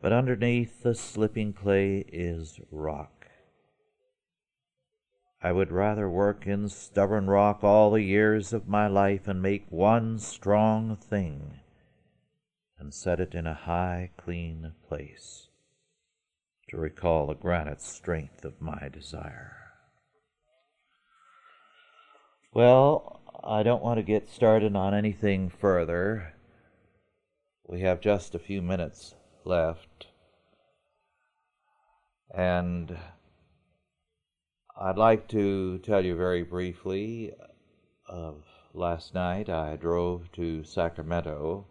But 0.00 0.12
underneath 0.12 0.82
the 0.82 0.94
slipping 0.94 1.54
clay 1.54 2.00
is 2.08 2.60
rock. 2.70 3.28
I 5.40 5.52
would 5.52 5.72
rather 5.72 6.10
work 6.10 6.46
in 6.46 6.68
stubborn 6.68 7.28
rock 7.28 7.64
all 7.64 7.90
the 7.90 8.02
years 8.02 8.52
of 8.52 8.68
my 8.68 8.88
life 8.88 9.26
and 9.26 9.40
make 9.40 9.70
one 9.70 10.18
strong 10.18 10.96
thing 10.96 11.60
and 12.78 12.92
set 12.92 13.20
it 13.20 13.34
in 13.34 13.46
a 13.46 13.54
high, 13.54 14.10
clean 14.18 14.74
place 14.86 15.45
to 16.68 16.76
recall 16.76 17.26
the 17.26 17.34
granite 17.34 17.80
strength 17.80 18.44
of 18.44 18.60
my 18.60 18.88
desire. 18.92 19.56
Well, 22.52 23.20
I 23.44 23.62
don't 23.62 23.82
want 23.82 23.98
to 23.98 24.02
get 24.02 24.28
started 24.28 24.74
on 24.74 24.94
anything 24.94 25.48
further. 25.48 26.34
We 27.68 27.80
have 27.82 28.00
just 28.00 28.34
a 28.34 28.40
few 28.40 28.62
minutes 28.62 29.14
left. 29.44 30.08
And 32.34 32.98
I'd 34.78 34.98
like 34.98 35.28
to 35.28 35.78
tell 35.78 36.04
you 36.04 36.16
very 36.16 36.42
briefly 36.42 37.32
of 38.08 38.44
last 38.74 39.14
night. 39.14 39.48
I 39.48 39.76
drove 39.76 40.30
to 40.32 40.64
Sacramento 40.64 41.66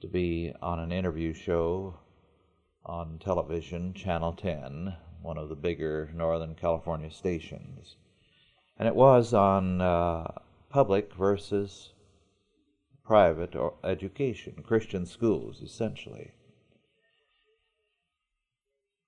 to 0.00 0.08
be 0.08 0.52
on 0.60 0.80
an 0.80 0.90
interview 0.90 1.34
show 1.34 1.99
on 2.90 3.20
television, 3.20 3.94
Channel 3.94 4.32
10, 4.32 4.96
one 5.22 5.38
of 5.38 5.48
the 5.48 5.54
bigger 5.54 6.10
Northern 6.12 6.56
California 6.56 7.08
stations. 7.08 7.94
And 8.76 8.88
it 8.88 8.96
was 8.96 9.32
on 9.32 9.80
uh, 9.80 10.32
public 10.68 11.14
versus 11.14 11.92
private 13.04 13.54
or 13.54 13.74
education, 13.84 14.64
Christian 14.64 15.06
schools, 15.06 15.62
essentially. 15.62 16.32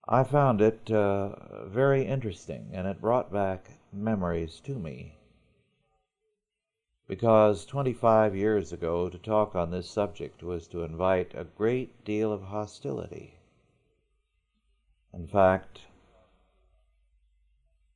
I 0.09 0.23
found 0.23 0.61
it 0.61 0.89
uh, 0.89 1.67
very 1.67 2.07
interesting, 2.07 2.71
and 2.73 2.87
it 2.87 3.01
brought 3.01 3.33
back 3.33 3.81
memories 3.93 4.61
to 4.61 4.79
me 4.79 5.17
because 7.09 7.67
25 7.67 8.37
years 8.37 8.73
ago 8.73 9.09
to 9.09 9.19
talk 9.19 9.57
on 9.57 9.73
this 9.73 9.91
subject 9.91 10.45
was 10.45 10.69
to 10.69 10.85
invite 10.85 11.33
a 11.35 11.43
great 11.43 12.05
deal 12.05 12.33
of 12.33 12.43
hostility. 12.43 13.35
In 15.15 15.27
fact, 15.27 15.83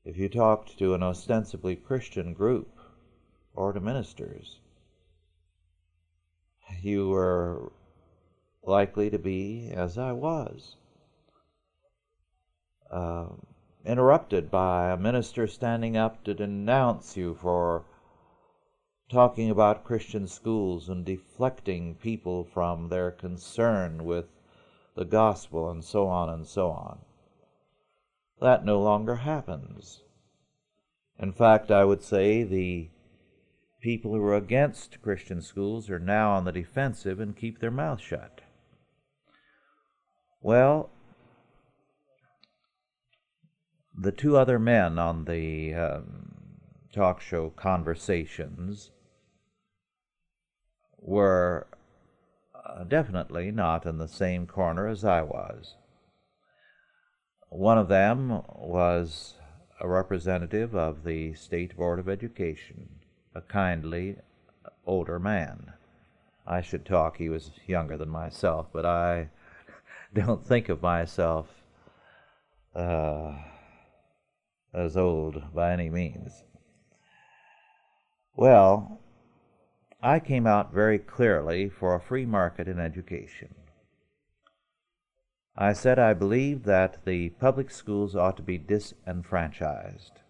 if 0.05 0.17
you 0.17 0.29
talked 0.29 0.79
to 0.79 0.95
an 0.95 1.03
ostensibly 1.03 1.75
Christian 1.75 2.35
group 2.35 2.79
or 3.55 3.73
to 3.73 3.81
ministers, 3.81 4.61
you 6.83 7.09
were 7.09 7.73
likely 8.62 9.09
to 9.11 9.19
be, 9.19 9.71
as 9.71 9.97
I 9.97 10.12
was, 10.12 10.77
uh, 12.91 13.29
interrupted 13.85 14.51
by 14.51 14.91
a 14.91 14.97
minister 14.97 15.47
standing 15.47 15.97
up 15.97 16.23
to 16.25 16.35
denounce 16.35 17.17
you 17.17 17.35
for 17.35 17.85
talking 19.09 19.51
about 19.51 19.85
Christian 19.85 20.27
schools 20.27 20.89
and 20.89 21.05
deflecting 21.05 21.95
people 21.95 22.45
from 22.45 22.89
their 22.89 23.11
concern 23.11 24.05
with 24.05 24.27
the 24.97 25.05
gospel 25.05 25.70
and 25.70 25.84
so 25.84 26.09
on 26.09 26.28
and 26.28 26.47
so 26.47 26.70
on. 26.70 26.99
That 28.40 28.64
no 28.64 28.80
longer 28.80 29.16
happens. 29.16 30.03
In 31.18 31.32
fact, 31.32 31.70
I 31.70 31.84
would 31.84 32.03
say 32.03 32.42
the 32.42 32.88
people 33.80 34.12
who 34.12 34.22
are 34.24 34.34
against 34.34 35.01
Christian 35.03 35.40
schools 35.42 35.88
are 35.90 35.99
now 35.99 36.32
on 36.32 36.44
the 36.44 36.53
defensive 36.53 37.20
and 37.20 37.36
keep 37.36 37.61
their 37.61 37.70
mouth 37.70 38.01
shut. 38.01 38.40
Well, 40.42 40.90
the 43.97 44.12
two 44.12 44.36
other 44.36 44.59
men 44.59 44.99
on 44.99 45.24
the 45.24 45.74
um, 45.74 46.32
talk 46.92 47.20
show 47.20 47.51
conversations 47.51 48.90
were 50.99 51.66
definitely 52.89 53.51
not 53.51 53.87
in 53.87 53.99
the 53.99 54.09
same 54.09 54.47
corner 54.47 54.87
as 54.87 55.05
I 55.05 55.23
was. 55.23 55.75
One 57.49 57.79
of 57.79 57.89
them 57.89 58.43
was 58.55 59.35
a 59.81 59.89
representative 59.89 60.75
of 60.75 61.05
the 61.05 61.35
State 61.35 61.77
Board 61.77 61.99
of 61.99 62.09
Education, 62.09 62.89
a 63.35 63.41
kindly 63.41 64.17
older 64.85 65.19
man. 65.19 65.73
I 66.47 66.61
should 66.61 66.85
talk, 66.85 67.17
he 67.17 67.29
was 67.29 67.51
younger 67.67 67.97
than 67.97 68.09
myself, 68.09 68.69
but 68.73 68.87
I 68.87 69.31
don't 70.14 70.47
think 70.47 70.69
of 70.69 70.83
myself 70.83 71.49
uh, 72.75 73.35
as 74.73 74.97
old 74.97 75.55
by 75.55 75.73
any 75.73 75.91
means. 75.91 76.45
Well, 78.35 79.01
I 80.07 80.21
came 80.21 80.47
out 80.47 80.73
very 80.73 81.01
clearly 81.01 81.69
for 81.69 81.93
a 81.93 82.01
free 82.01 82.27
market 82.27 82.69
in 82.69 82.79
education. 82.79 83.57
I 85.57 85.73
said 85.73 85.99
I 85.99 86.15
believed 86.15 86.65
that 86.67 87.05
the 87.05 87.31
public 87.31 87.73
schools 87.73 88.15
ought 88.15 88.37
to 88.37 88.43
be 88.45 88.57
disenfranchised 88.57 90.21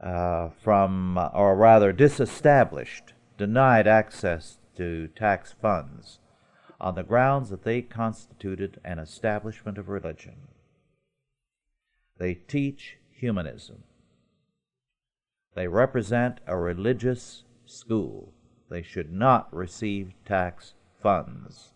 uh, 0.00 0.50
from, 0.50 1.18
or 1.34 1.56
rather 1.56 1.92
disestablished, 1.92 3.12
denied 3.36 3.88
access 3.88 4.58
to 4.76 5.08
tax 5.08 5.56
funds 5.60 6.20
on 6.80 6.94
the 6.94 7.02
grounds 7.02 7.50
that 7.50 7.64
they 7.64 7.82
constituted 7.82 8.78
an 8.84 9.00
establishment 9.00 9.78
of 9.78 9.88
religion. 9.88 10.36
They 12.18 12.34
teach 12.34 12.98
humanism. 13.10 13.82
They 15.56 15.66
represent 15.66 16.38
a 16.46 16.56
religious 16.56 17.42
school. 17.70 18.32
They 18.70 18.82
should 18.82 19.12
not 19.12 19.52
receive 19.54 20.12
tax 20.24 20.74
funds. 21.02 21.72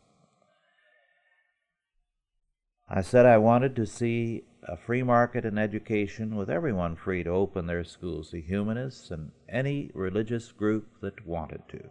I 2.88 3.00
said 3.00 3.24
I 3.24 3.38
wanted 3.38 3.74
to 3.76 3.86
see 3.86 4.44
a 4.68 4.76
free 4.76 5.02
market 5.02 5.44
in 5.44 5.58
education 5.58 6.36
with 6.36 6.50
everyone 6.50 6.94
free 6.94 7.22
to 7.24 7.30
open 7.30 7.66
their 7.66 7.84
schools 7.84 8.30
to 8.30 8.40
humanists 8.40 9.10
and 9.10 9.32
any 9.48 9.90
religious 9.94 10.52
group 10.52 10.86
that 11.00 11.26
wanted 11.26 11.62
to. 11.70 11.90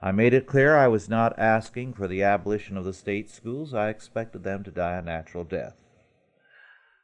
I 0.00 0.12
made 0.12 0.32
it 0.32 0.46
clear 0.46 0.76
I 0.76 0.86
was 0.86 1.08
not 1.08 1.36
asking 1.38 1.94
for 1.94 2.06
the 2.06 2.22
abolition 2.22 2.76
of 2.76 2.84
the 2.84 2.92
state 2.92 3.30
schools. 3.30 3.74
I 3.74 3.88
expected 3.88 4.44
them 4.44 4.62
to 4.64 4.70
die 4.70 4.96
a 4.96 5.02
natural 5.02 5.44
death. 5.44 5.76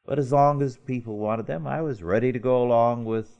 But 0.06 0.18
as 0.18 0.30
long 0.30 0.62
as 0.62 0.76
people 0.76 1.16
wanted 1.16 1.46
them, 1.46 1.66
I 1.66 1.80
was 1.80 2.02
ready 2.02 2.30
to 2.30 2.38
go 2.38 2.62
along 2.62 3.04
with 3.06 3.38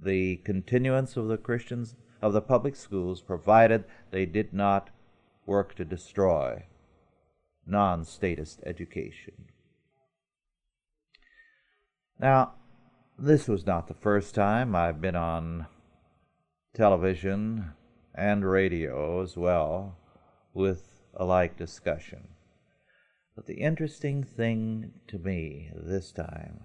the 0.00 0.36
continuance 0.36 1.16
of 1.16 1.28
the 1.28 1.38
Christians 1.38 1.96
of 2.20 2.32
the 2.32 2.40
public 2.40 2.74
schools, 2.76 3.20
provided 3.20 3.84
they 4.10 4.26
did 4.26 4.52
not 4.52 4.90
work 5.46 5.74
to 5.74 5.84
destroy 5.84 6.64
non 7.66 8.04
statist 8.04 8.60
education. 8.64 9.46
Now, 12.18 12.54
this 13.18 13.48
was 13.48 13.66
not 13.66 13.88
the 13.88 13.94
first 13.94 14.34
time 14.34 14.74
I've 14.74 15.00
been 15.00 15.16
on 15.16 15.66
television 16.74 17.72
and 18.14 18.48
radio 18.48 19.22
as 19.22 19.36
well 19.36 19.96
with 20.52 21.02
a 21.14 21.24
like 21.24 21.56
discussion. 21.56 22.28
But 23.36 23.46
the 23.46 23.60
interesting 23.60 24.22
thing 24.22 24.92
to 25.08 25.18
me 25.18 25.70
this 25.74 26.12
time 26.12 26.64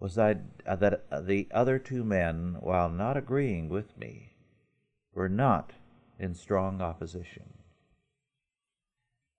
was 0.00 0.18
uh, 0.18 0.34
that 0.66 1.04
uh, 1.10 1.20
the 1.20 1.48
other 1.52 1.78
two 1.78 2.04
men, 2.04 2.56
while 2.60 2.88
not 2.88 3.16
agreeing 3.16 3.68
with 3.68 3.96
me, 3.96 4.32
were 5.14 5.28
not 5.28 5.72
in 6.18 6.34
strong 6.34 6.80
opposition. 6.80 7.54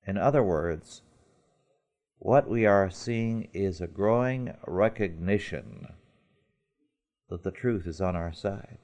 In 0.07 0.17
other 0.17 0.43
words, 0.43 1.01
what 2.19 2.49
we 2.49 2.65
are 2.65 2.89
seeing 2.89 3.49
is 3.53 3.81
a 3.81 3.87
growing 3.87 4.55
recognition 4.65 5.87
that 7.29 7.43
the 7.43 7.51
truth 7.51 7.87
is 7.87 8.01
on 8.01 8.15
our 8.15 8.33
side, 8.33 8.77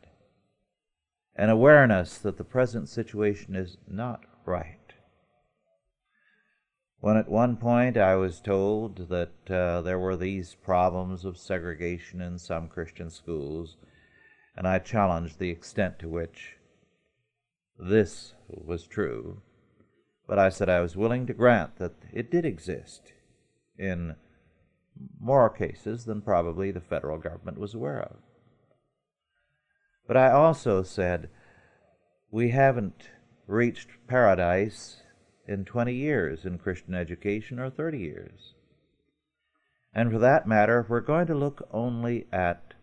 an 1.35 1.49
awareness 1.49 2.17
that 2.17 2.37
the 2.37 2.43
present 2.43 2.89
situation 2.89 3.55
is 3.55 3.77
not 3.87 4.25
right. 4.45 4.80
When 7.01 7.17
at 7.17 7.29
one 7.29 7.57
point 7.57 7.97
I 7.97 8.15
was 8.15 8.39
told 8.39 9.09
that 9.09 9.49
uh, 9.49 9.81
there 9.81 9.97
were 9.97 10.15
these 10.15 10.53
problems 10.53 11.25
of 11.25 11.35
segregation 11.35 12.21
in 12.21 12.37
some 12.37 12.67
Christian 12.67 13.09
schools, 13.09 13.75
and 14.55 14.67
I 14.67 14.77
challenged 14.77 15.39
the 15.39 15.49
extent 15.49 15.97
to 15.99 16.07
which 16.07 16.57
this 17.79 18.35
was 18.47 18.85
true, 18.85 19.41
but 20.27 20.37
I 20.37 20.49
said 20.49 20.69
I 20.69 20.81
was 20.81 20.95
willing 20.95 21.25
to 21.25 21.33
grant 21.33 21.77
that 21.77 21.95
it 22.13 22.29
did 22.29 22.45
exist 22.45 23.13
in 23.79 24.15
more 25.19 25.49
cases 25.49 26.05
than 26.05 26.21
probably 26.21 26.69
the 26.69 26.81
federal 26.81 27.17
government 27.17 27.57
was 27.57 27.73
aware 27.73 28.03
of. 28.03 28.17
But 30.07 30.17
I 30.17 30.29
also 30.29 30.83
said 30.83 31.29
we 32.29 32.51
haven't 32.51 33.09
reached 33.47 33.89
paradise 34.07 35.01
in 35.47 35.65
20 35.65 35.93
years 35.93 36.45
in 36.45 36.57
Christian 36.57 36.93
education 36.93 37.59
or 37.59 37.69
30 37.69 37.99
years. 37.99 38.53
And 39.93 40.11
for 40.11 40.19
that 40.19 40.47
matter, 40.47 40.85
we're 40.87 41.01
going 41.01 41.27
to 41.27 41.35
look 41.35 41.67
only 41.71 42.27
at 42.31 42.73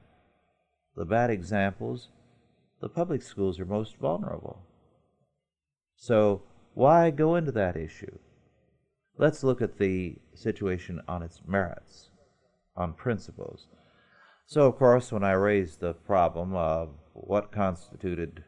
the 0.97 1.05
bad 1.05 1.31
examples, 1.31 2.09
the 2.81 2.89
public 2.89 3.23
schools 3.23 3.61
are 3.61 3.65
most 3.65 3.97
vulnerable. 3.97 4.63
So, 5.97 6.43
why 6.75 7.11
go 7.11 7.37
into 7.37 7.53
that 7.53 7.77
issue? 7.77 8.19
Let's 9.17 9.43
look 9.43 9.63
at 9.63 9.79
the 9.79 10.17
situation 10.35 11.01
on 11.09 11.23
its 11.23 11.41
merits, 11.47 12.11
on 12.77 12.93
principles. 12.93 13.67
So, 14.47 14.67
of 14.67 14.77
course, 14.77 15.13
when 15.13 15.25
I 15.25 15.33
raised 15.33 15.81
the 15.81 15.95
problem 15.95 16.55
of 16.55 16.91
what 17.13 17.53
constituted 17.53 18.45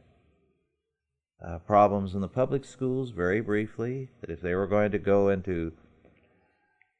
uh, 1.44 1.58
problems 1.58 2.14
in 2.14 2.20
the 2.20 2.28
public 2.28 2.64
schools 2.64 3.10
very 3.10 3.40
briefly, 3.40 4.08
that 4.20 4.30
if 4.30 4.40
they 4.40 4.54
were 4.54 4.66
going 4.66 4.90
to 4.92 4.98
go 4.98 5.28
into 5.28 5.72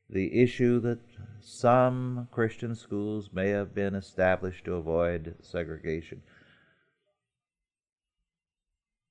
the 0.08 0.42
issue 0.42 0.80
that 0.80 0.98
some 1.40 2.28
Christian 2.32 2.74
schools 2.74 3.30
may 3.32 3.50
have 3.50 3.74
been 3.74 3.94
established 3.94 4.64
to 4.64 4.74
avoid 4.74 5.36
segregation, 5.42 6.22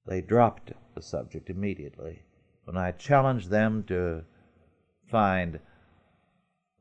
they 0.07 0.21
dropped 0.21 0.71
the 0.95 1.01
subject 1.01 1.49
immediately. 1.49 2.23
When 2.65 2.77
I 2.77 2.91
challenged 2.91 3.49
them 3.49 3.83
to 3.87 4.23
find 5.09 5.59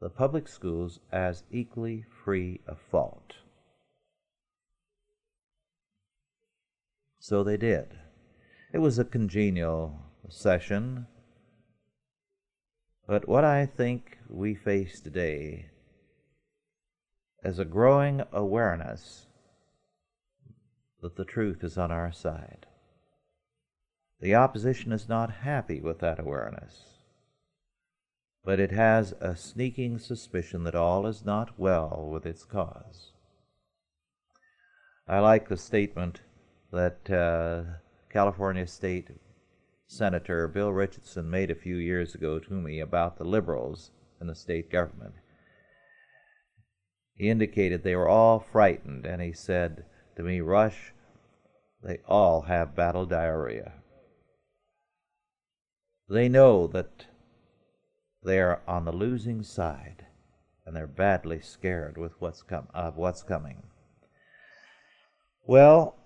the 0.00 0.08
public 0.08 0.48
schools 0.48 1.00
as 1.12 1.42
equally 1.50 2.04
free 2.24 2.60
of 2.66 2.78
fault. 2.90 3.34
So 7.18 7.42
they 7.42 7.56
did. 7.56 7.98
It 8.78 8.82
was 8.82 9.00
a 9.00 9.04
congenial 9.04 9.98
session. 10.28 11.08
But 13.08 13.26
what 13.26 13.42
I 13.42 13.66
think 13.66 14.18
we 14.30 14.54
face 14.54 15.00
today 15.00 15.66
is 17.42 17.58
a 17.58 17.64
growing 17.64 18.22
awareness 18.30 19.26
that 21.02 21.16
the 21.16 21.24
truth 21.24 21.64
is 21.64 21.76
on 21.76 21.90
our 21.90 22.12
side. 22.12 22.66
The 24.20 24.36
opposition 24.36 24.92
is 24.92 25.08
not 25.08 25.38
happy 25.42 25.80
with 25.80 25.98
that 25.98 26.20
awareness, 26.20 27.00
but 28.44 28.60
it 28.60 28.70
has 28.70 29.10
a 29.20 29.34
sneaking 29.34 29.98
suspicion 29.98 30.62
that 30.62 30.76
all 30.76 31.04
is 31.08 31.24
not 31.24 31.58
well 31.58 32.08
with 32.12 32.24
its 32.24 32.44
cause. 32.44 33.10
I 35.08 35.18
like 35.18 35.48
the 35.48 35.56
statement 35.56 36.20
that 36.70 37.10
uh, 37.10 37.78
California 38.10 38.66
State 38.66 39.08
Senator 39.86 40.48
Bill 40.48 40.72
Richardson 40.72 41.30
made 41.30 41.50
a 41.50 41.54
few 41.54 41.76
years 41.76 42.14
ago 42.14 42.38
to 42.38 42.52
me 42.52 42.80
about 42.80 43.16
the 43.16 43.24
liberals 43.24 43.90
in 44.20 44.26
the 44.26 44.34
state 44.34 44.70
government. 44.70 45.14
He 47.14 47.28
indicated 47.28 47.82
they 47.82 47.96
were 47.96 48.08
all 48.08 48.38
frightened, 48.38 49.06
and 49.06 49.20
he 49.20 49.32
said 49.32 49.84
to 50.16 50.22
me, 50.22 50.40
Rush, 50.40 50.92
they 51.82 51.98
all 52.06 52.42
have 52.42 52.76
battle 52.76 53.06
diarrhea. 53.06 53.72
They 56.08 56.28
know 56.28 56.66
that 56.68 57.06
they 58.24 58.40
are 58.40 58.62
on 58.66 58.84
the 58.84 58.92
losing 58.92 59.42
side, 59.42 60.06
and 60.64 60.74
they're 60.74 60.86
badly 60.86 61.40
scared 61.40 61.96
with 61.98 62.12
what's 62.20 62.42
com- 62.42 62.68
of 62.74 62.96
what's 62.96 63.22
coming. 63.22 63.62
Well, 65.46 65.96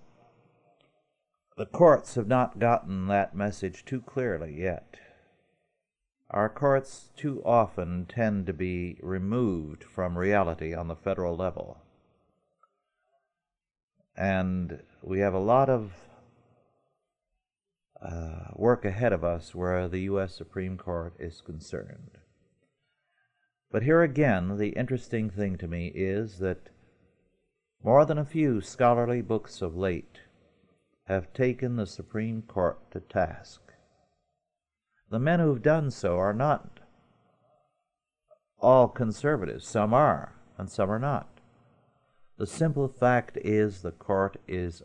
the 1.57 1.67
courts 1.67 2.15
have 2.15 2.29
not 2.29 2.59
gotten 2.59 3.07
that 3.09 3.35
message 3.35 3.85
too 3.85 4.01
clearly 4.01 4.59
yet. 4.59 4.97
Our 6.31 6.49
courts 6.49 7.11
too 7.15 7.43
often 7.45 8.07
tend 8.07 8.47
to 8.47 8.55
be 8.55 8.99
removed 9.03 9.85
from 9.85 10.17
reality 10.17 10.75
on 10.75 10.89
the 10.89 10.97
federal 10.97 11.37
level. 11.37 11.83
And 14.17 14.83
we 15.03 15.21
have 15.21 15.35
a 15.35 15.39
lot 15.39 15.69
of 15.69 15.93
uh, 18.01 18.49
work 18.55 18.85
ahead 18.85 19.13
of 19.13 19.23
us 19.23 19.55
where 19.55 19.89
the 19.89 20.01
U.S. 20.01 20.35
Supreme 20.35 20.79
Court 20.79 21.15
is 21.19 21.43
concerned. 21.43 22.19
But 23.71 23.83
here 23.83 24.03
again, 24.03 24.59
the 24.59 24.71
interesting 24.71 25.31
thing 25.31 25.57
to 25.59 25.69
me 25.69 25.93
is 25.95 26.39
that 26.39 26.71
more 27.85 28.05
than 28.05 28.19
a 28.19 28.25
few 28.25 28.61
scholarly 28.61 29.23
books 29.23 29.61
of 29.61 29.77
late 29.77 30.21
have 31.05 31.33
taken 31.33 31.77
the 31.77 31.87
Supreme 31.87 32.43
Court 32.43 32.79
to 32.93 33.01
task. 33.01 33.61
The 35.11 35.19
men 35.19 35.41
who've 35.41 35.63
done 35.63 35.91
so 35.91 36.17
are 36.17 36.33
not 36.33 36.81
all 38.63 38.89
conservatives. 38.89 39.67
Some 39.67 39.93
are, 39.93 40.35
and 40.57 40.71
some 40.71 40.91
are 40.91 40.99
not. 40.99 41.29
The 42.39 42.47
simple 42.47 42.89
fact 42.89 43.37
is 43.45 43.83
the 43.83 43.91
court 43.91 44.37
is 44.49 44.83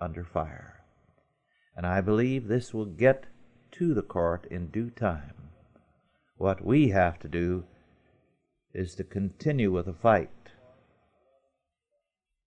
under 0.00 0.24
fire. 0.24 0.82
And 1.76 1.86
I 1.86 2.00
believe 2.00 2.48
this 2.48 2.74
will 2.74 2.84
get 2.84 3.26
to 3.72 3.94
the 3.94 4.02
court 4.02 4.46
in 4.50 4.66
due 4.66 4.90
time. 4.90 5.34
What 6.36 6.64
we 6.64 6.88
have 6.88 7.18
to 7.20 7.28
do 7.28 7.64
is 8.74 8.94
to 8.96 9.04
continue 9.04 9.72
with 9.72 9.86
the 9.86 9.92
fight. 9.92 10.30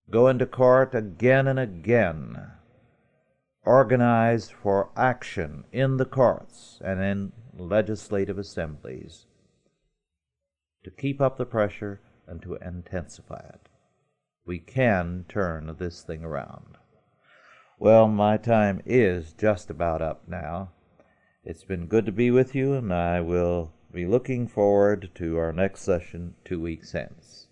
Go 0.10 0.28
into 0.28 0.46
court 0.46 0.94
again 0.94 1.48
and 1.48 1.60
again. 1.60 2.52
Organize 3.66 4.50
for 4.50 4.90
action 4.98 5.64
in 5.72 5.96
the 5.98 6.06
courts 6.06 6.82
and 6.84 7.02
in 7.02 7.32
legislative 7.58 8.38
assemblies 8.38 9.26
to 10.84 10.92
keep 10.92 11.22
up 11.22 11.38
the 11.38 11.46
pressure 11.46 12.02
and 12.28 12.42
to 12.42 12.56
intensify 12.56 13.40
it. 13.54 13.70
We 14.46 14.60
can 14.60 15.24
turn 15.30 15.74
this 15.80 16.04
thing 16.04 16.26
around. 16.26 16.78
Well, 17.80 18.08
my 18.10 18.36
time 18.36 18.82
is 18.86 19.34
just 19.34 19.70
about 19.70 20.02
up 20.02 20.28
now. 20.28 20.72
It's 21.46 21.64
been 21.64 21.88
good 21.88 22.06
to 22.06 22.12
be 22.12 22.32
with 22.32 22.54
you, 22.54 22.74
and 22.74 22.94
I 22.94 23.22
will 23.22 23.72
be 23.94 24.06
looking 24.06 24.48
forward 24.48 25.10
to 25.16 25.38
our 25.38 25.54
next 25.54 25.82
session 25.82 26.36
two 26.44 26.60
weeks 26.60 26.92
hence. 26.92 27.43